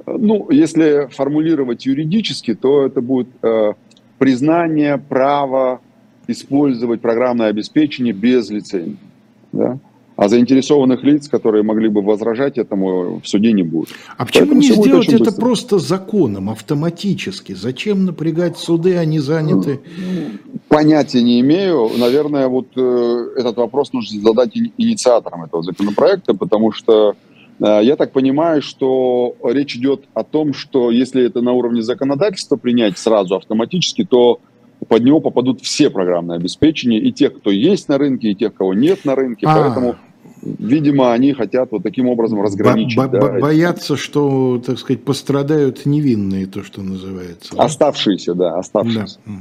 Ну, 0.06 0.50
если 0.50 1.08
формулировать 1.10 1.84
юридически, 1.84 2.54
то 2.54 2.86
это 2.86 3.00
будет 3.00 3.28
э, 3.42 3.72
признание 4.18 4.98
права 4.98 5.80
использовать 6.28 7.00
программное 7.00 7.48
обеспечение 7.48 8.12
без 8.12 8.48
лицензии. 8.50 8.98
Да? 9.52 9.78
А 10.16 10.28
заинтересованных 10.28 11.02
лиц, 11.04 11.28
которые 11.28 11.62
могли 11.62 11.88
бы 11.88 12.00
возражать 12.00 12.56
этому, 12.56 13.20
в 13.20 13.28
суде 13.28 13.52
не 13.52 13.62
будет. 13.62 13.90
А 14.16 14.24
почему 14.24 14.46
Поэтому 14.46 14.60
не 14.62 14.72
сделать 14.72 15.08
это 15.08 15.24
быстро. 15.24 15.40
просто 15.40 15.78
законом, 15.78 16.48
автоматически? 16.48 17.52
Зачем 17.52 18.06
напрягать 18.06 18.56
суды, 18.56 18.96
они 18.96 19.18
заняты? 19.18 19.80
Понятия 20.68 21.22
не 21.22 21.40
имею. 21.40 21.90
Наверное, 21.98 22.48
вот 22.48 22.68
э, 22.76 23.28
этот 23.36 23.58
вопрос 23.58 23.92
нужно 23.92 24.22
задать 24.22 24.56
инициаторам 24.56 25.44
этого 25.44 25.62
законопроекта, 25.62 26.32
потому 26.32 26.72
что 26.72 27.14
э, 27.60 27.80
я 27.82 27.96
так 27.96 28.12
понимаю, 28.12 28.62
что 28.62 29.36
речь 29.44 29.76
идет 29.76 30.04
о 30.14 30.24
том, 30.24 30.54
что 30.54 30.90
если 30.90 31.26
это 31.26 31.42
на 31.42 31.52
уровне 31.52 31.82
законодательства 31.82 32.56
принять 32.56 32.96
сразу 32.96 33.36
автоматически, 33.36 34.04
то 34.04 34.40
под 34.88 35.02
него 35.02 35.20
попадут 35.20 35.60
все 35.62 35.90
программные 35.90 36.36
обеспечения, 36.36 36.98
и 36.98 37.12
тех, 37.12 37.34
кто 37.34 37.50
есть 37.50 37.88
на 37.88 37.98
рынке, 37.98 38.30
и 38.30 38.34
тех, 38.34 38.54
кого 38.54 38.74
нет 38.74 39.04
на 39.04 39.14
рынке. 39.14 39.46
А-а-а. 39.46 39.64
Поэтому 39.64 39.96
видимо, 40.42 41.12
они 41.12 41.32
хотят 41.32 41.70
вот 41.72 41.82
таким 41.82 42.08
образом 42.08 42.40
разграничить. 42.40 42.96
Бо- 42.96 43.08
да, 43.08 43.38
боятся, 43.40 43.94
эти... 43.94 44.02
что, 44.02 44.62
так 44.64 44.78
сказать, 44.78 45.02
пострадают 45.02 45.86
невинные, 45.86 46.46
то, 46.46 46.62
что 46.62 46.82
называется. 46.82 47.54
Оставшиеся, 47.56 48.34
да, 48.34 48.58
оставшиеся. 48.58 49.18
Да. 49.24 49.32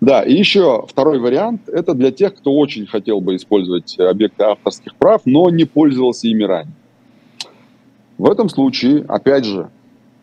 Да, 0.00 0.22
и 0.22 0.34
еще 0.34 0.84
второй 0.86 1.18
вариант– 1.18 1.62
это 1.68 1.94
для 1.94 2.10
тех, 2.10 2.34
кто 2.34 2.52
очень 2.52 2.86
хотел 2.86 3.22
бы 3.22 3.36
использовать 3.36 3.98
объекты 3.98 4.44
авторских 4.44 4.94
прав, 4.96 5.22
но 5.24 5.48
не 5.48 5.64
пользовался 5.64 6.28
ими 6.28 6.42
ранее. 6.42 6.74
В 8.18 8.30
этом 8.30 8.50
случае, 8.50 9.04
опять 9.08 9.46
же, 9.46 9.70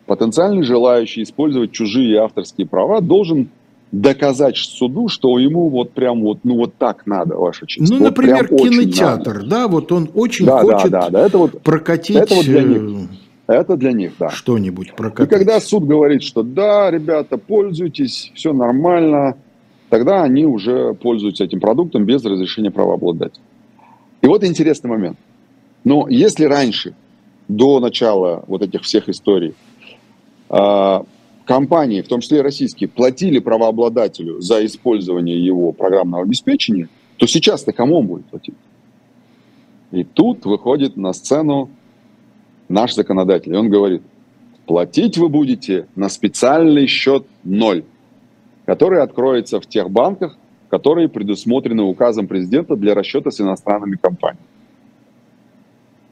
потенциальный 0.06 0.62
желающий 0.62 1.22
использовать 1.24 1.72
чужие 1.72 2.20
авторские 2.20 2.66
права 2.66 3.00
должен 3.00 3.48
доказать 3.92 4.56
суду, 4.56 5.08
что 5.08 5.38
ему 5.38 5.68
вот 5.68 5.92
прям 5.92 6.22
вот, 6.22 6.38
ну 6.44 6.56
вот 6.56 6.74
так 6.76 7.06
надо, 7.06 7.36
ваша 7.36 7.66
честь. 7.66 7.90
Ну, 7.90 7.98
вот 7.98 8.04
например, 8.04 8.48
кинотеатр, 8.48 9.44
да, 9.44 9.68
вот 9.68 9.92
он 9.92 10.10
очень 10.14 10.46
да, 10.46 10.60
хочет 10.60 10.90
да, 10.90 11.02
да, 11.02 11.10
да. 11.10 11.26
Это 11.26 11.38
вот, 11.38 11.60
прокатить... 11.60 12.16
Это 12.16 12.34
вот 12.34 12.44
для 12.46 12.62
них. 12.62 13.08
Э, 13.46 13.52
это 13.52 13.76
для 13.76 13.92
них, 13.92 14.12
да. 14.18 14.30
Что-нибудь 14.30 14.94
прокатить. 14.94 15.30
И 15.30 15.34
когда 15.36 15.60
суд 15.60 15.84
говорит, 15.84 16.22
что 16.22 16.42
да, 16.42 16.90
ребята, 16.90 17.36
пользуйтесь, 17.36 18.32
все 18.34 18.54
нормально, 18.54 19.36
тогда 19.90 20.22
они 20.22 20.46
уже 20.46 20.94
пользуются 20.94 21.44
этим 21.44 21.60
продуктом 21.60 22.06
без 22.06 22.24
разрешения 22.24 22.70
правообладателя. 22.70 23.44
И 24.22 24.26
вот 24.26 24.42
интересный 24.42 24.88
момент. 24.88 25.18
Но 25.84 26.08
если 26.08 26.46
раньше, 26.46 26.94
до 27.48 27.78
начала 27.78 28.42
вот 28.46 28.62
этих 28.62 28.82
всех 28.82 29.10
историй, 29.10 29.54
а, 30.48 31.04
компании, 31.44 32.02
в 32.02 32.08
том 32.08 32.20
числе 32.20 32.38
и 32.38 32.42
российские, 32.42 32.88
платили 32.88 33.38
правообладателю 33.38 34.40
за 34.40 34.64
использование 34.64 35.44
его 35.44 35.72
программного 35.72 36.24
обеспечения, 36.24 36.88
то 37.16 37.26
сейчас-то 37.26 37.72
кому 37.72 37.98
он 37.98 38.06
будет 38.06 38.26
платить? 38.26 38.54
И 39.90 40.04
тут 40.04 40.44
выходит 40.44 40.96
на 40.96 41.12
сцену 41.12 41.70
наш 42.68 42.94
законодатель, 42.94 43.52
и 43.52 43.56
он 43.56 43.68
говорит, 43.68 44.02
платить 44.66 45.18
вы 45.18 45.28
будете 45.28 45.86
на 45.94 46.08
специальный 46.08 46.86
счет 46.86 47.26
ноль, 47.44 47.84
который 48.64 49.02
откроется 49.02 49.60
в 49.60 49.66
тех 49.66 49.90
банках, 49.90 50.36
которые 50.70 51.08
предусмотрены 51.08 51.82
указом 51.82 52.26
президента 52.26 52.76
для 52.76 52.94
расчета 52.94 53.30
с 53.30 53.40
иностранными 53.40 53.96
компаниями. 53.96 54.46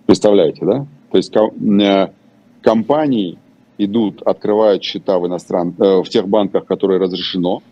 Представляете, 0.05 0.65
да? 0.67 0.87
То 1.11 1.17
есть 1.17 1.35
э, 1.35 2.13
компании 2.61 3.39
идут, 3.85 4.23
открывают 4.23 4.83
счета 4.83 5.19
в, 5.19 5.27
иностран... 5.27 5.75
Э, 5.79 6.03
в 6.03 6.09
тех 6.09 6.29
банках, 6.29 6.67
которые 6.67 7.01
разрешено, 7.01 7.63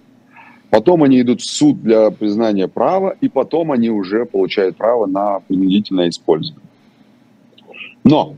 потом 0.71 1.03
они 1.03 1.21
идут 1.21 1.41
в 1.41 1.51
суд 1.51 1.83
для 1.83 2.11
признания 2.11 2.69
права, 2.69 3.17
и 3.21 3.29
потом 3.29 3.73
они 3.73 3.91
уже 3.91 4.25
получают 4.27 4.77
право 4.77 5.07
на 5.07 5.41
принудительное 5.41 6.09
использование. 6.09 6.67
Но, 8.05 8.35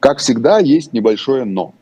как 0.00 0.18
всегда, 0.18 0.58
есть 0.58 0.92
небольшое 0.92 1.44
«но». 1.44 1.72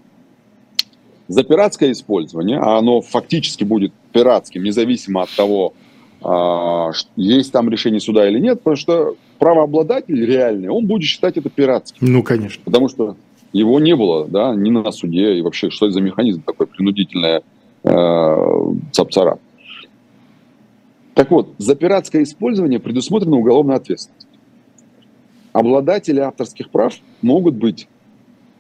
За 1.29 1.43
пиратское 1.43 1.91
использование, 1.91 2.59
а 2.59 2.79
оно 2.79 3.01
фактически 3.01 3.65
будет 3.65 3.93
пиратским, 4.13 4.63
независимо 4.63 5.23
от 5.23 5.31
того, 5.31 5.75
а, 6.23 6.93
есть 7.17 7.53
там 7.53 7.69
решение 7.69 8.01
суда 8.01 8.29
или 8.29 8.39
нет, 8.39 8.59
потому 8.59 8.77
что 8.77 9.17
правообладатель 9.39 10.25
реальный, 10.25 10.69
он 10.69 10.87
будет 10.87 11.03
считать 11.03 11.37
это 11.37 11.51
пиратским. 11.51 11.99
Ну, 12.01 12.23
конечно. 12.23 12.63
Потому 12.65 12.89
что 12.89 13.17
его 13.53 13.81
не 13.81 13.97
было, 13.97 14.27
да, 14.27 14.55
ни 14.55 14.71
на 14.71 14.91
суде, 14.93 15.39
и 15.39 15.43
вообще, 15.43 15.71
что 15.71 15.87
это 15.87 15.95
за 15.95 16.01
механизм 16.01 16.43
такой 16.43 16.67
принудительный 16.67 17.43
э, 17.85 18.75
цапцара. 18.93 19.39
Так 21.15 21.31
вот, 21.31 21.55
за 21.59 21.75
пиратское 21.75 22.23
использование 22.23 22.79
предусмотрена 22.79 23.37
уголовная 23.37 23.77
ответственность. 23.77 24.29
Обладатели 25.53 26.21
авторских 26.21 26.69
прав 26.69 26.95
могут 27.23 27.55
быть 27.55 27.89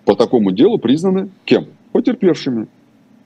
по 0.07 0.15
такому 0.15 0.53
делу 0.53 0.79
признаны 0.79 1.29
кем? 1.45 1.67
Потерпевшими. 1.93 2.69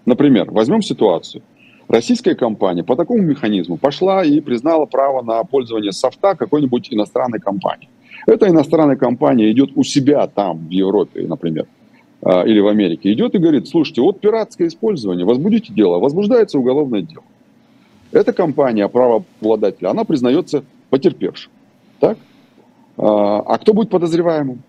Например, 0.07 0.51
возьмем 0.51 0.83
ситуацию. 0.83 1.43
Российская 1.87 2.35
компания 2.35 2.83
по 2.83 2.97
такому 2.97 3.23
механизму 3.23 3.77
пошла 3.77 4.25
и 4.25 4.41
признала 4.41 4.87
право 4.87 5.23
на 5.23 5.43
пользование 5.45 5.93
софта 5.93 6.35
какой-нибудь 6.35 6.89
иностранной 6.93 7.39
компании. 7.39 7.89
Эта 8.27 8.49
иностранная 8.49 8.97
компания 8.97 9.51
идет 9.51 9.71
у 9.75 9.83
себя 9.83 10.27
там, 10.27 10.67
в 10.67 10.71
Европе, 10.71 11.27
например, 11.27 11.67
а, 12.23 12.43
или 12.43 12.61
в 12.61 12.69
Америке, 12.69 13.13
идет 13.13 13.35
и 13.35 13.39
говорит, 13.39 13.69
слушайте, 13.69 14.03
вот 14.03 14.21
пиратское 14.21 14.69
использование, 14.69 15.25
возбудите 15.25 15.73
дело, 15.73 15.99
возбуждается 15.99 16.59
уголовное 16.59 17.03
дело. 17.03 17.25
Эта 18.13 18.33
компания, 18.33 18.89
правообладатель, 18.89 19.87
она 19.87 20.05
признается 20.05 20.65
потерпевшим. 20.91 21.53
Так? 22.01 22.19
А, 22.97 23.41
а 23.41 23.59
кто 23.59 23.73
будет 23.73 23.91
подозреваемым? 23.91 24.63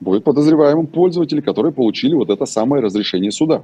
Будет 0.00 0.24
подозреваемым 0.24 0.86
пользователи, 0.86 1.40
которые 1.40 1.72
получили 1.72 2.14
вот 2.14 2.28
это 2.28 2.44
самое 2.44 2.82
разрешение 2.82 3.30
суда. 3.30 3.62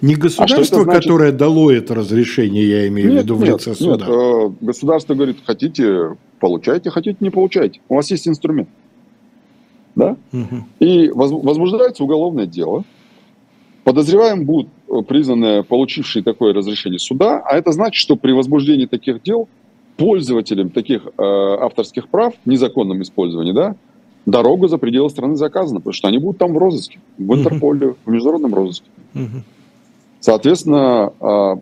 Не 0.00 0.14
а 0.14 0.18
государство, 0.18 0.82
а 0.82 0.84
которое 0.86 1.32
дало 1.32 1.70
это 1.70 1.94
разрешение, 1.94 2.66
я 2.66 2.88
имею 2.88 3.10
нет, 3.10 3.20
в 3.20 3.24
виду, 3.24 3.36
в 3.36 3.44
лице 3.44 3.74
суда. 3.74 4.06
Нет, 4.06 4.16
э, 4.16 4.50
государство 4.62 5.14
говорит, 5.14 5.38
хотите, 5.44 6.16
получайте, 6.38 6.90
хотите, 6.90 7.16
не 7.20 7.30
получайте. 7.30 7.80
У 7.88 7.96
вас 7.96 8.10
есть 8.10 8.26
инструмент. 8.26 8.68
Да? 9.94 10.16
Угу. 10.32 10.64
И 10.78 11.10
возбуждается 11.10 12.02
уголовное 12.02 12.46
дело. 12.46 12.84
Подозреваемым 13.84 14.46
будут 14.46 14.68
э, 14.88 15.02
признаны 15.06 15.62
получившие 15.64 16.22
такое 16.22 16.54
разрешение 16.54 16.98
суда, 16.98 17.42
а 17.44 17.56
это 17.56 17.72
значит, 17.72 18.00
что 18.00 18.16
при 18.16 18.32
возбуждении 18.32 18.86
таких 18.86 19.22
дел 19.22 19.48
пользователям 19.96 20.70
таких 20.70 21.06
э, 21.06 21.10
авторских 21.18 22.08
прав, 22.08 22.32
незаконном 22.46 23.02
использовании, 23.02 23.52
да, 23.52 23.76
дорога 24.24 24.68
за 24.68 24.78
пределы 24.78 25.10
страны 25.10 25.36
заказана, 25.36 25.80
потому 25.80 25.92
что 25.92 26.08
они 26.08 26.18
будут 26.18 26.38
там 26.38 26.54
в 26.54 26.58
розыске, 26.58 27.00
в 27.18 27.34
Интерполе, 27.34 27.96
в 28.04 28.10
международном 28.10 28.54
розыске. 28.54 28.86
uh 29.14 29.42
Соответственно, 30.20 31.12
э, 31.20 31.56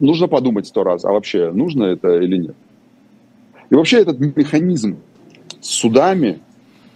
нужно 0.00 0.28
подумать 0.28 0.66
сто 0.66 0.84
раз, 0.84 1.04
а 1.04 1.12
вообще 1.12 1.50
нужно 1.50 1.84
это 1.84 2.18
или 2.18 2.36
нет. 2.36 2.56
И 3.70 3.74
вообще 3.74 3.98
этот 3.98 4.18
механизм 4.20 4.98
с 5.60 5.68
судами, 5.68 6.40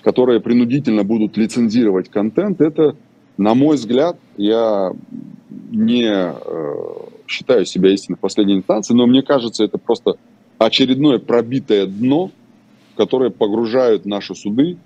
которые 0.02 0.40
принудительно 0.40 1.04
будут 1.04 1.36
лицензировать 1.36 2.10
контент, 2.10 2.60
это, 2.60 2.96
на 3.36 3.54
мой 3.54 3.76
взгляд, 3.76 4.16
я 4.36 4.92
не 5.70 6.04
э, 6.06 6.74
считаю 7.26 7.64
себя 7.64 7.90
истинной 7.90 8.18
последней 8.18 8.56
инстанцией, 8.56 8.96
но 8.96 9.06
мне 9.06 9.22
кажется, 9.22 9.64
это 9.64 9.78
просто 9.78 10.16
очередное 10.58 11.18
пробитое 11.18 11.86
дно, 11.86 12.30
которое 12.96 13.30
погружают 13.30 14.04
наши 14.04 14.34
суды, 14.34 14.76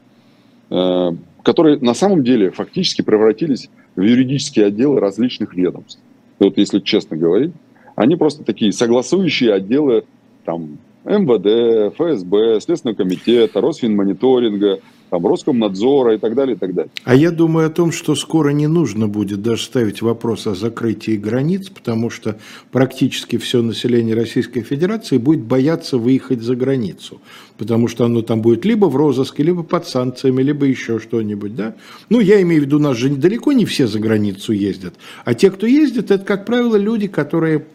э, 0.71 1.11
которые 1.47 1.79
на 1.79 1.95
самом 1.95 2.25
деле 2.25 2.51
фактически 2.51 3.03
превратились 3.03 3.71
в 3.95 4.03
юридические 4.03 4.67
отделы 4.67 4.99
различных 4.99 5.55
ведомств. 5.55 6.01
Вот 6.41 6.59
если 6.59 6.81
честно 6.81 7.17
говорить, 7.17 7.53
они 7.95 8.17
просто 8.17 8.43
такие 8.43 8.73
согласующие 8.73 9.55
отделы 9.55 10.07
там, 10.45 10.79
МВД, 11.05 11.95
ФСБ, 11.95 12.61
Следственного 12.61 12.97
комитета, 12.97 13.61
Росфинмониторинга, 13.61 14.81
там, 15.11 15.27
Роскомнадзора 15.27 16.15
и 16.15 16.19
так 16.19 16.35
далее, 16.35 16.57
и 16.57 16.59
так 16.59 16.75
далее. 16.75 16.91
А 17.05 17.15
я 17.15 17.31
думаю 17.31 17.67
о 17.67 17.71
том, 17.71 17.93
что 17.93 18.15
скоро 18.15 18.51
не 18.51 18.67
нужно 18.67 19.09
будет 19.09 19.43
даже 19.43 19.63
ставить 19.63 20.03
вопрос 20.03 20.47
о 20.47 20.55
закрытии 20.55 21.17
границ, 21.17 21.69
потому 21.69 22.11
что 22.11 22.39
практически 22.73 23.39
все 23.39 23.63
население 23.63 24.15
Российской 24.15 24.63
Федерации 24.63 25.19
будет 25.19 25.43
бояться 25.43 25.99
выехать 25.99 26.43
за 26.43 26.57
границу, 26.57 27.21
потому 27.59 27.89
что 27.89 28.05
оно 28.05 28.23
там 28.23 28.43
будет 28.43 28.65
либо 28.65 28.87
в 28.87 28.97
розыске, 28.97 29.43
либо 29.43 29.63
под 29.63 29.87
санкциями, 29.87 30.43
либо 30.43 30.67
еще 30.67 30.99
что-нибудь, 30.99 31.55
да? 31.55 31.75
Ну, 32.09 32.21
я 32.21 32.43
имею 32.43 32.63
в 32.63 32.65
виду, 32.67 32.79
у 32.79 32.83
нас 32.83 32.97
же 32.97 33.09
далеко 33.11 33.53
не 33.53 33.65
все 33.65 33.87
за 33.87 33.99
границу 33.99 34.53
ездят, 34.53 34.95
а 35.25 35.35
те, 35.35 35.51
кто 35.51 35.67
ездит, 35.67 36.11
это, 36.11 36.25
как 36.25 36.47
правило, 36.47 36.77
люди, 36.77 37.07
которые 37.07 37.67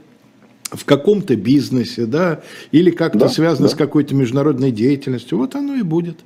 в 0.72 0.86
каком-то 0.86 1.36
бизнесе, 1.36 2.06
да, 2.06 2.44
или 2.72 2.92
как-то 2.92 3.20
да, 3.20 3.30
связано 3.30 3.68
да. 3.68 3.74
с 3.74 3.78
какой-то 3.78 4.16
международной 4.16 4.72
деятельностью. 4.72 5.38
Вот 5.38 5.56
оно 5.56 5.76
и 5.76 5.82
будет. 5.82 6.20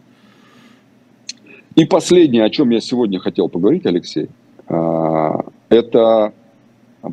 И 1.76 1.86
последнее, 1.86 2.45
о 2.45 2.49
чем 2.49 2.69
я 2.69 2.80
сегодня 2.80 3.19
хотел 3.19 3.49
поговорить, 3.49 3.86
Алексей, 3.86 4.30
а, 4.67 5.45
это 5.69 6.34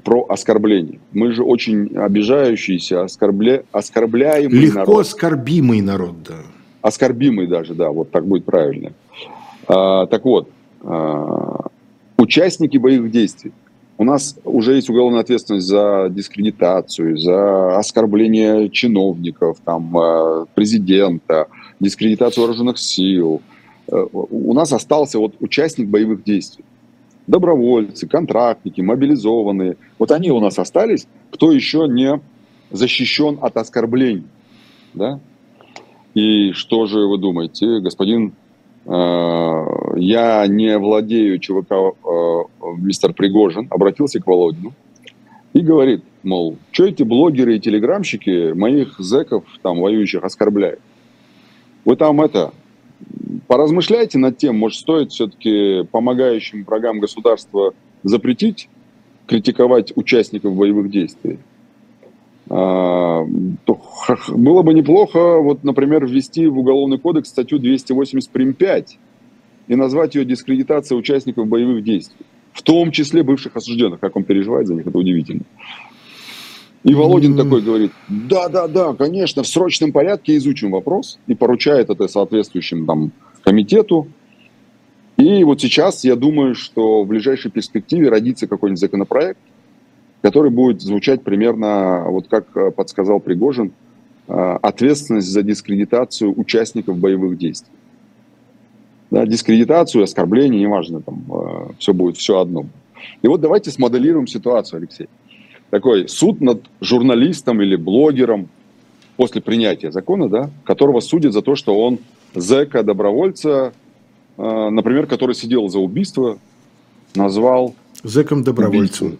про 0.04 0.24
оскорбление. 0.28 1.00
Мы 1.12 1.32
же 1.32 1.42
очень 1.42 1.96
обижающийся, 1.96 3.02
оскорбля... 3.02 3.64
оскорбляемый 3.72 4.58
Легко 4.58 4.74
народ. 4.74 4.88
Легко 4.88 5.00
оскорбимый 5.00 5.80
народ, 5.80 6.22
да. 6.22 6.36
Оскорбимый 6.80 7.46
даже, 7.46 7.74
да, 7.74 7.90
вот 7.90 8.10
так 8.10 8.24
будет 8.26 8.44
правильно. 8.44 8.92
А, 9.66 10.06
так 10.06 10.24
вот, 10.24 10.48
а, 10.82 11.66
участники 12.16 12.76
боевых 12.76 13.10
действий 13.10 13.52
у 13.98 14.04
нас 14.04 14.36
уже 14.44 14.74
есть 14.74 14.88
уголовная 14.88 15.20
ответственность 15.20 15.66
за 15.66 16.08
дискредитацию, 16.10 17.18
за 17.18 17.78
оскорбление 17.78 18.68
чиновников, 18.70 19.58
там, 19.64 20.46
президента, 20.54 21.46
дискредитацию 21.78 22.42
вооруженных 22.42 22.78
сил. 22.78 23.42
Э, 23.88 24.06
у 24.12 24.52
нас 24.54 24.72
остался 24.72 25.18
вот 25.18 25.34
участник 25.40 25.88
боевых 25.88 26.24
действий. 26.24 26.64
Добровольцы, 27.26 28.08
контрактники, 28.08 28.80
мобилизованные. 28.80 29.76
Вот 29.98 30.10
они 30.10 30.30
у 30.30 30.40
нас 30.40 30.58
остались, 30.58 31.06
кто 31.30 31.52
еще 31.52 31.86
не 31.88 32.20
защищен 32.70 33.38
от 33.40 33.56
оскорблений. 33.56 34.26
Да? 34.94 35.20
И 36.14 36.52
что 36.52 36.86
же 36.86 37.06
вы 37.06 37.18
думаете, 37.18 37.80
господин 37.80 38.34
Э, 38.84 39.64
я 39.96 40.46
не 40.46 40.76
владею 40.78 41.38
ЧВК 41.38 41.72
э, 41.72 42.42
мистер 42.78 43.12
Пригожин, 43.12 43.68
обратился 43.70 44.20
к 44.20 44.26
Володину 44.26 44.72
и 45.52 45.60
говорит, 45.60 46.02
мол, 46.22 46.56
что 46.72 46.86
эти 46.86 47.02
блогеры 47.02 47.56
и 47.56 47.60
телеграмщики 47.60 48.52
моих 48.52 48.98
зэков, 48.98 49.44
там, 49.62 49.80
воюющих, 49.80 50.24
оскорбляют? 50.24 50.80
Вы 51.84 51.96
там 51.96 52.20
это, 52.20 52.52
поразмышляйте 53.46 54.18
над 54.18 54.38
тем, 54.38 54.58
может, 54.58 54.78
стоит 54.78 55.12
все-таки 55.12 55.84
помогающим 55.90 56.64
врагам 56.64 57.00
государства 57.00 57.74
запретить 58.02 58.68
критиковать 59.26 59.92
участников 59.96 60.54
боевых 60.54 60.90
действий? 60.90 61.38
А, 62.48 63.24
было 64.28 64.62
бы 64.62 64.74
неплохо, 64.74 65.38
вот, 65.38 65.64
например, 65.64 66.06
ввести 66.06 66.46
в 66.46 66.58
Уголовный 66.58 66.98
кодекс 66.98 67.30
статью 67.30 67.58
280 67.58 68.30
прим. 68.30 68.52
5 68.52 68.98
и 69.68 69.76
назвать 69.76 70.14
ее 70.14 70.24
дискредитация 70.24 70.96
участников 70.96 71.46
боевых 71.46 71.84
действий, 71.84 72.26
в 72.52 72.62
том 72.62 72.90
числе 72.90 73.22
бывших 73.22 73.56
осужденных. 73.56 74.00
Как 74.00 74.16
он 74.16 74.24
переживает 74.24 74.66
за 74.66 74.74
них, 74.74 74.86
это 74.86 74.98
удивительно. 74.98 75.42
И 76.84 76.94
Володин 76.94 77.34
mm-hmm. 77.34 77.44
такой 77.44 77.62
говорит, 77.62 77.92
да-да-да, 78.08 78.94
конечно, 78.94 79.44
в 79.44 79.46
срочном 79.46 79.92
порядке 79.92 80.36
изучим 80.36 80.72
вопрос 80.72 81.18
и 81.28 81.34
поручает 81.34 81.90
это 81.90 82.08
соответствующим 82.08 82.86
там 82.86 83.12
комитету. 83.42 84.08
И 85.16 85.44
вот 85.44 85.60
сейчас 85.60 86.02
я 86.04 86.16
думаю, 86.16 86.56
что 86.56 87.04
в 87.04 87.06
ближайшей 87.06 87.52
перспективе 87.52 88.08
родится 88.08 88.48
какой-нибудь 88.48 88.80
законопроект, 88.80 89.38
который 90.22 90.50
будет 90.50 90.82
звучать 90.82 91.22
примерно, 91.22 92.04
вот 92.08 92.26
как 92.26 92.56
э, 92.56 92.72
подсказал 92.72 93.20
Пригожин, 93.20 93.72
э, 94.26 94.32
ответственность 94.32 95.28
за 95.28 95.42
дискредитацию 95.42 96.36
участников 96.36 96.98
боевых 96.98 97.38
действий. 97.38 97.72
Да, 99.10 99.24
дискредитацию, 99.26 100.02
оскорбление, 100.02 100.60
неважно, 100.60 101.00
там 101.00 101.24
э, 101.28 101.72
все 101.78 101.94
будет 101.94 102.16
все 102.16 102.40
одно. 102.40 102.66
И 103.20 103.28
вот 103.28 103.40
давайте 103.40 103.70
смоделируем 103.70 104.26
ситуацию, 104.26 104.78
Алексей 104.78 105.08
такой 105.72 106.06
суд 106.06 106.42
над 106.42 106.66
журналистом 106.82 107.62
или 107.62 107.76
блогером 107.76 108.50
после 109.16 109.40
принятия 109.40 109.90
закона, 109.90 110.28
да, 110.28 110.50
которого 110.64 111.00
судят 111.00 111.32
за 111.32 111.40
то, 111.40 111.56
что 111.56 111.74
он 111.80 111.98
зэка, 112.34 112.82
добровольца, 112.82 113.72
э, 114.36 114.68
например, 114.68 115.06
который 115.06 115.34
сидел 115.34 115.70
за 115.70 115.78
убийство, 115.78 116.38
назвал... 117.14 117.74
Зэком 118.02 118.44
добровольцем. 118.44 119.16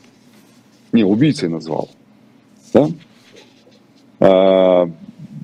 Не, 0.93 1.05
убийцей 1.05 1.49
назвал. 1.49 1.89
Да? 2.75 2.89
А, 4.21 4.91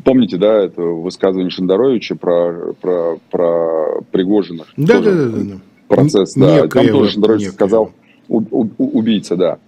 помните, 0.04 0.36
да, 0.36 0.62
это 0.62 0.82
высказывание 0.82 1.50
Шендеровича 1.50 2.16
про, 2.16 2.74
про, 2.82 3.18
про 3.30 4.02
Пригожина? 4.12 4.66
Да, 4.76 5.00
да, 5.00 5.14
да, 5.14 5.28
да. 5.28 5.60
Процесс, 5.88 6.34
да. 6.34 6.68
Там 6.68 6.86
тоже 6.88 7.12
Шендерович 7.12 7.48
сказал 7.48 7.92
у, 8.28 8.42
у, 8.50 8.68
убийца, 8.76 9.36
да. 9.36 9.58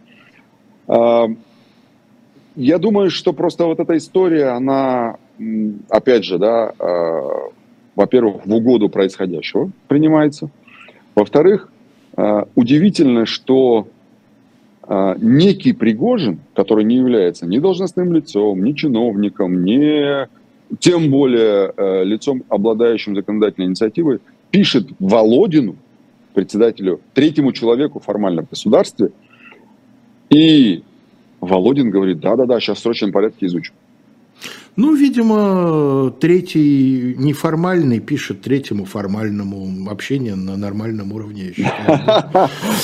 А, 0.90 1.28
я 2.56 2.78
думаю, 2.78 3.10
что 3.10 3.32
просто 3.32 3.64
вот 3.64 3.78
эта 3.78 3.96
история, 3.96 4.48
она, 4.48 5.16
опять 5.88 6.24
же, 6.24 6.38
да, 6.38 6.72
а, 6.78 7.50
во-первых, 7.94 8.44
в 8.44 8.52
угоду 8.52 8.88
происходящего 8.88 9.70
принимается. 9.86 10.50
Во-вторых, 11.14 11.70
а, 12.16 12.48
удивительно, 12.56 13.24
что 13.24 13.88
некий 15.20 15.72
Пригожин, 15.72 16.40
который 16.52 16.82
не 16.82 16.96
является 16.96 17.46
ни 17.46 17.58
должностным 17.60 18.12
лицом, 18.12 18.64
ни 18.64 18.72
чиновником, 18.72 19.64
ни 19.64 20.26
тем 20.80 21.12
более 21.12 21.72
лицом, 22.04 22.42
обладающим 22.48 23.14
законодательной 23.14 23.68
инициативой, 23.68 24.18
пишет 24.50 24.88
Володину, 24.98 25.76
председателю, 26.34 27.00
третьему 27.14 27.52
человеку 27.52 28.00
формально 28.00 28.42
в 28.42 28.50
государстве, 28.50 29.10
и 30.30 30.82
Володин 31.40 31.90
говорит, 31.90 32.20
да-да-да, 32.20 32.60
сейчас 32.60 32.78
в 32.78 32.82
срочном 32.82 33.12
порядке 33.12 33.46
изучу. 33.46 33.72
Ну, 34.76 34.94
видимо, 34.94 36.10
третий 36.20 37.14
неформальный 37.18 37.98
пишет 37.98 38.40
третьему 38.40 38.84
формальному 38.84 39.90
общение 39.90 40.36
на 40.36 40.56
нормальном 40.56 41.12
уровне. 41.12 41.52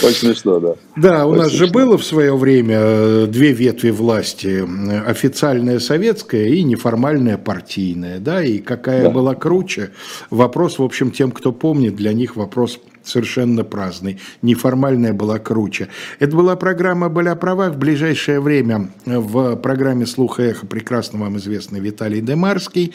Очень 0.03 0.35
смешно, 0.35 0.61
да. 0.61 0.75
Да, 0.97 1.27
у 1.27 1.35
нас 1.35 1.53
же 1.53 1.69
было 1.69 1.97
в 1.97 2.05
свое 2.05 2.37
время 2.37 2.77
э, 2.79 3.27
две 3.29 3.53
ветви 3.53 3.91
власти. 3.91 4.65
Официальная 5.07 5.79
советская 5.79 6.49
и 6.49 6.63
неформальная 6.65 7.39
партийная. 7.39 8.19
Да, 8.19 8.43
и 8.43 8.59
какая 8.59 9.09
была 9.09 9.35
круче? 9.35 9.91
Вопрос, 10.29 10.79
в 10.79 10.83
общем, 10.83 11.13
тем, 11.13 11.31
кто 11.31 11.53
помнит, 11.53 11.95
для 11.95 12.13
них 12.13 12.37
вопрос 12.37 12.81
совершенно 13.09 13.65
праздный. 13.65 14.19
Неформальная 14.43 15.13
была 15.13 15.39
круче. 15.39 15.89
Это 16.19 16.37
была 16.37 16.57
программа 16.57 17.09
«Были 17.09 17.29
о 17.29 17.37
правах». 17.37 17.75
В 17.75 17.79
ближайшее 17.79 18.41
время 18.41 18.91
в 19.05 19.57
программе 19.57 20.07
«Слух 20.07 20.41
и 20.41 20.45
эхо» 20.45 20.67
прекрасно 20.67 21.21
вам 21.21 21.37
известный 21.39 21.81
Виталий 21.81 22.21
Демарский. 22.21 22.93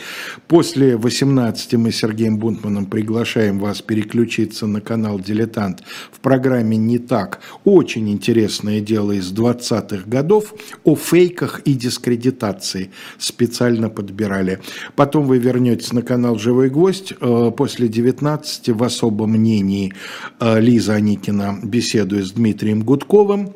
После 0.48 0.98
18 0.98 1.74
мы 1.76 1.92
с 1.92 1.98
Сергеем 1.98 2.38
Бунтманом 2.38 2.86
приглашаем 2.86 3.60
вас 3.60 3.82
переключиться 3.82 4.68
на 4.68 4.82
канал 4.82 5.20
«Дилетант» 5.20 5.84
в 6.12 6.20
программе 6.20 6.78
«Не 6.78 6.98
так». 6.98 7.40
Очень 7.64 8.10
интересное 8.10 8.82
дело 8.82 9.14
из 9.14 9.32
20-х 9.32 10.04
годов 10.10 10.54
о 10.84 10.96
фейках 10.96 11.62
и 11.66 11.74
дискредитации. 11.74 12.92
Специально 13.18 13.90
подбирали. 13.90 14.60
Потом 14.96 15.26
вы 15.26 15.38
вернетесь 15.38 15.94
на 15.94 16.02
канал 16.02 16.38
«Живой 16.38 16.70
гвоздь» 16.70 17.14
э, 17.20 17.52
после 17.56 17.88
19 17.88 18.70
в 18.70 18.84
особом 18.84 19.32
мнении 19.32 19.94
Э, 19.94 20.01
Лиза 20.40 20.94
Аникина 20.96 21.58
беседует 21.64 22.28
с 22.28 22.32
Дмитрием 22.32 22.82
Гудковым 22.84 23.54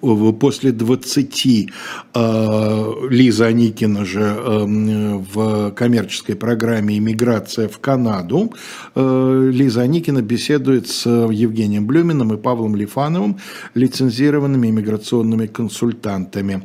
после 0.00 0.72
20 0.72 1.46
э, 2.14 2.92
Лиза 3.10 3.46
Аникина 3.46 4.04
же 4.04 4.20
э, 4.20 5.14
в 5.32 5.70
коммерческой 5.72 6.36
программе 6.36 6.98
«Иммиграция 6.98 7.68
в 7.68 7.78
Канаду». 7.78 8.52
Э, 8.94 9.50
Лиза 9.52 9.82
Аникина 9.82 10.22
беседует 10.22 10.88
с 10.88 11.06
Евгением 11.06 11.86
Блюминым 11.86 12.32
и 12.34 12.36
Павлом 12.36 12.76
Лифановым, 12.76 13.38
лицензированными 13.74 14.68
иммиграционными 14.68 15.46
консультантами. 15.46 16.62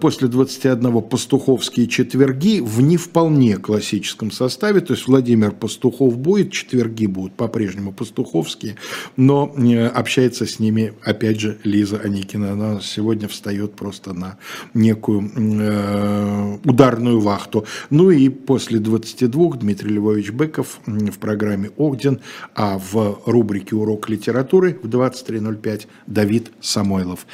После 0.00 0.28
21 0.28 1.02
«Пастуховские 1.02 1.86
четверги» 1.88 2.60
в 2.60 2.80
не 2.80 2.96
вполне 2.96 3.56
классическом 3.56 4.30
составе, 4.30 4.80
то 4.80 4.94
есть 4.94 5.06
Владимир 5.06 5.52
Пастухов 5.52 6.18
будет, 6.18 6.52
четверги 6.52 7.06
будут 7.06 7.34
по-прежнему 7.34 7.92
пастуховские, 7.92 8.76
но 9.16 9.54
общается 9.94 10.46
с 10.46 10.58
ними, 10.58 10.94
опять 11.02 11.40
же, 11.40 11.58
Лиза 11.64 11.98
Аникина. 11.98 12.27
Деникина, 12.28 12.52
она 12.52 12.80
сегодня 12.80 13.28
встает 13.28 13.74
просто 13.74 14.12
на 14.12 14.38
некую 14.74 15.30
э, 15.34 16.58
ударную 16.64 17.20
вахту. 17.20 17.64
Ну 17.90 18.10
и 18.10 18.28
после 18.28 18.78
22 18.78 19.56
Дмитрий 19.56 19.94
Львович 19.94 20.30
Быков 20.32 20.80
в 20.86 21.18
программе 21.18 21.70
«Огден», 21.78 22.20
а 22.54 22.78
в 22.78 23.22
рубрике 23.26 23.76
«Урок 23.76 24.08
литературы» 24.08 24.78
в 24.82 24.88
23.05 24.88 25.86
Давид 26.06 26.50
Самойлов. 26.60 27.26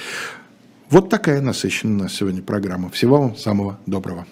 Вот 0.91 1.09
такая 1.09 1.41
насыщенная 1.41 1.95
у 1.95 2.03
нас 2.05 2.15
сегодня 2.15 2.43
программа. 2.43 2.91
Всего 2.91 3.19
вам 3.19 3.37
самого 3.37 3.79
доброго. 3.87 4.27